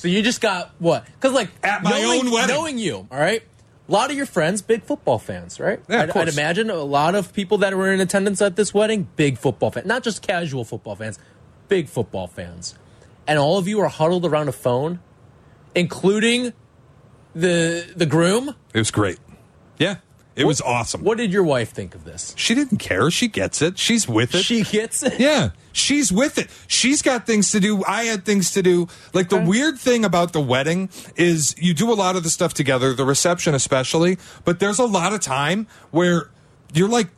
So 0.00 0.08
you 0.08 0.22
just 0.22 0.40
got 0.40 0.70
what? 0.78 1.04
Because 1.04 1.34
like 1.34 1.50
At 1.62 1.82
my 1.82 1.90
knowing, 1.90 2.20
own 2.26 2.30
wedding. 2.30 2.56
knowing 2.56 2.78
you, 2.78 3.06
all 3.10 3.20
right. 3.20 3.42
A 3.86 3.92
lot 3.92 4.10
of 4.10 4.16
your 4.16 4.24
friends, 4.24 4.62
big 4.62 4.82
football 4.84 5.18
fans, 5.18 5.60
right? 5.60 5.78
Yeah, 5.90 6.02
I'd, 6.04 6.16
I'd 6.16 6.28
imagine 6.28 6.70
a 6.70 6.76
lot 6.76 7.14
of 7.14 7.34
people 7.34 7.58
that 7.58 7.76
were 7.76 7.92
in 7.92 8.00
attendance 8.00 8.40
at 8.40 8.56
this 8.56 8.72
wedding, 8.72 9.08
big 9.16 9.36
football 9.36 9.70
fans, 9.70 9.84
not 9.86 10.02
just 10.02 10.22
casual 10.22 10.64
football 10.64 10.96
fans, 10.96 11.18
big 11.68 11.86
football 11.88 12.26
fans, 12.28 12.78
and 13.26 13.38
all 13.38 13.58
of 13.58 13.68
you 13.68 13.78
are 13.80 13.88
huddled 13.88 14.24
around 14.24 14.48
a 14.48 14.52
phone, 14.52 15.00
including 15.74 16.54
the 17.34 17.92
the 17.94 18.06
groom. 18.06 18.54
It 18.72 18.78
was 18.78 18.90
great. 18.90 19.18
Yeah, 19.78 19.96
it 20.36 20.44
was 20.44 20.60
awesome. 20.60 21.02
What 21.02 21.18
did 21.18 21.32
your 21.32 21.42
wife 21.42 21.70
think 21.70 21.94
of 21.94 22.04
this? 22.04 22.34
She 22.36 22.54
didn't 22.54 22.78
care. 22.78 23.10
She 23.10 23.28
gets 23.28 23.60
it. 23.60 23.78
She's 23.78 24.08
with 24.08 24.34
it. 24.34 24.44
She 24.44 24.62
gets 24.62 25.02
it. 25.02 25.18
Yeah, 25.18 25.50
she's 25.72 26.12
with 26.12 26.38
it. 26.38 26.48
She's 26.66 27.02
got 27.02 27.26
things 27.26 27.50
to 27.52 27.60
do. 27.60 27.84
I 27.84 28.04
had 28.04 28.24
things 28.24 28.52
to 28.52 28.62
do. 28.62 28.88
Like 29.12 29.28
the 29.28 29.40
weird 29.40 29.78
thing 29.78 30.04
about 30.04 30.32
the 30.32 30.40
wedding 30.40 30.88
is 31.16 31.54
you 31.58 31.74
do 31.74 31.92
a 31.92 31.94
lot 31.94 32.16
of 32.16 32.22
the 32.22 32.30
stuff 32.30 32.54
together, 32.54 32.94
the 32.94 33.04
reception 33.04 33.54
especially, 33.54 34.18
but 34.44 34.60
there's 34.60 34.78
a 34.78 34.86
lot 34.86 35.12
of 35.12 35.20
time 35.20 35.66
where 35.90 36.30
you're 36.72 36.88
like 36.88 37.08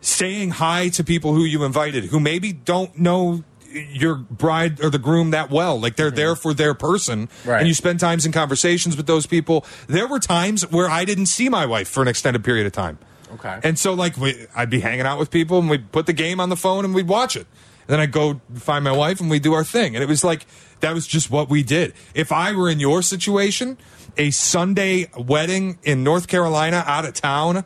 saying 0.00 0.50
hi 0.50 0.88
to 0.88 1.04
people 1.04 1.34
who 1.34 1.44
you 1.44 1.64
invited 1.64 2.04
who 2.04 2.20
maybe 2.20 2.52
don't 2.52 2.98
know 2.98 3.42
your 3.70 4.14
bride 4.14 4.82
or 4.82 4.90
the 4.90 4.98
groom 4.98 5.30
that 5.30 5.50
well 5.50 5.78
like 5.78 5.96
they're 5.96 6.10
there 6.10 6.32
mm-hmm. 6.32 6.40
for 6.40 6.54
their 6.54 6.72
person 6.74 7.28
Right. 7.44 7.58
and 7.58 7.68
you 7.68 7.74
spend 7.74 8.00
times 8.00 8.24
in 8.24 8.32
conversations 8.32 8.96
with 8.96 9.06
those 9.06 9.26
people 9.26 9.66
there 9.88 10.06
were 10.06 10.18
times 10.18 10.62
where 10.70 10.88
i 10.88 11.04
didn't 11.04 11.26
see 11.26 11.48
my 11.48 11.66
wife 11.66 11.88
for 11.88 12.00
an 12.02 12.08
extended 12.08 12.42
period 12.44 12.66
of 12.66 12.72
time 12.72 12.98
Okay. 13.34 13.60
and 13.62 13.78
so, 13.78 13.92
like, 13.92 14.16
we, 14.16 14.46
I'd 14.56 14.70
be 14.70 14.80
hanging 14.80 15.04
out 15.04 15.18
with 15.18 15.30
people, 15.30 15.58
and 15.58 15.68
we'd 15.68 15.92
put 15.92 16.06
the 16.06 16.14
game 16.14 16.40
on 16.40 16.48
the 16.48 16.56
phone, 16.56 16.86
and 16.86 16.94
we'd 16.94 17.08
watch 17.08 17.36
it. 17.36 17.46
And 17.82 17.88
then 17.88 18.00
I'd 18.00 18.10
go 18.10 18.40
find 18.54 18.82
my 18.82 18.92
wife, 18.92 19.20
and 19.20 19.28
we'd 19.28 19.42
do 19.42 19.52
our 19.52 19.64
thing. 19.64 19.94
And 19.94 20.02
it 20.02 20.08
was 20.08 20.24
like 20.24 20.46
that 20.80 20.94
was 20.94 21.06
just 21.06 21.30
what 21.30 21.50
we 21.50 21.62
did. 21.62 21.92
If 22.14 22.32
I 22.32 22.52
were 22.52 22.70
in 22.70 22.80
your 22.80 23.02
situation, 23.02 23.76
a 24.16 24.30
Sunday 24.30 25.10
wedding 25.14 25.78
in 25.82 26.02
North 26.02 26.26
Carolina, 26.26 26.82
out 26.86 27.04
of 27.04 27.12
town 27.12 27.64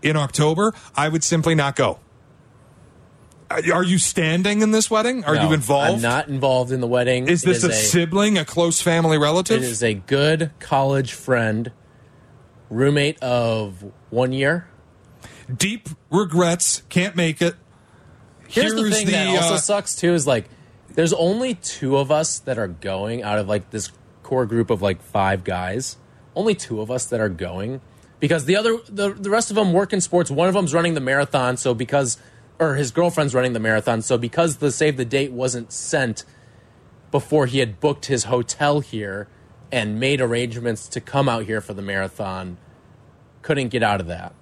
in 0.00 0.16
October, 0.16 0.72
I 0.94 1.08
would 1.08 1.24
simply 1.24 1.56
not 1.56 1.74
go. 1.74 1.98
Are 3.50 3.82
you 3.82 3.98
standing 3.98 4.62
in 4.62 4.70
this 4.70 4.90
wedding? 4.90 5.24
Are 5.24 5.34
No, 5.34 5.48
you 5.48 5.52
involved? 5.54 5.96
I'm 5.96 6.02
not 6.02 6.28
involved 6.28 6.70
in 6.70 6.80
the 6.80 6.86
wedding. 6.86 7.26
Is 7.28 7.42
this 7.42 7.64
a, 7.64 7.70
a 7.70 7.72
sibling, 7.72 8.38
a 8.38 8.44
close 8.44 8.80
family 8.80 9.18
relative? 9.18 9.60
It 9.62 9.66
is 9.66 9.82
a 9.82 9.94
good 9.94 10.52
college 10.60 11.14
friend, 11.14 11.72
roommate 12.68 13.20
of 13.20 13.84
one 14.10 14.32
year. 14.32 14.68
Deep 15.54 15.88
regrets, 16.10 16.82
can't 16.88 17.16
make 17.16 17.42
it. 17.42 17.56
Here's 18.46 18.72
the 18.74 18.88
thing 18.90 19.06
that 19.08 19.28
also 19.28 19.54
uh, 19.54 19.58
sucks 19.58 19.96
too 19.96 20.12
is 20.14 20.26
like 20.28 20.48
there's 20.94 21.12
only 21.12 21.54
two 21.54 21.96
of 21.96 22.12
us 22.12 22.38
that 22.40 22.56
are 22.58 22.68
going 22.68 23.22
out 23.22 23.38
of 23.38 23.48
like 23.48 23.70
this 23.70 23.90
core 24.22 24.46
group 24.46 24.70
of 24.70 24.80
like 24.80 25.02
five 25.02 25.42
guys. 25.42 25.96
Only 26.36 26.54
two 26.54 26.80
of 26.80 26.90
us 26.90 27.06
that 27.06 27.20
are 27.20 27.28
going 27.28 27.80
because 28.20 28.44
the 28.44 28.56
other 28.56 28.78
the, 28.88 29.12
the 29.12 29.30
rest 29.30 29.50
of 29.50 29.56
them 29.56 29.72
work 29.72 29.92
in 29.92 30.00
sports. 30.00 30.30
One 30.30 30.46
of 30.46 30.54
them's 30.54 30.72
running 30.72 30.94
the 30.94 31.00
marathon, 31.00 31.56
so 31.56 31.74
because 31.74 32.16
or 32.60 32.74
his 32.74 32.90
girlfriend's 32.92 33.34
running 33.34 33.54
the 33.54 33.58
marathon, 33.58 34.02
so 34.02 34.18
because 34.18 34.58
the 34.58 34.70
save 34.70 34.96
the 34.98 35.04
date 35.04 35.32
wasn't 35.32 35.72
sent 35.72 36.24
before 37.10 37.46
he 37.46 37.58
had 37.58 37.80
booked 37.80 38.06
his 38.06 38.24
hotel 38.24 38.80
here 38.80 39.26
and 39.72 39.98
made 39.98 40.20
arrangements 40.20 40.86
to 40.88 41.00
come 41.00 41.28
out 41.28 41.44
here 41.44 41.60
for 41.60 41.74
the 41.74 41.82
marathon, 41.82 42.58
couldn't 43.42 43.68
get 43.68 43.82
out 43.82 44.00
of 44.00 44.06
that. 44.06 44.34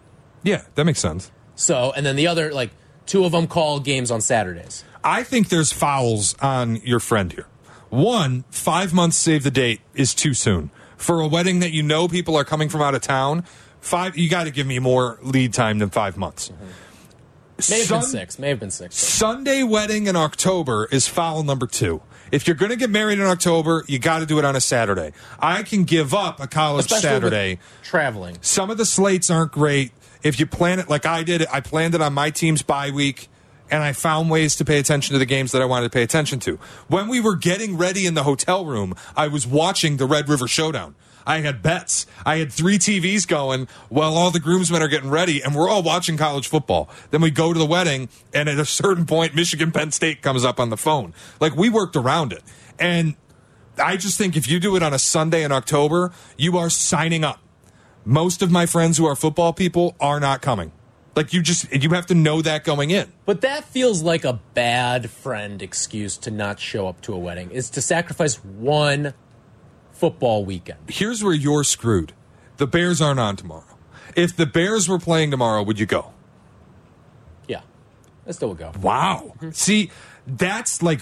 yeah, 0.42 0.62
that 0.74 0.84
makes 0.84 0.98
sense. 0.98 1.30
So, 1.54 1.92
and 1.96 2.04
then 2.04 2.16
the 2.16 2.26
other 2.26 2.52
like 2.52 2.70
two 3.06 3.24
of 3.24 3.32
them 3.32 3.46
call 3.46 3.80
games 3.80 4.10
on 4.10 4.20
Saturdays. 4.20 4.84
I 5.02 5.22
think 5.22 5.48
there's 5.48 5.72
fouls 5.72 6.34
on 6.40 6.76
your 6.76 7.00
friend 7.00 7.32
here. 7.32 7.46
One, 7.88 8.44
five 8.50 8.92
months 8.92 9.16
save 9.16 9.44
the 9.44 9.50
date 9.50 9.80
is 9.94 10.14
too 10.14 10.34
soon. 10.34 10.70
For 10.96 11.20
a 11.20 11.28
wedding 11.28 11.60
that 11.60 11.70
you 11.70 11.82
know 11.82 12.08
people 12.08 12.36
are 12.36 12.44
coming 12.44 12.68
from 12.68 12.82
out 12.82 12.94
of 12.94 13.00
town, 13.00 13.44
five 13.80 14.16
you 14.16 14.28
got 14.28 14.44
to 14.44 14.50
give 14.50 14.66
me 14.66 14.78
more 14.78 15.18
lead 15.22 15.54
time 15.54 15.78
than 15.78 15.90
five 15.90 16.16
months. 16.16 16.48
Mm-hmm. 16.48 16.64
May 17.68 17.80
have 17.80 17.88
been 17.88 18.02
six. 18.02 18.38
May 18.38 18.48
have 18.50 18.60
been 18.60 18.70
six. 18.70 18.96
Sunday 18.96 19.62
wedding 19.62 20.06
in 20.06 20.16
October 20.16 20.88
is 20.92 21.08
foul 21.08 21.42
number 21.42 21.66
two. 21.66 22.00
If 22.30 22.46
you're 22.46 22.56
going 22.56 22.70
to 22.70 22.76
get 22.76 22.90
married 22.90 23.18
in 23.18 23.24
October, 23.26 23.84
you 23.88 23.98
got 23.98 24.18
to 24.20 24.26
do 24.26 24.38
it 24.38 24.44
on 24.44 24.54
a 24.54 24.60
Saturday. 24.60 25.12
I 25.40 25.62
can 25.62 25.84
give 25.84 26.14
up 26.14 26.40
a 26.40 26.46
college 26.46 26.84
Especially 26.84 27.08
Saturday. 27.08 27.58
traveling. 27.82 28.38
Some 28.42 28.70
of 28.70 28.76
the 28.76 28.84
slates 28.84 29.30
aren't 29.30 29.50
great. 29.52 29.92
If 30.22 30.38
you 30.38 30.46
plan 30.46 30.78
it 30.78 30.88
like 30.88 31.06
I 31.06 31.22
did, 31.22 31.46
I 31.50 31.60
planned 31.60 31.94
it 31.94 32.00
on 32.02 32.12
my 32.12 32.30
team's 32.30 32.62
bye 32.62 32.90
week, 32.90 33.28
and 33.70 33.82
I 33.82 33.92
found 33.92 34.30
ways 34.30 34.56
to 34.56 34.64
pay 34.64 34.78
attention 34.78 35.14
to 35.14 35.18
the 35.18 35.26
games 35.26 35.52
that 35.52 35.62
I 35.62 35.64
wanted 35.64 35.84
to 35.86 35.90
pay 35.90 36.02
attention 36.02 36.38
to. 36.40 36.58
When 36.88 37.08
we 37.08 37.20
were 37.20 37.36
getting 37.36 37.76
ready 37.76 38.04
in 38.06 38.14
the 38.14 38.24
hotel 38.24 38.66
room, 38.66 38.94
I 39.16 39.28
was 39.28 39.46
watching 39.46 39.96
the 39.96 40.06
Red 40.06 40.28
River 40.28 40.46
Showdown. 40.46 40.94
I 41.28 41.42
had 41.42 41.62
bets. 41.62 42.06
I 42.24 42.38
had 42.38 42.50
three 42.50 42.78
TVs 42.78 43.28
going 43.28 43.68
while 43.90 44.16
all 44.16 44.30
the 44.30 44.40
groomsmen 44.40 44.80
are 44.80 44.88
getting 44.88 45.10
ready, 45.10 45.42
and 45.42 45.54
we're 45.54 45.68
all 45.68 45.82
watching 45.82 46.16
college 46.16 46.48
football. 46.48 46.88
Then 47.10 47.20
we 47.20 47.30
go 47.30 47.52
to 47.52 47.58
the 47.58 47.66
wedding, 47.66 48.08
and 48.32 48.48
at 48.48 48.58
a 48.58 48.64
certain 48.64 49.04
point, 49.04 49.34
Michigan 49.34 49.70
Penn 49.70 49.92
State 49.92 50.22
comes 50.22 50.42
up 50.42 50.58
on 50.58 50.70
the 50.70 50.78
phone. 50.78 51.12
Like 51.38 51.54
we 51.54 51.68
worked 51.68 51.96
around 51.96 52.32
it. 52.32 52.42
And 52.78 53.14
I 53.76 53.98
just 53.98 54.16
think 54.16 54.36
if 54.36 54.48
you 54.48 54.58
do 54.58 54.74
it 54.74 54.82
on 54.82 54.94
a 54.94 54.98
Sunday 54.98 55.44
in 55.44 55.52
October, 55.52 56.12
you 56.38 56.56
are 56.56 56.70
signing 56.70 57.24
up. 57.24 57.40
Most 58.06 58.40
of 58.40 58.50
my 58.50 58.64
friends 58.64 58.96
who 58.96 59.04
are 59.04 59.14
football 59.14 59.52
people 59.52 59.96
are 60.00 60.18
not 60.18 60.40
coming. 60.40 60.72
Like 61.14 61.34
you 61.34 61.42
just 61.42 61.70
you 61.74 61.90
have 61.90 62.06
to 62.06 62.14
know 62.14 62.40
that 62.40 62.64
going 62.64 62.90
in. 62.90 63.12
But 63.26 63.42
that 63.42 63.64
feels 63.64 64.02
like 64.02 64.24
a 64.24 64.40
bad 64.54 65.10
friend 65.10 65.60
excuse 65.60 66.16
to 66.18 66.30
not 66.30 66.58
show 66.58 66.88
up 66.88 67.02
to 67.02 67.12
a 67.12 67.18
wedding 67.18 67.50
is 67.50 67.68
to 67.70 67.82
sacrifice 67.82 68.36
one 68.36 69.12
football 69.98 70.44
weekend. 70.44 70.78
Here's 70.88 71.22
where 71.24 71.34
you're 71.34 71.64
screwed. 71.64 72.12
The 72.56 72.66
Bears 72.66 73.00
aren't 73.00 73.20
on 73.20 73.36
tomorrow. 73.36 73.64
If 74.16 74.34
the 74.36 74.46
Bears 74.46 74.88
were 74.88 74.98
playing 74.98 75.30
tomorrow, 75.30 75.62
would 75.62 75.78
you 75.78 75.86
go? 75.86 76.12
Yeah. 77.46 77.60
I 78.26 78.30
still 78.32 78.48
would 78.48 78.58
go. 78.58 78.72
Wow. 78.80 79.32
Mm-hmm. 79.36 79.50
See, 79.50 79.90
that's 80.26 80.82
like 80.82 81.00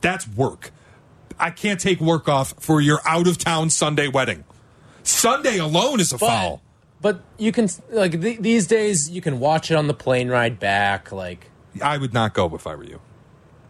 that's 0.00 0.26
work. 0.28 0.70
I 1.38 1.50
can't 1.50 1.80
take 1.80 2.00
work 2.00 2.28
off 2.28 2.54
for 2.60 2.80
your 2.80 3.00
out 3.04 3.26
of 3.26 3.38
town 3.38 3.70
Sunday 3.70 4.08
wedding. 4.08 4.44
Sunday 5.02 5.58
alone 5.58 6.00
is 6.00 6.12
a 6.12 6.18
But, 6.18 6.26
foul. 6.26 6.62
but 7.00 7.22
you 7.38 7.50
can 7.52 7.68
like 7.90 8.20
th- 8.20 8.38
these 8.40 8.66
days 8.66 9.10
you 9.10 9.20
can 9.20 9.40
watch 9.40 9.70
it 9.70 9.74
on 9.74 9.86
the 9.88 9.94
plane 9.94 10.28
ride 10.28 10.58
back 10.58 11.10
like 11.12 11.50
I 11.82 11.98
would 11.98 12.14
not 12.14 12.34
go 12.34 12.54
if 12.54 12.66
I 12.66 12.74
were 12.76 12.84
you. 12.84 13.00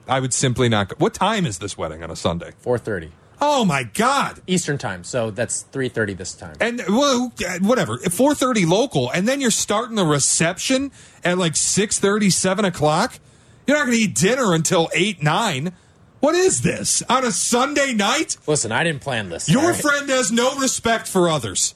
I 0.06 0.20
would 0.20 0.34
simply 0.34 0.68
not 0.68 0.88
go. 0.90 0.96
What 0.98 1.14
time 1.14 1.46
is 1.46 1.58
this 1.58 1.78
wedding 1.78 2.02
on 2.02 2.10
a 2.10 2.16
Sunday? 2.16 2.52
4:30 2.62 3.10
Oh 3.40 3.64
my 3.64 3.82
god. 3.82 4.40
Eastern 4.46 4.78
time. 4.78 5.04
So 5.04 5.30
that's 5.30 5.64
3:30 5.72 6.16
this 6.16 6.34
time. 6.34 6.56
And 6.60 6.82
well, 6.88 7.32
whatever. 7.60 7.98
Four 7.98 8.34
thirty 8.34 8.64
local, 8.64 9.10
and 9.10 9.28
then 9.28 9.40
you're 9.40 9.50
starting 9.50 9.96
the 9.96 10.04
reception 10.04 10.92
at 11.24 11.38
like 11.38 11.56
six 11.56 11.98
thirty, 11.98 12.30
seven 12.30 12.64
o'clock. 12.64 13.18
You're 13.66 13.76
not 13.78 13.86
going 13.86 13.96
to 13.96 14.04
eat 14.04 14.14
dinner 14.14 14.54
until 14.54 14.90
eight 14.94 15.22
nine. 15.22 15.72
What 16.20 16.34
is 16.34 16.62
this 16.62 17.02
on 17.08 17.24
a 17.24 17.30
Sunday 17.30 17.92
night? 17.92 18.38
Listen, 18.46 18.72
I 18.72 18.82
didn't 18.82 19.02
plan 19.02 19.28
this. 19.28 19.48
Your 19.48 19.72
right? 19.72 19.80
friend 19.80 20.08
has 20.08 20.32
no 20.32 20.56
respect 20.56 21.06
for 21.06 21.28
others. 21.28 21.74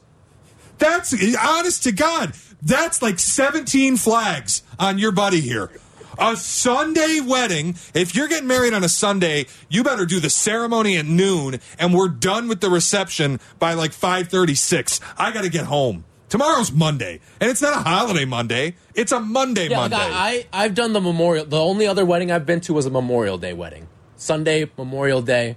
That's 0.79 1.13
honest 1.37 1.83
to 1.85 1.93
God. 1.93 2.33
That's 2.63 3.03
like 3.03 3.19
17 3.19 3.97
flags 3.99 4.63
on 4.79 4.99
your 4.99 5.13
buddy 5.13 5.41
here. 5.41 5.71
A 6.19 6.37
Sunday 6.37 7.21
wedding. 7.21 7.77
If 7.95 8.15
you're 8.15 8.27
getting 8.29 8.49
married 8.49 8.75
on 8.75 8.83
a 8.83 8.89
Sunday, 8.89 9.47
you 9.69 9.85
better 9.85 10.05
do 10.05 10.19
the 10.19 10.31
ceremony 10.31 10.97
at 10.97 11.07
noon, 11.07 11.61
and 11.79 11.95
we're 11.95 12.09
done 12.09 12.49
with 12.49 12.61
the 12.61 12.69
reception 12.71 13.39
by 13.59 13.75
like 13.75 13.93
5:36. 13.93 15.01
I 15.17 15.31
got 15.31 15.43
to 15.43 15.49
get 15.49 15.67
home. 15.67 16.05
Tomorrow's 16.29 16.71
Monday, 16.73 17.21
and 17.41 17.49
it's 17.51 17.63
not 17.63 17.73
a 17.73 17.89
holiday 17.89 18.25
Monday. 18.27 18.75
It's 18.95 19.13
a 19.13 19.21
Monday 19.21 19.69
Yeah, 19.69 19.79
like 19.81 19.91
Monday. 19.93 20.15
I, 20.15 20.47
I 20.53 20.65
I've 20.65 20.75
done 20.75 20.93
the 20.93 21.01
memorial. 21.01 21.47
The 21.47 21.59
only 21.59 21.87
other 21.87 22.05
wedding 22.05 22.31
I've 22.31 22.45
been 22.45 22.61
to 22.63 22.75
was 22.75 22.85
a 22.85 22.91
Memorial 22.91 23.39
Day 23.39 23.55
wedding. 23.55 23.89
Sunday 24.17 24.69
Memorial 24.77 25.23
Day, 25.23 25.57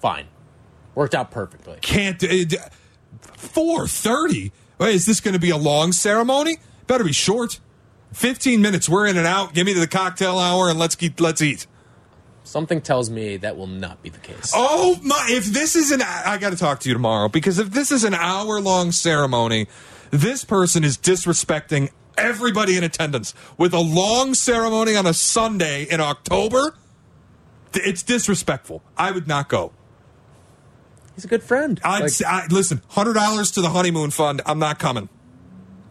fine, 0.00 0.26
worked 0.94 1.14
out 1.14 1.30
perfectly. 1.30 1.78
Can't. 1.80 2.22
Uh, 2.22 2.44
four 3.20 3.88
thirty. 3.88 4.52
Is 4.78 5.06
this 5.06 5.20
going 5.20 5.34
to 5.34 5.40
be 5.40 5.50
a 5.50 5.56
long 5.56 5.92
ceremony? 5.92 6.58
Better 6.86 7.04
be 7.04 7.12
short. 7.12 7.58
Fifteen 8.12 8.60
minutes. 8.62 8.88
We're 8.88 9.06
in 9.06 9.16
and 9.16 9.26
out. 9.26 9.54
Give 9.54 9.66
me 9.66 9.72
the 9.72 9.86
cocktail 9.86 10.38
hour 10.38 10.68
and 10.70 10.78
let's 10.78 10.94
get 10.96 11.20
let's 11.20 11.40
eat. 11.42 11.66
Something 12.44 12.80
tells 12.80 13.08
me 13.08 13.36
that 13.38 13.56
will 13.56 13.66
not 13.68 14.02
be 14.02 14.10
the 14.10 14.18
case. 14.18 14.52
Oh 14.54 14.98
my! 15.02 15.26
If 15.30 15.46
this 15.46 15.76
is 15.76 15.90
an, 15.90 16.02
I 16.02 16.38
got 16.38 16.50
to 16.50 16.56
talk 16.56 16.80
to 16.80 16.88
you 16.88 16.94
tomorrow 16.94 17.28
because 17.28 17.58
if 17.58 17.70
this 17.70 17.90
is 17.92 18.04
an 18.04 18.14
hour 18.14 18.60
long 18.60 18.92
ceremony, 18.92 19.68
this 20.10 20.44
person 20.44 20.84
is 20.84 20.98
disrespecting 20.98 21.90
everybody 22.18 22.76
in 22.76 22.84
attendance 22.84 23.32
with 23.56 23.72
a 23.72 23.78
long 23.80 24.34
ceremony 24.34 24.94
on 24.96 25.06
a 25.06 25.14
Sunday 25.14 25.84
in 25.84 26.00
October. 26.00 26.74
It's 27.74 28.02
disrespectful. 28.02 28.82
I 28.98 29.12
would 29.12 29.26
not 29.26 29.48
go. 29.48 29.72
He's 31.14 31.24
a 31.24 31.28
good 31.28 31.42
friend. 31.42 31.80
I'd 31.84 32.00
Like- 32.02 32.10
say, 32.10 32.24
I, 32.26 32.46
listen. 32.48 32.82
Hundred 32.88 33.14
dollars 33.14 33.52
to 33.52 33.62
the 33.62 33.70
honeymoon 33.70 34.10
fund. 34.10 34.42
I'm 34.44 34.58
not 34.58 34.78
coming. 34.78 35.08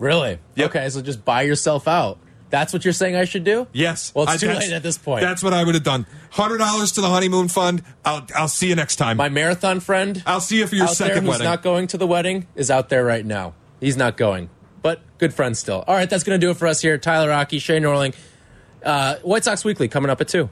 Really? 0.02 0.40
Yep. 0.56 0.70
Okay, 0.72 0.90
so 0.90 1.00
just 1.02 1.24
buy 1.24 1.44
yourself 1.44 1.88
out. 1.88 2.18
That's 2.50 2.74
what 2.74 2.84
you're 2.84 2.92
saying 2.92 3.16
I 3.16 3.26
should 3.26 3.44
do? 3.44 3.68
Yes. 3.72 4.12
Well, 4.16 4.24
it's 4.24 4.44
I- 4.44 4.48
too 4.48 4.52
late 4.52 4.72
at 4.72 4.82
this 4.82 4.98
point. 4.98 5.22
That's 5.22 5.44
what 5.44 5.54
I 5.54 5.64
would 5.64 5.76
have 5.76 5.84
done. 5.84 6.08
Hundred 6.32 6.58
dollars 6.58 6.94
to 6.94 7.02
the 7.02 7.08
honeymoon 7.08 7.50
fund. 7.50 7.84
I'll 8.04 8.26
I'll 8.36 8.48
see 8.48 8.68
you 8.68 8.76
next 8.76 8.96
time. 8.96 9.18
My 9.18 9.30
marathon 9.30 9.80
friend 9.80 10.22
I'll 10.26 10.42
see 10.42 10.58
you 10.58 10.66
for 10.66 10.76
your 10.76 10.86
out 10.86 10.98
there 10.98 11.10
second 11.10 11.24
who's 11.24 11.30
wedding. 11.34 11.46
not 11.46 11.62
going 11.62 11.86
to 11.88 11.98
the 12.00 12.08
wedding 12.08 12.48
is 12.56 12.72
out 12.72 12.90
there 12.90 13.06
right 13.06 13.24
now. 13.24 13.54
He's 13.80 13.96
not 13.96 14.18
going, 14.18 14.50
but 14.82 15.02
good 15.20 15.36
friend 15.36 15.56
still. 15.56 15.84
All 15.88 15.94
right, 15.96 16.10
that's 16.10 16.24
going 16.24 16.40
to 16.40 16.44
do 16.46 16.50
it 16.50 16.58
for 16.58 16.66
us 16.68 16.82
here. 16.82 16.98
Tyler 16.98 17.30
Rocky, 17.30 17.60
Shea 17.60 17.80
Norling, 17.80 18.16
uh, 18.84 19.18
White 19.18 19.44
Sox 19.44 19.64
Weekly 19.64 19.88
coming 19.88 20.10
up 20.10 20.20
at 20.20 20.28
two. 20.28 20.50